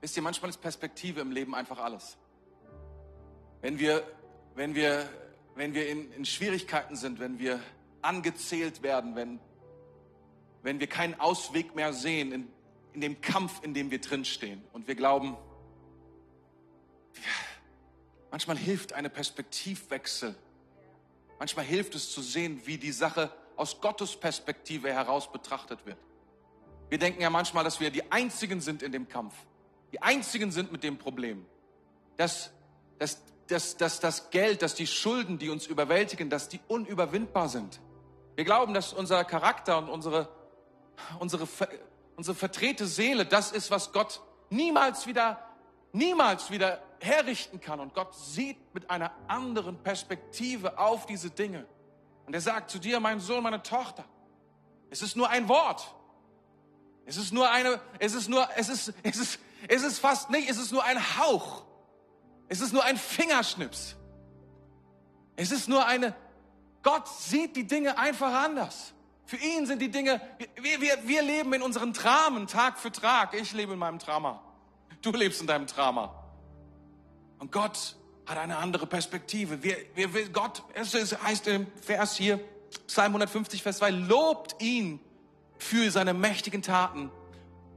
Wisst 0.02 0.18
ihr, 0.18 0.24
manchmal 0.24 0.50
ist 0.50 0.58
Perspektive 0.58 1.22
im 1.22 1.32
Leben 1.32 1.54
einfach 1.56 1.80
alles. 1.80 2.18
Wenn 3.62 3.80
wir, 3.80 4.04
wenn 4.56 4.76
wir, 4.76 5.08
wenn 5.56 5.74
wir 5.74 5.88
in, 5.88 6.12
in 6.12 6.26
Schwierigkeiten 6.26 6.96
sind, 6.96 7.20
wenn 7.20 7.40
wir 7.40 7.60
angezählt 8.02 8.84
werden, 8.84 9.16
wenn, 9.16 9.40
wenn 10.66 10.80
wir 10.80 10.88
keinen 10.88 11.20
Ausweg 11.20 11.76
mehr 11.76 11.94
sehen 11.94 12.32
in, 12.32 12.48
in 12.94 13.02
dem 13.02 13.22
Kampf, 13.22 13.64
in 13.64 13.76
dem 13.76 13.92
wir 13.92 14.02
drinstehen 14.02 14.64
und 14.74 14.88
wir 14.88 14.96
glauben, 14.96 15.38
manchmal 18.32 18.58
hilft 18.58 18.94
eine 18.94 19.12
Perspektivwechsel. 19.12 20.36
Manchmal 21.38 21.66
hilft 21.66 21.94
es 21.94 22.12
zu 22.12 22.22
sehen, 22.22 22.62
wie 22.66 22.80
die 22.80 22.92
Sache 22.92 23.32
aus 23.56 23.80
Gottes 23.80 24.16
Perspektive 24.16 24.92
heraus 24.92 25.32
betrachtet 25.32 25.86
wird. 25.86 26.00
Wir 26.90 26.98
denken 26.98 27.22
ja 27.22 27.30
manchmal, 27.30 27.64
dass 27.64 27.80
wir 27.80 27.92
die 27.92 28.12
Einzigen 28.12 28.60
sind 28.60 28.82
in 28.82 28.92
dem 28.92 29.08
Kampf. 29.08 29.36
Die 29.92 30.02
Einzigen 30.02 30.52
sind 30.52 30.72
mit 30.72 30.84
dem 30.84 30.98
Problem. 30.98 31.46
Dass, 32.18 32.50
dass, 32.98 33.22
dass, 33.48 33.78
dass 33.78 34.00
das 34.00 34.32
Geld, 34.32 34.64
dass 34.64 34.74
die 34.74 34.88
Schulden, 34.88 35.38
die 35.38 35.50
uns 35.50 35.68
überwältigen, 35.68 36.32
dass 36.32 36.50
die 36.50 36.60
unüberwindbar 36.68 37.50
sind. 37.50 37.80
Wir 38.36 38.46
glauben, 38.46 38.74
dass 38.74 38.94
unser 38.94 39.24
Charakter 39.24 39.78
und 39.78 39.90
unsere, 39.90 40.28
unsere 41.20 41.48
unsere 42.16 42.36
verdrehte 42.36 42.88
Seele, 42.88 43.26
das 43.26 43.52
ist, 43.52 43.72
was 43.72 43.92
Gott 43.92 44.22
niemals 44.50 45.08
wieder, 45.08 45.40
niemals 45.92 46.50
wieder 46.50 46.82
herrichten 47.00 47.60
kann. 47.60 47.80
Und 47.80 47.94
Gott 47.94 48.16
sieht 48.16 48.58
mit 48.74 48.90
einer 48.90 49.12
anderen 49.28 49.82
Perspektive 49.82 50.78
auf 50.78 51.06
diese 51.06 51.30
Dinge. 51.30 51.66
Und 52.26 52.34
er 52.34 52.42
sagt 52.42 52.72
zu 52.72 52.80
dir, 52.80 53.00
mein 53.00 53.20
Sohn, 53.20 53.44
meine 53.44 53.62
Tochter, 53.62 54.06
es 54.90 55.02
ist 55.02 55.16
nur 55.16 55.30
ein 55.30 55.48
Wort. 55.48 55.94
Es 57.06 57.18
ist 57.18 57.32
nur 57.32 57.50
eine, 57.52 57.80
es 58.00 58.16
ist 58.16 58.30
nur, 58.30 58.48
es 58.56 58.70
ist, 58.70 58.94
es 59.04 59.18
ist, 59.18 59.40
es 59.68 59.84
ist 59.84 60.00
fast 60.00 60.30
nicht, 60.30 60.50
es 60.50 60.58
ist 60.58 60.72
nur 60.72 60.84
ein 60.84 60.98
Hauch. 61.20 61.64
Es 62.48 62.62
ist 62.62 62.74
nur 62.74 62.84
ein 62.84 62.98
Fingerschnips. 62.98 63.96
Es 65.36 65.52
ist 65.52 65.68
nur 65.68 65.86
eine, 65.86 66.16
Gott 66.82 67.08
sieht 67.08 67.56
die 67.56 67.68
Dinge 67.68 67.98
einfach 67.98 68.34
anders. 68.34 68.94
Für 69.26 69.38
ihn 69.38 69.66
sind 69.66 69.82
die 69.82 69.90
Dinge, 69.90 70.22
wir, 70.62 70.82
wir, 70.82 70.98
wir 71.08 71.22
leben 71.24 71.54
in 71.54 71.62
unseren 71.62 71.94
Dramen 71.94 72.48
Tag 72.48 72.78
für 72.78 72.92
Tag. 72.92 73.34
Ich 73.34 73.54
lebe 73.54 73.74
in 73.74 73.80
meinem 73.80 73.98
Drama. 73.98 74.42
Du 75.02 75.12
lebst 75.12 75.42
in 75.42 75.48
deinem 75.48 75.66
Drama. 75.66 76.14
Und 77.40 77.52
Gott 77.52 77.96
hat 78.26 78.38
eine 78.38 78.58
andere 78.58 78.86
Perspektive. 78.86 79.64
Wir, 79.64 79.78
wir, 79.96 80.30
Gott, 80.30 80.64
es 80.74 80.94
heißt 80.94 81.48
im 81.48 81.68
Vers 81.82 82.16
hier, 82.16 82.40
Psalm 82.88 83.08
150, 83.08 83.64
Vers 83.64 83.78
2, 83.78 83.90
lobt 83.92 84.62
ihn 84.62 85.00
für 85.58 85.90
seine 85.92 86.14
mächtigen 86.14 86.62
Taten. 86.62 87.12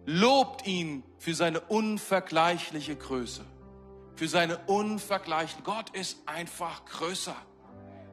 Lobt 0.05 0.67
ihn 0.67 1.03
für 1.19 1.35
seine 1.35 1.61
unvergleichliche 1.61 2.97
Größe. 2.97 3.45
Für 4.17 4.29
seine 4.29 4.59
unvergleichliche. 4.67 5.63
Gott 5.63 5.91
ist 5.91 6.19
einfach 6.27 6.85
größer. 6.87 7.37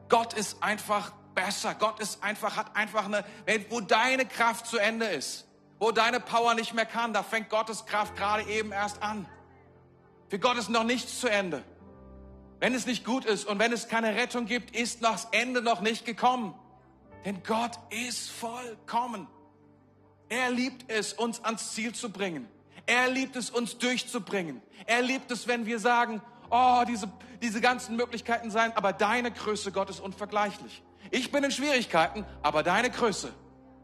Gott 0.08 0.34
ist 0.34 0.62
einfach 0.62 1.12
besser. 1.36 1.76
Gott 1.76 2.00
ist 2.00 2.24
einfach, 2.24 2.56
hat 2.56 2.74
einfach 2.74 3.04
eine, 3.04 3.24
wo 3.70 3.80
deine 3.80 4.26
Kraft 4.26 4.66
zu 4.66 4.78
Ende 4.78 5.06
ist, 5.06 5.46
wo 5.78 5.92
deine 5.92 6.18
Power 6.18 6.54
nicht 6.54 6.74
mehr 6.74 6.86
kann, 6.86 7.12
da 7.12 7.22
fängt 7.22 7.48
Gottes 7.48 7.86
Kraft 7.86 8.16
gerade 8.16 8.42
eben 8.50 8.72
erst 8.72 9.00
an. 9.00 9.28
Für 10.28 10.40
Gott 10.40 10.56
ist 10.56 10.70
noch 10.70 10.82
nichts 10.82 11.20
zu 11.20 11.28
Ende. 11.28 11.62
Wenn 12.58 12.74
es 12.74 12.86
nicht 12.86 13.04
gut 13.04 13.24
ist 13.24 13.44
und 13.44 13.60
wenn 13.60 13.72
es 13.72 13.86
keine 13.86 14.16
Rettung 14.16 14.46
gibt, 14.46 14.74
ist 14.74 15.04
das 15.04 15.28
Ende 15.30 15.62
noch 15.62 15.82
nicht 15.82 16.04
gekommen. 16.04 16.54
Denn 17.24 17.42
Gott 17.44 17.78
ist 17.90 18.30
vollkommen. 18.30 19.28
Er 20.28 20.50
liebt 20.50 20.90
es, 20.90 21.12
uns 21.12 21.44
ans 21.44 21.72
Ziel 21.72 21.94
zu 21.94 22.10
bringen. 22.10 22.48
Er 22.86 23.08
liebt 23.08 23.36
es, 23.36 23.50
uns 23.50 23.78
durchzubringen. 23.78 24.62
Er 24.86 25.02
liebt 25.02 25.30
es, 25.30 25.46
wenn 25.46 25.66
wir 25.66 25.78
sagen, 25.78 26.22
oh, 26.50 26.82
diese, 26.88 27.10
diese 27.42 27.60
ganzen 27.60 27.96
Möglichkeiten 27.96 28.50
sein, 28.50 28.72
aber 28.76 28.92
deine 28.92 29.30
Größe, 29.30 29.70
Gott, 29.70 29.90
ist 29.90 30.00
unvergleichlich. 30.00 30.82
Ich 31.10 31.30
bin 31.30 31.44
in 31.44 31.50
Schwierigkeiten, 31.50 32.24
aber 32.42 32.62
deine 32.62 32.90
Größe, 32.90 33.32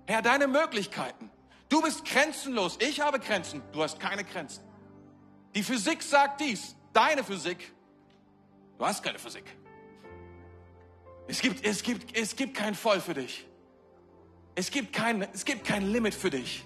Herr, 0.06 0.22
deine 0.22 0.46
Möglichkeiten. 0.46 1.30
Du 1.68 1.80
bist 1.80 2.04
grenzenlos. 2.04 2.76
Ich 2.80 3.00
habe 3.00 3.18
Grenzen. 3.18 3.62
Du 3.72 3.82
hast 3.82 3.98
keine 3.98 4.24
Grenzen. 4.24 4.62
Die 5.54 5.62
Physik 5.62 6.02
sagt 6.02 6.40
dies. 6.40 6.76
Deine 6.92 7.24
Physik. 7.24 7.72
Du 8.78 8.84
hast 8.84 9.02
keine 9.02 9.18
Physik. 9.18 9.44
Es 11.28 11.40
gibt, 11.40 11.64
es 11.64 11.82
gibt, 11.82 12.14
es 12.16 12.36
gibt 12.36 12.54
kein 12.54 12.74
Voll 12.74 13.00
für 13.00 13.14
dich. 13.14 13.46
Es 14.54 14.70
gibt 14.70 14.92
kein, 14.92 15.22
es 15.32 15.44
gibt 15.44 15.64
kein 15.64 15.90
Limit 15.90 16.14
für 16.14 16.28
dich. 16.28 16.64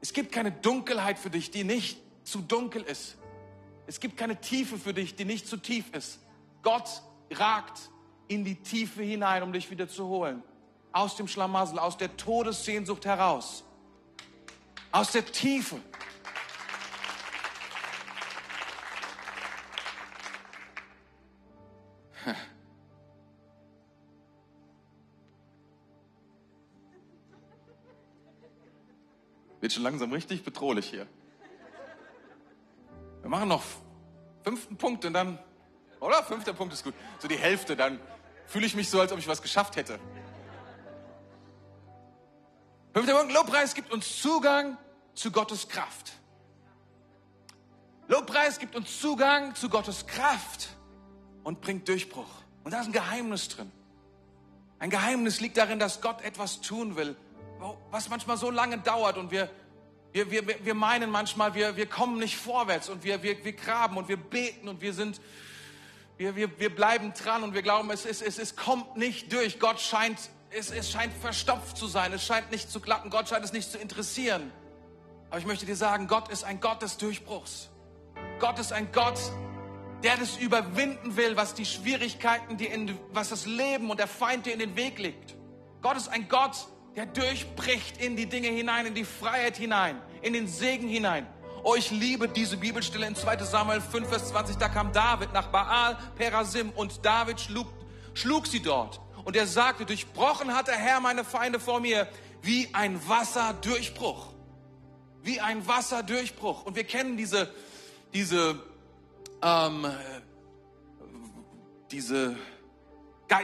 Es 0.00 0.12
gibt 0.12 0.30
keine 0.30 0.52
Dunkelheit 0.52 1.18
für 1.18 1.30
dich, 1.30 1.50
die 1.50 1.64
nicht 1.64 1.98
zu 2.22 2.40
dunkel 2.42 2.82
ist. 2.82 3.16
Es 3.86 3.98
gibt 3.98 4.18
keine 4.18 4.40
Tiefe 4.40 4.78
für 4.78 4.92
dich, 4.92 5.16
die 5.16 5.24
nicht 5.24 5.48
zu 5.48 5.56
tief 5.56 5.86
ist. 5.94 6.20
Gott 6.62 7.02
ragt 7.30 7.90
in 8.28 8.44
die 8.44 8.56
Tiefe 8.56 9.02
hinein, 9.02 9.42
um 9.42 9.52
dich 9.52 9.70
wieder 9.70 9.88
zu 9.88 10.06
holen. 10.06 10.42
Aus 10.92 11.16
dem 11.16 11.26
Schlamassel, 11.28 11.78
aus 11.78 11.96
der 11.96 12.16
Todessehnsucht 12.16 13.04
heraus. 13.06 13.64
Aus 14.92 15.12
der 15.12 15.24
Tiefe. 15.24 15.80
Wird 29.60 29.72
schon 29.72 29.82
langsam 29.82 30.12
richtig 30.12 30.44
bedrohlich 30.44 30.90
hier. 30.90 31.06
Wir 33.22 33.30
machen 33.30 33.48
noch 33.48 33.62
fünften 34.42 34.76
Punkt 34.76 35.04
und 35.04 35.12
dann, 35.12 35.38
oder? 36.00 36.22
Fünfter 36.22 36.54
Punkt 36.54 36.72
ist 36.72 36.84
gut. 36.84 36.94
So 37.18 37.28
die 37.28 37.36
Hälfte, 37.36 37.76
dann 37.76 38.00
fühle 38.48 38.66
ich 38.66 38.74
mich 38.74 38.90
so, 38.90 39.00
als 39.00 39.12
ob 39.12 39.18
ich 39.18 39.28
was 39.28 39.42
geschafft 39.42 39.76
hätte. 39.76 40.00
Fünfter 42.94 43.14
Punkt, 43.14 43.32
Lobpreis 43.32 43.74
gibt 43.74 43.92
uns 43.92 44.20
Zugang 44.20 44.76
zu 45.14 45.30
Gottes 45.30 45.68
Kraft. 45.68 46.14
Lobpreis 48.08 48.58
gibt 48.58 48.74
uns 48.74 49.00
Zugang 49.00 49.54
zu 49.54 49.68
Gottes 49.68 50.06
Kraft 50.06 50.70
und 51.44 51.60
bringt 51.60 51.86
Durchbruch. 51.86 52.28
Und 52.64 52.72
da 52.72 52.80
ist 52.80 52.86
ein 52.86 52.92
Geheimnis 52.92 53.48
drin. 53.50 53.70
Ein 54.78 54.90
Geheimnis 54.90 55.40
liegt 55.40 55.58
darin, 55.58 55.78
dass 55.78 56.00
Gott 56.00 56.22
etwas 56.22 56.60
tun 56.62 56.96
will, 56.96 57.16
was 57.90 58.08
manchmal 58.08 58.38
so 58.38 58.50
lange 58.50 58.78
dauert 58.78 59.18
und 59.18 59.30
wir, 59.30 59.50
wir, 60.12 60.30
wir, 60.30 60.64
wir 60.64 60.74
meinen 60.74 61.10
manchmal, 61.10 61.54
wir, 61.54 61.76
wir 61.76 61.86
kommen 61.86 62.18
nicht 62.18 62.36
vorwärts 62.36 62.88
und 62.88 63.04
wir, 63.04 63.22
wir, 63.22 63.44
wir 63.44 63.52
graben 63.52 63.98
und 63.98 64.08
wir 64.08 64.16
beten 64.16 64.68
und 64.68 64.80
wir 64.80 64.94
sind, 64.94 65.20
wir, 66.18 66.34
wir, 66.34 66.58
wir 66.58 66.74
bleiben 66.74 67.12
dran 67.14 67.44
und 67.44 67.54
wir 67.54 67.62
glauben, 67.62 67.90
es, 67.90 68.04
es, 68.04 68.20
es, 68.20 68.38
es 68.38 68.56
kommt 68.56 68.96
nicht 68.96 69.32
durch. 69.32 69.60
Gott 69.60 69.80
scheint, 69.80 70.18
es, 70.50 70.70
es 70.70 70.90
scheint 70.90 71.14
verstopft 71.14 71.76
zu 71.76 71.86
sein, 71.86 72.12
es 72.12 72.26
scheint 72.26 72.50
nicht 72.50 72.70
zu 72.70 72.80
klappen, 72.80 73.08
Gott 73.08 73.28
scheint 73.28 73.44
es 73.44 73.52
nicht 73.52 73.70
zu 73.70 73.78
interessieren. 73.78 74.52
Aber 75.30 75.38
ich 75.38 75.46
möchte 75.46 75.64
dir 75.64 75.76
sagen, 75.76 76.08
Gott 76.08 76.28
ist 76.28 76.42
ein 76.42 76.58
Gott 76.60 76.82
des 76.82 76.96
Durchbruchs. 76.96 77.70
Gott 78.40 78.58
ist 78.58 78.72
ein 78.72 78.90
Gott, 78.90 79.18
der 80.02 80.16
das 80.16 80.36
überwinden 80.36 81.16
will, 81.16 81.36
was 81.36 81.54
die 81.54 81.66
Schwierigkeiten, 81.66 82.56
die 82.56 82.66
in, 82.66 82.98
was 83.12 83.28
das 83.28 83.46
Leben 83.46 83.88
und 83.88 84.00
der 84.00 84.08
Feind 84.08 84.46
dir 84.46 84.52
in 84.52 84.58
den 84.58 84.74
Weg 84.74 84.98
legt. 84.98 85.36
Gott 85.82 85.96
ist 85.96 86.08
ein 86.08 86.28
Gott, 86.28 86.66
der 86.96 87.06
durchbricht 87.06 88.02
in 88.02 88.16
die 88.16 88.26
Dinge 88.26 88.48
hinein, 88.48 88.86
in 88.86 88.94
die 88.94 89.04
Freiheit 89.04 89.56
hinein, 89.56 90.02
in 90.22 90.32
den 90.32 90.48
Segen 90.48 90.88
hinein. 90.88 91.28
Oh, 91.64 91.74
ich 91.74 91.90
liebe 91.90 92.28
diese 92.28 92.56
Bibelstelle 92.56 93.06
in 93.06 93.16
2 93.16 93.38
Samuel 93.38 93.80
5, 93.80 94.08
Vers 94.08 94.28
20. 94.28 94.56
Da 94.56 94.68
kam 94.68 94.92
David 94.92 95.32
nach 95.32 95.48
Baal 95.48 95.98
Perasim 96.16 96.70
und 96.70 97.04
David 97.04 97.40
schlug, 97.40 97.66
schlug 98.14 98.46
sie 98.46 98.60
dort. 98.60 99.00
Und 99.24 99.36
er 99.36 99.46
sagte, 99.46 99.84
durchbrochen 99.84 100.54
hat 100.54 100.68
der 100.68 100.76
Herr 100.76 101.00
meine 101.00 101.24
Feinde 101.24 101.58
vor 101.60 101.80
mir 101.80 102.08
wie 102.42 102.68
ein 102.72 103.00
Wasserdurchbruch. 103.08 104.32
Wie 105.22 105.40
ein 105.40 105.66
Wasserdurchbruch. 105.66 106.64
Und 106.64 106.76
wir 106.76 106.84
kennen 106.84 107.16
diese, 107.16 107.52
diese, 108.14 108.62
ähm, 109.42 109.86
diese 111.90 112.36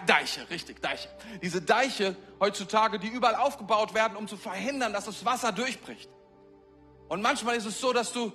Deiche, 0.07 0.49
richtig, 0.51 0.81
Deiche. 0.81 1.09
Diese 1.43 1.61
Deiche 1.61 2.17
heutzutage, 2.41 2.99
die 2.99 3.09
überall 3.09 3.35
aufgebaut 3.35 3.93
werden, 3.93 4.17
um 4.17 4.29
zu 4.29 4.37
verhindern, 4.37 4.93
dass 4.93 5.05
das 5.05 5.25
Wasser 5.25 5.53
durchbricht. 5.53 6.09
Und 7.09 7.23
manchmal 7.23 7.57
ist 7.57 7.67
es 7.67 7.81
so, 7.81 7.93
dass 7.93 8.13
du, 8.13 8.33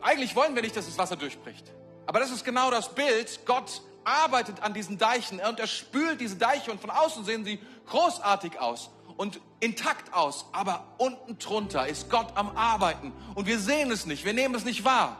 eigentlich 0.00 0.34
wollen 0.36 0.54
wir 0.54 0.62
nicht, 0.62 0.76
dass 0.76 0.86
das 0.86 0.98
Wasser 0.98 1.16
durchbricht. 1.16 1.72
Aber 2.06 2.20
das 2.20 2.30
ist 2.30 2.44
genau 2.44 2.70
das 2.70 2.94
Bild. 2.94 3.40
Gott 3.46 3.82
arbeitet 4.04 4.62
an 4.62 4.74
diesen 4.74 4.98
Deichen 4.98 5.40
und 5.40 5.60
er 5.60 5.66
spült 5.66 6.20
diese 6.20 6.36
Deiche 6.36 6.70
und 6.70 6.80
von 6.80 6.90
außen 6.90 7.24
sehen 7.24 7.44
sie 7.44 7.58
großartig 7.86 8.58
aus 8.60 8.90
und 9.16 9.40
intakt 9.60 10.14
aus. 10.14 10.46
Aber 10.52 10.86
unten 10.98 11.38
drunter 11.38 11.86
ist 11.86 12.10
Gott 12.10 12.28
am 12.34 12.56
Arbeiten 12.56 13.12
und 13.34 13.46
wir 13.46 13.58
sehen 13.58 13.90
es 13.90 14.06
nicht, 14.06 14.24
wir 14.24 14.32
nehmen 14.32 14.54
es 14.54 14.64
nicht 14.64 14.84
wahr, 14.84 15.18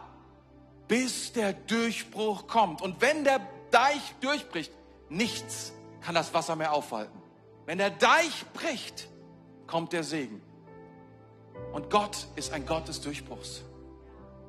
bis 0.88 1.32
der 1.32 1.52
Durchbruch 1.52 2.46
kommt. 2.46 2.80
Und 2.80 3.00
wenn 3.00 3.24
der 3.24 3.40
Deich 3.70 4.00
durchbricht, 4.20 4.72
Nichts 5.08 5.72
kann 6.00 6.14
das 6.14 6.34
Wasser 6.34 6.56
mehr 6.56 6.72
aufhalten. 6.72 7.18
Wenn 7.66 7.78
der 7.78 7.90
Deich 7.90 8.44
bricht, 8.52 9.08
kommt 9.66 9.92
der 9.92 10.04
Segen. 10.04 10.42
Und 11.72 11.90
Gott 11.90 12.26
ist 12.36 12.52
ein 12.52 12.66
Gott 12.66 12.88
des 12.88 13.00
Durchbruchs. 13.00 13.62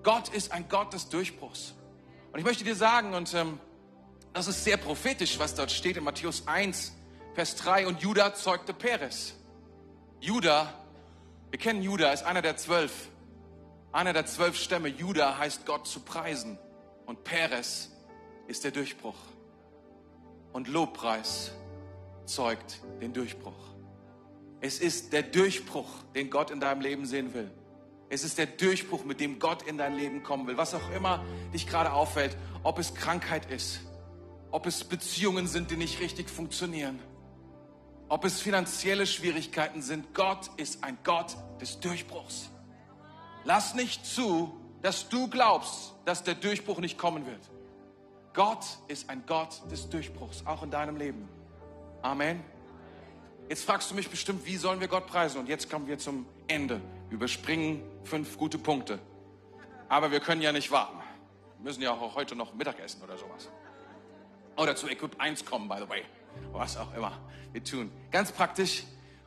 Gott 0.03 0.29
ist 0.29 0.51
ein 0.51 0.67
Gott 0.69 0.93
des 0.93 1.09
Durchbruchs. 1.09 1.73
Und 2.31 2.39
ich 2.39 2.45
möchte 2.45 2.63
dir 2.63 2.75
sagen, 2.75 3.13
und 3.13 3.33
ähm, 3.33 3.59
das 4.33 4.47
ist 4.47 4.63
sehr 4.63 4.77
prophetisch, 4.77 5.39
was 5.39 5.55
dort 5.55 5.71
steht 5.71 5.97
in 5.97 6.03
Matthäus 6.03 6.47
1, 6.47 6.93
Vers 7.33 7.55
3, 7.57 7.87
und 7.87 8.01
Judah 8.01 8.33
zeugte 8.33 8.73
Peres. 8.73 9.33
Judah, 10.19 10.73
wir 11.49 11.59
kennen 11.59 11.81
Judah, 11.81 12.11
ist 12.13 12.23
einer 12.23 12.41
der 12.41 12.57
zwölf. 12.57 13.09
Einer 13.91 14.13
der 14.13 14.25
zwölf 14.25 14.55
Stämme. 14.55 14.87
Judah 14.87 15.37
heißt 15.37 15.65
Gott 15.65 15.87
zu 15.87 16.01
preisen. 16.01 16.59
Und 17.05 17.23
Peres 17.23 17.91
ist 18.47 18.63
der 18.63 18.71
Durchbruch 18.71 19.15
und 20.53 20.67
Lobpreis 20.67 21.51
zeugt 22.25 22.81
den 23.01 23.13
Durchbruch. 23.13 23.68
Es 24.61 24.79
ist 24.79 25.13
der 25.13 25.23
Durchbruch, 25.23 25.87
den 26.15 26.29
Gott 26.29 26.51
in 26.51 26.59
deinem 26.59 26.81
Leben 26.81 27.05
sehen 27.05 27.33
will. 27.33 27.49
Es 28.09 28.23
ist 28.23 28.37
der 28.37 28.47
Durchbruch, 28.47 29.05
mit 29.05 29.19
dem 29.19 29.39
Gott 29.39 29.63
in 29.63 29.77
dein 29.77 29.95
Leben 29.95 30.23
kommen 30.23 30.47
will. 30.47 30.57
Was 30.57 30.73
auch 30.73 30.91
immer 30.95 31.23
dich 31.53 31.67
gerade 31.67 31.93
auffällt, 31.93 32.35
ob 32.63 32.79
es 32.79 32.93
Krankheit 32.95 33.49
ist, 33.51 33.81
ob 34.51 34.65
es 34.65 34.83
Beziehungen 34.83 35.47
sind, 35.47 35.71
die 35.71 35.77
nicht 35.77 35.99
richtig 35.99 36.29
funktionieren, 36.29 36.99
ob 38.09 38.25
es 38.25 38.41
finanzielle 38.41 39.05
Schwierigkeiten 39.05 39.81
sind. 39.81 40.13
Gott 40.13 40.49
ist 40.57 40.83
ein 40.83 40.97
Gott 41.03 41.37
des 41.61 41.79
Durchbruchs. 41.79 42.49
Lass 43.45 43.75
nicht 43.75 44.05
zu, 44.05 44.59
dass 44.81 45.07
du 45.07 45.29
glaubst, 45.29 45.93
dass 46.05 46.23
der 46.23 46.35
Durchbruch 46.35 46.79
nicht 46.79 46.97
kommen 46.97 47.25
wird. 47.25 47.49
Gott 48.33 48.65
ist 48.87 49.09
ein 49.09 49.23
Gott 49.25 49.61
des 49.71 49.89
Durchbruchs, 49.89 50.45
auch 50.45 50.63
in 50.63 50.71
deinem 50.71 50.97
Leben. 50.97 51.29
Amen. 52.01 52.43
Jetzt 53.49 53.65
fragst 53.65 53.89
du 53.89 53.95
mich 53.95 54.07
bestimmt, 54.11 54.45
wie 54.45 54.57
sollen 54.57 54.79
wir 54.79 54.87
Gott 54.87 55.07
preisen? 55.07 55.39
Und 55.39 55.49
jetzt 55.49 55.71
kommen 55.71 55.87
wir 55.87 55.97
zum 55.97 56.27
Ende. 56.47 56.79
Überspringen 57.09 57.81
fünf 58.03 58.37
gute 58.37 58.59
Punkte. 58.59 58.99
Aber 59.87 60.11
wir 60.11 60.19
können 60.19 60.43
ja 60.43 60.51
nicht 60.51 60.69
warten. 60.69 60.99
Wir 61.57 61.63
müssen 61.63 61.81
ja 61.81 61.91
auch 61.91 62.13
heute 62.13 62.35
noch 62.35 62.53
Mittag 62.53 62.79
essen 62.79 63.01
oder 63.01 63.17
sowas. 63.17 63.49
Oder 64.55 64.75
zu 64.75 64.87
Equip 64.87 65.19
1 65.19 65.45
kommen, 65.45 65.67
by 65.67 65.77
the 65.79 65.89
way. 65.89 66.03
Was 66.51 66.77
auch 66.77 66.93
immer 66.93 67.19
wir 67.51 67.63
tun. 67.63 67.91
Ganz 68.11 68.31
praktisch. 68.31 68.83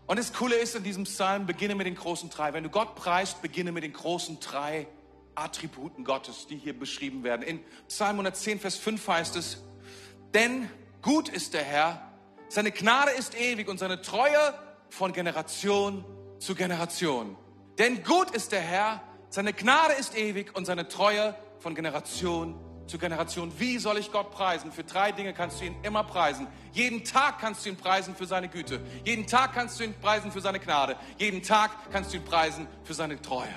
Und 0.06 0.20
das 0.20 0.32
Coole 0.32 0.54
ist 0.54 0.76
in 0.76 0.84
diesem 0.84 1.02
Psalm, 1.02 1.44
beginne 1.44 1.74
mit 1.74 1.88
den 1.88 1.96
großen 1.96 2.30
drei. 2.30 2.52
Wenn 2.52 2.62
du 2.62 2.70
Gott 2.70 2.94
preist, 2.94 3.42
beginne 3.42 3.72
mit 3.72 3.82
den 3.82 3.92
großen 3.92 4.38
drei 4.38 4.86
Attributen 5.34 6.04
Gottes, 6.04 6.46
die 6.46 6.58
hier 6.58 6.78
beschrieben 6.78 7.24
werden. 7.24 7.42
In 7.42 7.58
Psalm 7.88 8.12
110, 8.12 8.60
Vers 8.60 8.76
5 8.76 9.08
heißt 9.08 9.34
es, 9.34 9.64
denn 10.32 10.70
gut 11.00 11.28
ist 11.28 11.54
der 11.54 11.64
Herr, 11.64 12.11
seine 12.52 12.70
Gnade 12.70 13.12
ist 13.12 13.34
ewig 13.34 13.68
und 13.68 13.78
seine 13.78 14.02
Treue 14.02 14.38
von 14.90 15.12
Generation 15.12 16.04
zu 16.38 16.54
Generation. 16.54 17.36
Denn 17.78 18.04
gut 18.04 18.30
ist 18.30 18.52
der 18.52 18.60
Herr, 18.60 19.02
seine 19.30 19.54
Gnade 19.54 19.94
ist 19.94 20.14
ewig 20.16 20.54
und 20.54 20.66
seine 20.66 20.86
Treue 20.88 21.34
von 21.60 21.74
Generation 21.74 22.60
zu 22.86 22.98
Generation. 22.98 23.58
Wie 23.58 23.78
soll 23.78 23.96
ich 23.96 24.12
Gott 24.12 24.32
preisen? 24.32 24.70
Für 24.70 24.84
drei 24.84 25.12
Dinge 25.12 25.32
kannst 25.32 25.62
du 25.62 25.64
ihn 25.64 25.76
immer 25.82 26.04
preisen. 26.04 26.46
Jeden 26.72 27.04
Tag 27.04 27.38
kannst 27.38 27.64
du 27.64 27.70
ihn 27.70 27.76
preisen 27.76 28.14
für 28.14 28.26
seine 28.26 28.48
Güte. 28.48 28.80
Jeden 29.04 29.26
Tag 29.26 29.54
kannst 29.54 29.80
du 29.80 29.84
ihn 29.84 29.94
preisen 29.98 30.30
für 30.30 30.42
seine 30.42 30.60
Gnade. 30.60 30.96
Jeden 31.16 31.42
Tag 31.42 31.70
kannst 31.90 32.12
du 32.12 32.18
ihn 32.18 32.24
preisen 32.24 32.68
für 32.84 32.92
seine 32.92 33.20
Treue. 33.22 33.48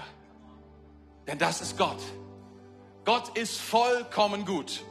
Denn 1.27 1.37
das 1.37 1.59
ist 1.59 1.77
Gott. 1.77 1.99
Gott 3.03 3.37
ist 3.37 3.59
vollkommen 3.59 4.45
gut. 4.45 4.85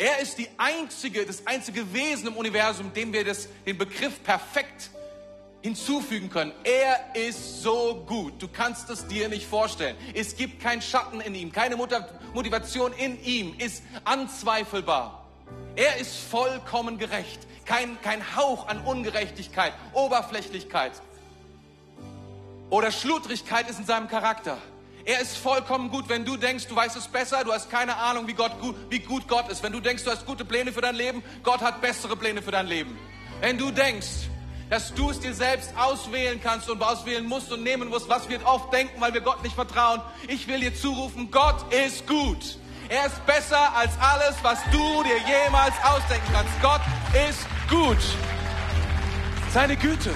Er 0.00 0.18
ist 0.20 0.38
die 0.38 0.48
einzige, 0.56 1.26
das 1.26 1.46
einzige 1.46 1.92
Wesen 1.92 2.28
im 2.28 2.36
Universum, 2.38 2.90
dem 2.94 3.12
wir 3.12 3.22
das, 3.22 3.48
den 3.66 3.76
Begriff 3.76 4.22
perfekt 4.24 4.88
hinzufügen 5.60 6.30
können. 6.30 6.52
Er 6.64 7.14
ist 7.14 7.60
so 7.62 8.02
gut. 8.06 8.40
Du 8.40 8.48
kannst 8.48 8.88
es 8.88 9.06
dir 9.08 9.28
nicht 9.28 9.46
vorstellen. 9.46 9.94
Es 10.14 10.36
gibt 10.36 10.62
keinen 10.62 10.80
Schatten 10.80 11.20
in 11.20 11.34
ihm. 11.34 11.52
Keine 11.52 11.76
Motivation 11.76 12.94
in 12.94 13.22
ihm 13.22 13.54
ist 13.58 13.82
anzweifelbar. 14.04 15.26
Er 15.76 15.98
ist 15.98 16.16
vollkommen 16.16 16.96
gerecht. 16.96 17.40
Kein, 17.66 18.00
kein 18.00 18.34
Hauch 18.36 18.68
an 18.68 18.80
Ungerechtigkeit, 18.80 19.74
Oberflächlichkeit 19.92 20.92
oder 22.70 22.90
Schludrigkeit 22.90 23.68
ist 23.68 23.80
in 23.80 23.84
seinem 23.84 24.08
Charakter. 24.08 24.56
Er 25.10 25.20
ist 25.20 25.38
vollkommen 25.38 25.90
gut. 25.90 26.08
Wenn 26.08 26.24
du 26.24 26.36
denkst, 26.36 26.68
du 26.68 26.76
weißt 26.76 26.94
es 26.94 27.08
besser, 27.08 27.42
du 27.42 27.52
hast 27.52 27.68
keine 27.68 27.96
Ahnung, 27.96 28.28
wie, 28.28 28.32
Gott, 28.32 28.52
wie 28.90 29.00
gut 29.00 29.26
Gott 29.26 29.48
ist. 29.48 29.60
Wenn 29.60 29.72
du 29.72 29.80
denkst, 29.80 30.04
du 30.04 30.10
hast 30.12 30.24
gute 30.24 30.44
Pläne 30.44 30.72
für 30.72 30.82
dein 30.82 30.94
Leben, 30.94 31.24
Gott 31.42 31.60
hat 31.62 31.80
bessere 31.80 32.14
Pläne 32.14 32.42
für 32.42 32.52
dein 32.52 32.68
Leben. 32.68 32.96
Wenn 33.40 33.58
du 33.58 33.72
denkst, 33.72 34.28
dass 34.68 34.94
du 34.94 35.10
es 35.10 35.18
dir 35.18 35.34
selbst 35.34 35.72
auswählen 35.76 36.40
kannst 36.40 36.70
und 36.70 36.80
auswählen 36.80 37.26
musst 37.26 37.50
und 37.50 37.64
nehmen 37.64 37.88
musst, 37.88 38.08
was 38.08 38.28
wir 38.28 38.38
oft 38.46 38.72
denken, 38.72 39.00
weil 39.00 39.12
wir 39.12 39.20
Gott 39.20 39.42
nicht 39.42 39.56
vertrauen. 39.56 40.00
Ich 40.28 40.46
will 40.46 40.60
dir 40.60 40.76
zurufen, 40.76 41.32
Gott 41.32 41.56
ist 41.72 42.06
gut. 42.06 42.58
Er 42.88 43.06
ist 43.06 43.26
besser 43.26 43.74
als 43.74 43.90
alles, 43.98 44.36
was 44.42 44.60
du 44.70 45.02
dir 45.02 45.18
jemals 45.26 45.74
ausdenken 45.82 46.32
kannst. 46.32 46.52
Gott 46.62 46.82
ist 47.28 47.40
gut. 47.68 47.98
Seine 49.52 49.76
Güte. 49.76 50.14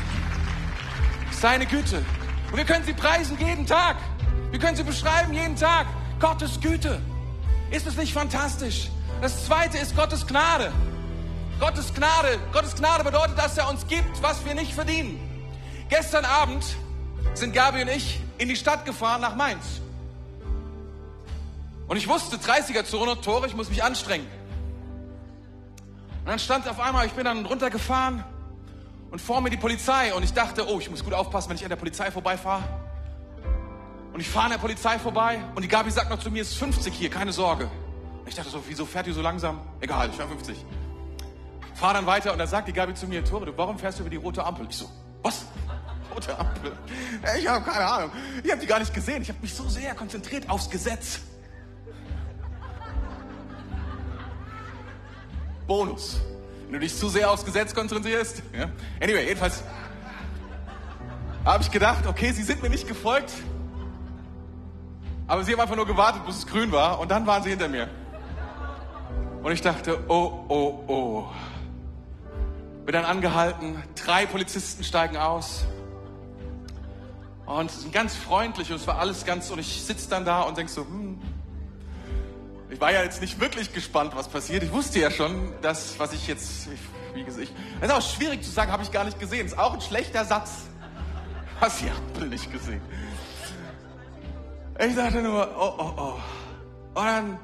Seine 1.32 1.66
Güte. 1.66 2.05
Und 2.53 2.59
wir 2.59 2.64
können 2.64 2.84
sie 2.84 2.92
preisen 2.92 3.36
jeden 3.40 3.66
Tag. 3.66 3.97
Wir 4.55 4.61
können 4.61 4.77
sie 4.77 4.85
beschreiben 4.85 5.35
jeden 5.35 5.57
Tag. 5.57 5.89
Gottes 6.21 6.61
Güte. 6.61 7.01
Ist 7.73 7.89
es 7.89 7.97
nicht 7.97 8.13
fantastisch? 8.13 8.89
Das 9.21 9.47
zweite 9.47 9.79
ist 9.79 9.97
Gottes 9.97 10.25
Gnade. 10.29 10.73
Gottes 11.59 11.93
Gnade. 11.93 12.39
Gottes 12.53 12.77
Gnade 12.77 13.03
bedeutet, 13.03 13.37
dass 13.37 13.59
er 13.59 13.69
uns 13.69 13.85
gibt, 13.89 14.23
was 14.23 14.45
wir 14.45 14.55
nicht 14.55 14.73
verdienen. 14.73 15.19
Gestern 15.89 16.25
Abend 16.25 16.65
sind 17.35 17.53
Gabi 17.53 17.83
und 17.83 17.89
ich 17.89 18.21
in 18.39 18.49
die 18.49 18.55
Stadt 18.55 18.85
gefahren 18.85 19.23
nach 19.23 19.35
Mainz. 19.35 19.81
Und 21.89 21.97
ich 21.97 22.07
wusste, 22.07 22.37
30er-Zone, 22.37 23.21
Tore, 23.23 23.49
ich 23.49 23.57
muss 23.57 23.71
mich 23.71 23.83
anstrengen. 23.83 24.29
Und 26.21 26.29
dann 26.29 26.39
stand 26.39 26.69
auf 26.69 26.79
einmal, 26.79 27.07
ich 27.07 27.13
bin 27.15 27.25
dann 27.25 27.45
runtergefahren 27.45 28.23
und 29.11 29.21
vor 29.21 29.41
mir 29.41 29.51
die 29.51 29.57
Polizei. 29.57 30.15
Und 30.15 30.23
ich 30.23 30.33
dachte, 30.33 30.69
oh, 30.69 30.79
ich 30.79 30.89
muss 30.89 31.03
gut 31.03 31.13
aufpassen, 31.13 31.49
wenn 31.49 31.57
ich 31.57 31.65
an 31.65 31.71
der 31.71 31.77
Polizei 31.77 32.13
vorbeifahre. 32.13 32.84
Und 34.15 34.21
ich 34.21 34.29
fahre 34.29 34.45
an 34.45 34.53
der 34.53 34.59
Polizei 34.59 34.97
vorbei 35.01 35.43
und 35.57 35.62
die 35.62 35.69
Gabi 35.69 35.91
sagt 35.91 36.09
noch 36.09 36.21
zu 36.21 36.31
mir, 36.31 36.43
es 36.43 36.53
ist 36.53 36.59
50 36.59 36.95
hier, 36.95 37.11
keine 37.11 37.33
Sorge. 37.33 37.65
Und 37.65 38.29
ich 38.29 38.37
dachte 38.37 38.49
so, 38.49 38.62
wieso 38.69 38.87
fährt 38.87 39.09
ihr 39.09 39.12
so 39.12 39.21
langsam? 39.21 39.61
Egal, 39.81 40.09
ich 40.09 40.15
fahre 40.15 40.29
50. 40.29 40.57
Fahr 41.75 41.95
dann 41.95 42.07
weiter 42.07 42.31
und 42.31 42.39
dann 42.39 42.47
sagt 42.47 42.69
die 42.69 42.73
Gabi 42.73 42.95
zu 42.95 43.09
mir, 43.09 43.25
Tore, 43.25 43.53
warum 43.57 43.77
fährst 43.77 43.99
du 43.99 44.03
über 44.05 44.11
die 44.11 44.17
rote 44.17 44.45
Ampel? 44.45 44.69
Ich 44.71 44.77
so, 44.77 44.89
was? 45.23 45.45
Rote 46.15 46.39
Ampel? 46.39 46.79
Ich 47.37 47.49
habe 47.49 47.69
keine 47.69 47.85
Ahnung. 47.85 48.11
Ich 48.45 48.51
habe 48.53 48.61
die 48.61 48.69
gar 48.69 48.79
nicht 48.79 48.95
gesehen. 48.95 49.21
Ich 49.21 49.31
habe 49.31 49.41
mich 49.43 49.53
so 49.53 49.69
sehr 49.69 49.93
konzentriert 49.97 50.49
aufs 50.49 50.71
Gesetz. 50.71 51.19
Bonus. 55.67 56.21
Wenn 56.67 56.75
du 56.75 56.79
dich 56.79 56.97
zu 56.97 57.09
sehr 57.09 57.29
aufs 57.33 57.45
Gesetz 57.45 57.75
konzentrierst. 57.75 58.45
Ja? 58.57 58.71
Anyway, 59.01 59.27
jedenfalls 59.27 59.65
habe 61.45 61.65
ich 61.65 61.71
gedacht, 61.73 62.07
okay, 62.07 62.31
sie 62.31 62.45
sind 62.45 62.62
mir 62.62 62.71
nicht 62.71 62.87
gefolgt. 62.87 63.33
Aber 65.27 65.43
sie 65.43 65.53
haben 65.53 65.61
einfach 65.61 65.77
nur 65.77 65.87
gewartet, 65.87 66.27
bis 66.27 66.39
es 66.39 66.47
grün 66.47 66.70
war. 66.72 67.01
Und 67.01 67.11
dann 67.11 67.27
waren 67.27 67.43
sie 67.43 67.51
hinter 67.51 67.68
mir. 67.68 67.89
Und 69.43 69.53
ich 69.53 69.61
dachte, 69.61 69.99
oh, 70.09 70.45
oh, 70.49 70.85
oh. 70.87 71.25
Bin 72.85 72.93
dann 72.93 73.05
angehalten. 73.05 73.83
Drei 74.05 74.27
Polizisten 74.27 74.85
steigen 74.85 75.16
aus. 75.16 75.64
Und 77.47 77.70
sind 77.70 77.93
ganz 77.93 78.14
freundlich 78.14 78.70
und 78.70 78.77
es 78.77 78.87
war 78.87 78.99
alles 78.99 79.27
ganz, 79.27 79.51
und 79.51 79.59
ich 79.59 79.83
sitze 79.83 80.09
dann 80.09 80.25
da 80.25 80.43
und 80.43 80.57
denk 80.57 80.70
so, 80.70 80.81
hm, 80.81 81.20
ich 82.70 82.81
war 82.81 82.91
ja 82.91 83.03
jetzt 83.03 83.20
nicht 83.20 83.39
wirklich 83.39 83.72
gespannt, 83.72 84.12
was 84.16 84.29
passiert. 84.29 84.62
Ich 84.62 84.72
wusste 84.72 84.99
ja 84.99 85.11
schon, 85.11 85.53
dass, 85.61 85.99
was 85.99 86.12
ich 86.14 86.27
jetzt, 86.27 86.68
wie 87.14 87.22
gesagt, 87.22 87.49
das 87.81 87.91
ist 87.91 87.95
auch 87.95 88.16
schwierig 88.16 88.43
zu 88.43 88.51
sagen, 88.51 88.72
habe 88.72 88.83
ich 88.83 88.91
gar 88.91 89.05
nicht 89.05 89.20
gesehen. 89.20 89.47
Ist 89.47 89.59
auch 89.59 89.75
ein 89.75 89.81
schlechter 89.81 90.25
Satz. 90.25 90.51
Hast 91.61 91.83
die 91.83 91.91
Ampel 91.91 92.29
nicht 92.29 92.51
gesehen. 92.51 92.81
Ich 94.77 94.97
dachte 94.97 95.22
nur, 95.22 95.49
oh, 95.57 95.72
oh, 95.79 95.93
oh. 95.97 96.99
Und 96.99 97.05
dann 97.05 97.39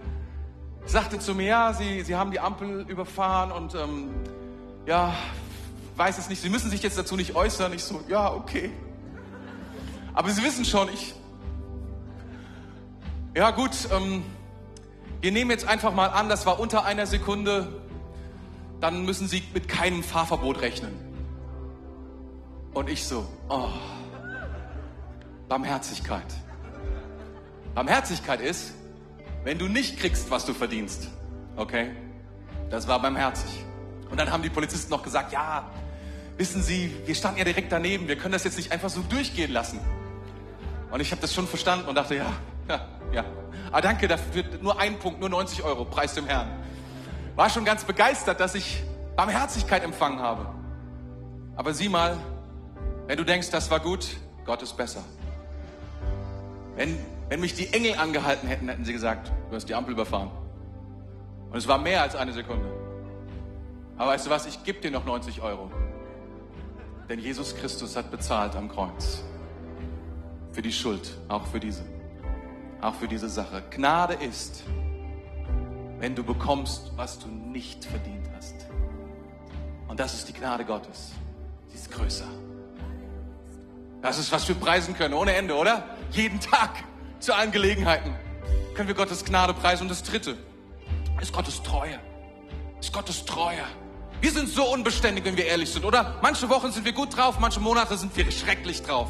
sagte 0.84 1.20
zu 1.20 1.34
mir, 1.34 1.46
ja, 1.46 1.72
Sie, 1.72 2.02
Sie 2.02 2.16
haben 2.16 2.32
die 2.32 2.40
Ampel 2.40 2.84
überfahren 2.88 3.52
und, 3.52 3.74
ähm, 3.76 4.10
ja, 4.84 5.14
weiß 5.96 6.18
es 6.18 6.28
nicht, 6.28 6.42
Sie 6.42 6.48
müssen 6.48 6.70
sich 6.70 6.82
jetzt 6.82 6.98
dazu 6.98 7.16
nicht 7.16 7.36
äußern. 7.36 7.72
Ich 7.72 7.84
so, 7.84 8.02
ja, 8.08 8.32
okay. 8.32 8.72
Aber 10.12 10.30
Sie 10.30 10.42
wissen 10.42 10.64
schon, 10.64 10.88
ich, 10.92 11.14
ja 13.36 13.52
gut, 13.52 13.70
ähm, 13.92 14.24
wir 15.20 15.30
nehmen 15.30 15.52
jetzt 15.52 15.68
einfach 15.68 15.94
mal 15.94 16.08
an, 16.08 16.28
das 16.28 16.46
war 16.46 16.58
unter 16.58 16.84
einer 16.84 17.06
Sekunde, 17.06 17.80
dann 18.80 19.04
müssen 19.04 19.28
Sie 19.28 19.44
mit 19.54 19.68
keinem 19.68 20.02
Fahrverbot 20.02 20.62
rechnen. 20.62 20.94
Und 22.74 22.88
ich 22.88 23.06
so, 23.06 23.24
oh, 23.48 23.68
Barmherzigkeit. 25.48 26.26
Barmherzigkeit 27.74 28.40
ist, 28.40 28.74
wenn 29.44 29.58
du 29.58 29.68
nicht 29.68 29.98
kriegst, 29.98 30.30
was 30.30 30.44
du 30.44 30.54
verdienst. 30.54 31.08
Okay? 31.56 31.90
Das 32.70 32.86
war 32.88 33.00
barmherzig. 33.00 33.50
Und 34.10 34.18
dann 34.18 34.30
haben 34.30 34.42
die 34.42 34.50
Polizisten 34.50 34.90
noch 34.90 35.02
gesagt, 35.02 35.32
ja, 35.32 35.70
wissen 36.36 36.62
Sie, 36.62 36.94
wir 37.06 37.14
standen 37.14 37.38
ja 37.38 37.44
direkt 37.44 37.70
daneben, 37.70 38.08
wir 38.08 38.16
können 38.16 38.32
das 38.32 38.44
jetzt 38.44 38.56
nicht 38.56 38.72
einfach 38.72 38.90
so 38.90 39.02
durchgehen 39.02 39.52
lassen. 39.52 39.78
Und 40.90 41.00
ich 41.00 41.10
habe 41.12 41.20
das 41.20 41.32
schon 41.34 41.46
verstanden 41.46 41.88
und 41.88 41.94
dachte, 41.94 42.16
ja, 42.16 42.32
ja, 42.68 42.88
ja. 43.12 43.24
Ah, 43.70 43.80
danke, 43.80 44.08
dafür 44.08 44.44
nur 44.60 44.80
ein 44.80 44.98
Punkt, 44.98 45.20
nur 45.20 45.28
90 45.28 45.62
Euro, 45.62 45.84
Preis 45.84 46.14
dem 46.14 46.26
Herrn. 46.26 46.48
War 47.36 47.48
schon 47.50 47.64
ganz 47.64 47.84
begeistert, 47.84 48.40
dass 48.40 48.54
ich 48.54 48.82
Barmherzigkeit 49.16 49.84
empfangen 49.84 50.18
habe. 50.18 50.46
Aber 51.56 51.72
sieh 51.72 51.88
mal, 51.88 52.16
wenn 53.06 53.16
du 53.16 53.24
denkst, 53.24 53.50
das 53.50 53.70
war 53.70 53.80
gut, 53.80 54.08
Gott 54.44 54.62
ist 54.62 54.76
besser. 54.76 55.04
Wenn, 56.74 56.98
wenn 57.30 57.40
mich 57.40 57.54
die 57.54 57.72
Engel 57.72 57.94
angehalten 57.94 58.46
hätten, 58.46 58.68
hätten 58.68 58.84
sie 58.84 58.92
gesagt, 58.92 59.32
du 59.48 59.56
hast 59.56 59.66
die 59.66 59.74
Ampel 59.74 59.94
überfahren. 59.94 60.30
Und 61.50 61.56
es 61.56 61.66
war 61.66 61.78
mehr 61.78 62.02
als 62.02 62.14
eine 62.14 62.34
Sekunde. 62.34 62.70
Aber 63.96 64.10
weißt 64.10 64.26
du 64.26 64.30
was, 64.30 64.44
ich 64.44 64.62
gebe 64.64 64.80
dir 64.80 64.90
noch 64.90 65.06
90 65.06 65.40
Euro. 65.40 65.70
Denn 67.08 67.18
Jesus 67.18 67.56
Christus 67.56 67.96
hat 67.96 68.10
bezahlt 68.10 68.54
am 68.54 68.68
Kreuz. 68.68 69.24
Für 70.52 70.60
die 70.60 70.72
Schuld, 70.72 71.16
auch 71.28 71.46
für 71.46 71.60
diese 71.60 71.82
auch 72.80 72.94
für 72.94 73.08
diese 73.08 73.28
Sache. 73.28 73.62
Gnade 73.70 74.14
ist, 74.14 74.64
wenn 75.98 76.14
du 76.14 76.24
bekommst, 76.24 76.92
was 76.96 77.18
du 77.18 77.28
nicht 77.28 77.84
verdient 77.84 78.28
hast. 78.36 78.54
Und 79.88 80.00
das 80.00 80.14
ist 80.14 80.28
die 80.28 80.32
Gnade 80.32 80.64
Gottes. 80.64 81.12
Sie 81.68 81.76
ist 81.76 81.90
größer. 81.90 82.28
Das 84.02 84.18
ist, 84.18 84.32
was 84.32 84.48
wir 84.48 84.54
preisen 84.54 84.94
können, 84.94 85.14
ohne 85.14 85.34
Ende, 85.34 85.54
oder? 85.54 85.84
Jeden 86.10 86.40
Tag, 86.40 86.84
zu 87.20 87.34
allen 87.34 87.52
Gelegenheiten, 87.52 88.14
können 88.74 88.88
wir 88.88 88.94
Gottes 88.94 89.24
Gnade 89.24 89.54
preisen. 89.54 89.82
Und 89.82 89.88
das 89.90 90.02
Dritte 90.02 90.36
ist 91.20 91.32
Gottes 91.32 91.62
Treue. 91.62 91.98
Ist 92.80 92.92
Gottes 92.92 93.24
Treue. 93.24 93.62
Wir 94.20 94.32
sind 94.32 94.48
so 94.48 94.64
unbeständig, 94.70 95.24
wenn 95.24 95.36
wir 95.36 95.46
ehrlich 95.46 95.70
sind, 95.70 95.84
oder? 95.84 96.18
Manche 96.22 96.48
Wochen 96.48 96.72
sind 96.72 96.84
wir 96.84 96.92
gut 96.92 97.16
drauf, 97.16 97.38
manche 97.38 97.60
Monate 97.60 97.96
sind 97.96 98.14
wir 98.16 98.30
schrecklich 98.30 98.82
drauf. 98.82 99.08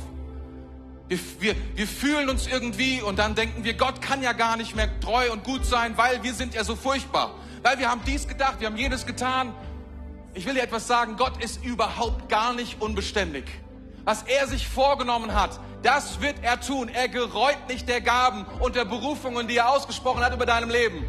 Wir, 1.09 1.19
wir, 1.41 1.57
wir 1.75 1.87
fühlen 1.89 2.29
uns 2.29 2.47
irgendwie 2.47 3.03
und 3.03 3.19
dann 3.19 3.35
denken 3.35 3.65
wir, 3.65 3.75
Gott 3.75 4.01
kann 4.01 4.23
ja 4.23 4.33
gar 4.33 4.57
nicht 4.57 4.77
mehr 4.77 5.01
treu 5.01 5.33
und 5.33 5.43
gut 5.43 5.67
sein, 5.67 5.97
weil 5.97 6.23
wir 6.23 6.35
sind 6.35 6.55
ja 6.55 6.63
so 6.63 6.77
furchtbar. 6.77 7.35
Weil 7.63 7.79
wir 7.79 7.91
haben 7.91 8.03
dies 8.07 8.29
gedacht, 8.29 8.61
wir 8.61 8.69
haben 8.69 8.77
jenes 8.77 9.07
getan. 9.07 9.53
Ich 10.35 10.47
will 10.47 10.55
dir 10.55 10.63
etwas 10.63 10.87
sagen, 10.87 11.17
Gott 11.17 11.43
ist 11.43 11.65
überhaupt 11.65 12.29
gar 12.29 12.53
nicht 12.55 12.81
unbeständig. 12.81 13.45
Was 14.05 14.23
er 14.23 14.47
sich 14.49 14.67
vorgenommen 14.69 15.35
hat, 15.35 15.61
das 15.83 16.21
wird 16.21 16.37
er 16.43 16.61
tun. 16.61 16.89
Er 16.89 17.09
gereut 17.09 17.69
nicht 17.69 17.89
der 17.89 18.01
Gaben 18.01 18.47
und 18.61 18.77
der 18.77 18.85
Berufungen, 18.85 19.49
die 19.49 19.57
er 19.57 19.71
ausgesprochen 19.71 20.23
hat 20.23 20.35
über 20.35 20.47
deinem 20.47 20.71
Leben. 20.71 21.05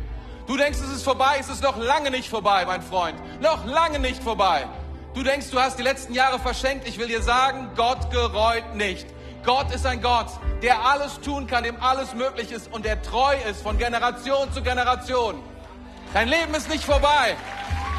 Du 0.47 0.57
denkst, 0.57 0.79
es 0.79 0.89
ist 0.89 1.03
vorbei, 1.03 1.37
es 1.39 1.49
ist 1.49 1.63
noch 1.63 1.77
lange 1.77 2.11
nicht 2.11 2.29
vorbei, 2.29 2.65
mein 2.65 2.81
Freund. 2.81 3.17
Noch 3.41 3.65
lange 3.65 3.99
nicht 3.99 4.21
vorbei. 4.21 4.67
Du 5.13 5.23
denkst, 5.23 5.49
du 5.51 5.59
hast 5.59 5.77
die 5.77 5.83
letzten 5.83 6.13
Jahre 6.13 6.39
verschenkt. 6.39 6.87
Ich 6.87 6.97
will 6.97 7.07
dir 7.07 7.21
sagen, 7.21 7.69
Gott 7.75 8.11
gereut 8.11 8.75
nicht. 8.75 9.07
Gott 9.43 9.73
ist 9.73 9.85
ein 9.85 10.01
Gott, 10.01 10.27
der 10.61 10.85
alles 10.85 11.19
tun 11.19 11.47
kann, 11.47 11.63
dem 11.63 11.81
alles 11.81 12.13
möglich 12.13 12.51
ist 12.51 12.71
und 12.71 12.85
der 12.85 13.01
treu 13.01 13.35
ist 13.49 13.61
von 13.61 13.77
Generation 13.77 14.53
zu 14.53 14.61
Generation. 14.61 15.41
Dein 16.13 16.27
Leben 16.27 16.53
ist 16.53 16.69
nicht 16.69 16.83
vorbei. 16.83 17.35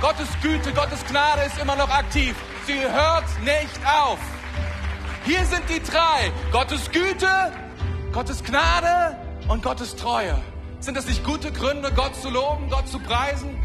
Gottes 0.01 0.28
Güte, 0.40 0.72
Gottes 0.72 1.05
Gnade 1.07 1.43
ist 1.43 1.59
immer 1.59 1.76
noch 1.76 1.88
aktiv. 1.88 2.36
Sie 2.66 2.80
hört 2.80 3.24
nicht 3.43 3.80
auf. 3.86 4.18
Hier 5.24 5.44
sind 5.44 5.62
die 5.68 5.80
drei. 5.80 6.32
Gottes 6.50 6.90
Güte, 6.90 7.28
Gottes 8.12 8.42
Gnade 8.42 9.16
und 9.48 9.62
Gottes 9.62 9.94
Treue. 9.94 10.36
Sind 10.80 10.96
das 10.96 11.06
nicht 11.06 11.24
gute 11.24 11.52
Gründe, 11.52 11.92
Gott 11.94 12.16
zu 12.16 12.28
loben, 12.28 12.68
Gott 12.68 12.88
zu 12.88 12.98
preisen, 12.98 13.56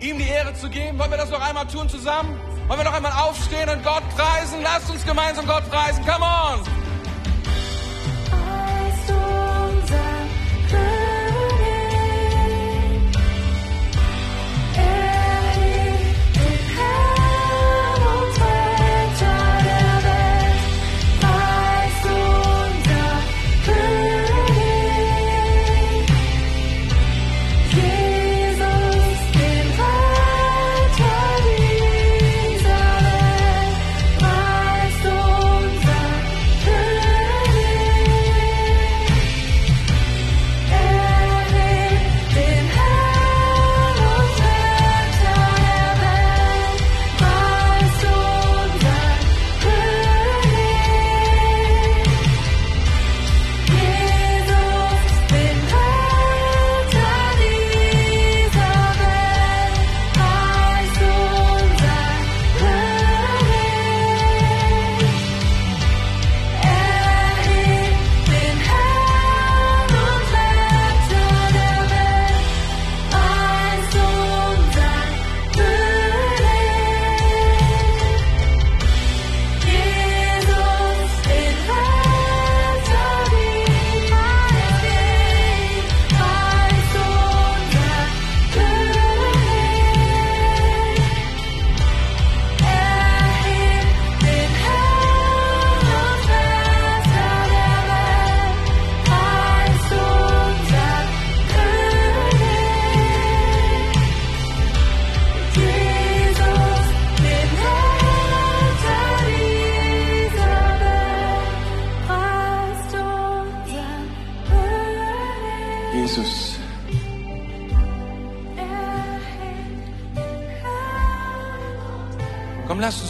ihm 0.00 0.18
die 0.18 0.28
Ehre 0.28 0.52
zu 0.52 0.68
geben? 0.68 0.98
Wollen 0.98 1.10
wir 1.10 1.16
das 1.16 1.30
noch 1.30 1.40
einmal 1.40 1.66
tun 1.66 1.88
zusammen? 1.88 2.38
Wollen 2.66 2.80
wir 2.80 2.84
noch 2.84 2.92
einmal 2.92 3.12
aufstehen 3.12 3.70
und 3.70 3.82
Gott 3.82 4.02
preisen? 4.10 4.60
Lasst 4.62 4.90
uns 4.90 5.04
gemeinsam 5.06 5.46
Gott 5.46 5.68
preisen. 5.70 6.04
Come 6.04 6.24
on! 6.26 6.97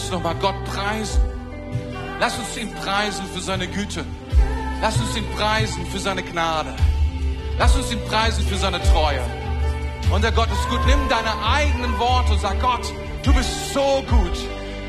Uns 0.09 0.11
nochmal 0.11 0.35
Gott 0.37 0.65
preisen. 0.65 1.21
Lass 2.19 2.39
uns 2.39 2.57
ihn 2.57 2.73
preisen 2.75 3.27
für 3.35 3.41
seine 3.41 3.69
Güte. 3.69 4.05
Lass 4.81 4.97
uns 4.97 5.17
ihn 5.17 5.29
preisen 5.37 5.87
für 5.87 5.99
seine 5.99 6.23
Gnade. 6.23 6.75
Lass 7.59 7.77
uns 7.77 7.93
ihn 7.93 8.03
preisen 8.07 8.47
für 8.47 8.57
seine 8.57 8.81
Treue. 8.83 9.21
Und 10.11 10.25
der 10.25 10.33
Gott 10.33 10.49
ist 10.51 10.69
gut. 10.71 10.81
Nimm 10.87 11.09
deine 11.09 11.33
eigenen 11.45 11.99
Worte 11.99 12.33
und 12.33 12.41
sag, 12.41 12.61
Gott, 12.61 12.91
du 13.23 13.35
bist 13.35 13.75
so 13.75 14.03
gut. 14.09 14.39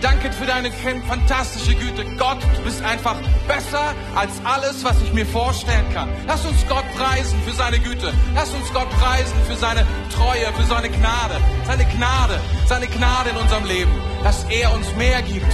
Danke 0.01 0.32
für 0.32 0.45
deine 0.45 0.72
fantastische 0.72 1.76
Güte. 1.76 2.05
Gott, 2.17 2.41
du 2.55 2.63
bist 2.63 2.82
einfach 2.82 3.17
besser 3.47 3.93
als 4.15 4.32
alles, 4.45 4.86
was 4.86 5.01
ich 5.01 5.11
mir 5.11 5.26
vorstellen 5.26 5.91
kann. 5.93 6.09
Lass 6.28 6.45
uns 6.45 6.65
Gott 6.70 6.86
preisen 6.95 7.38
für 7.45 7.53
seine 7.53 7.80
Güte. 7.80 8.13
Lass 8.36 8.53
uns 8.53 8.72
Gott 8.72 8.89
preisen 8.91 9.36
für 9.49 9.57
seine 9.57 9.86
Treue, 10.15 10.45
für 10.53 10.65
seine 10.65 10.89
Gnade. 10.89 11.41
Seine 11.67 11.86
Gnade, 11.86 12.39
seine 12.67 12.88
Gnade 12.88 13.32
in 13.32 13.38
unserem 13.38 13.65
Leben. 13.65 14.09
Dass 14.24 14.45
er 14.49 14.74
uns 14.74 14.88
mehr 14.95 15.22
gibt. 15.22 15.53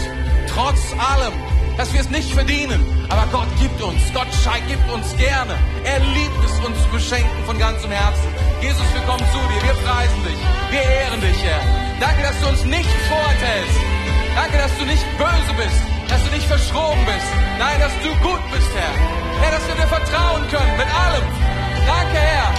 Trotz 0.54 0.80
allem, 0.98 1.34
dass 1.78 1.94
wir 1.94 2.02
es 2.02 2.10
nicht 2.10 2.32
verdienen. 2.32 2.84
Aber 3.10 3.28
Gott 3.32 3.48
gibt 3.60 3.82
uns, 3.82 4.02
Gott 4.14 4.28
gibt 4.68 4.90
uns 4.90 5.16
gerne. 5.18 5.56
Er 5.84 6.00
liebt 6.00 6.40
es, 6.44 6.66
uns 6.66 6.82
zu 6.82 6.90
beschenken 6.90 7.46
von 7.46 7.58
ganzem 7.60 7.92
Herzen. 7.92 8.30
Jesus, 8.62 8.86
wir 8.94 9.02
kommen 9.04 9.26
zu 9.32 9.40
dir, 9.54 9.62
wir 9.62 9.78
preisen 9.86 10.22
dich, 10.26 10.42
wir 10.72 10.82
ehren 10.82 11.22
dich, 11.22 11.40
Herr. 11.44 11.62
Danke, 12.00 12.24
dass 12.24 12.40
du 12.42 12.48
uns 12.50 12.64
nicht 12.66 12.90
vorhältst. 13.08 13.80
Danke, 14.36 14.58
dass 14.58 14.78
du 14.78 14.86
nicht 14.86 15.06
böse 15.18 15.54
bist, 15.56 15.82
dass 16.10 16.24
du 16.26 16.32
nicht 16.32 16.48
verschroben 16.48 17.06
bist. 17.06 17.30
Nein, 17.60 17.80
dass 17.80 17.94
du 18.04 18.10
gut 18.26 18.44
bist, 18.52 18.72
Herr. 18.76 18.96
Herr, 19.42 19.52
dass 19.52 19.68
wir 19.68 19.76
dir 19.76 19.88
vertrauen 19.88 20.44
können 20.50 20.76
mit 20.78 20.90
allem. 20.92 21.26
Danke, 21.88 22.20
Herr. 22.20 22.52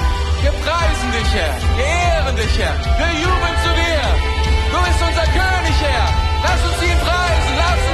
Wir 0.43 0.53
preisen 0.63 1.11
dich, 1.13 1.31
Herr. 1.35 1.55
Wir 1.77 1.85
ehren 1.85 2.37
dich, 2.37 2.59
Herr. 2.59 2.77
Wir 2.99 3.13
jubeln 3.21 3.57
zu 3.65 3.71
dir. 3.75 4.36
Du 4.77 4.83
bist 4.83 5.01
unser 5.01 5.25
König, 5.33 5.77
Herr. 5.81 6.07
Lass 6.43 6.63
uns 6.71 6.83
ihn 6.83 6.99
preisen. 6.99 7.53
Lass 7.57 7.86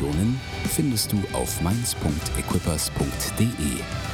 Informationen 0.00 0.40
findest 0.70 1.12
du 1.12 1.22
auf 1.34 1.60
mainz.equippers.de. 1.60 4.09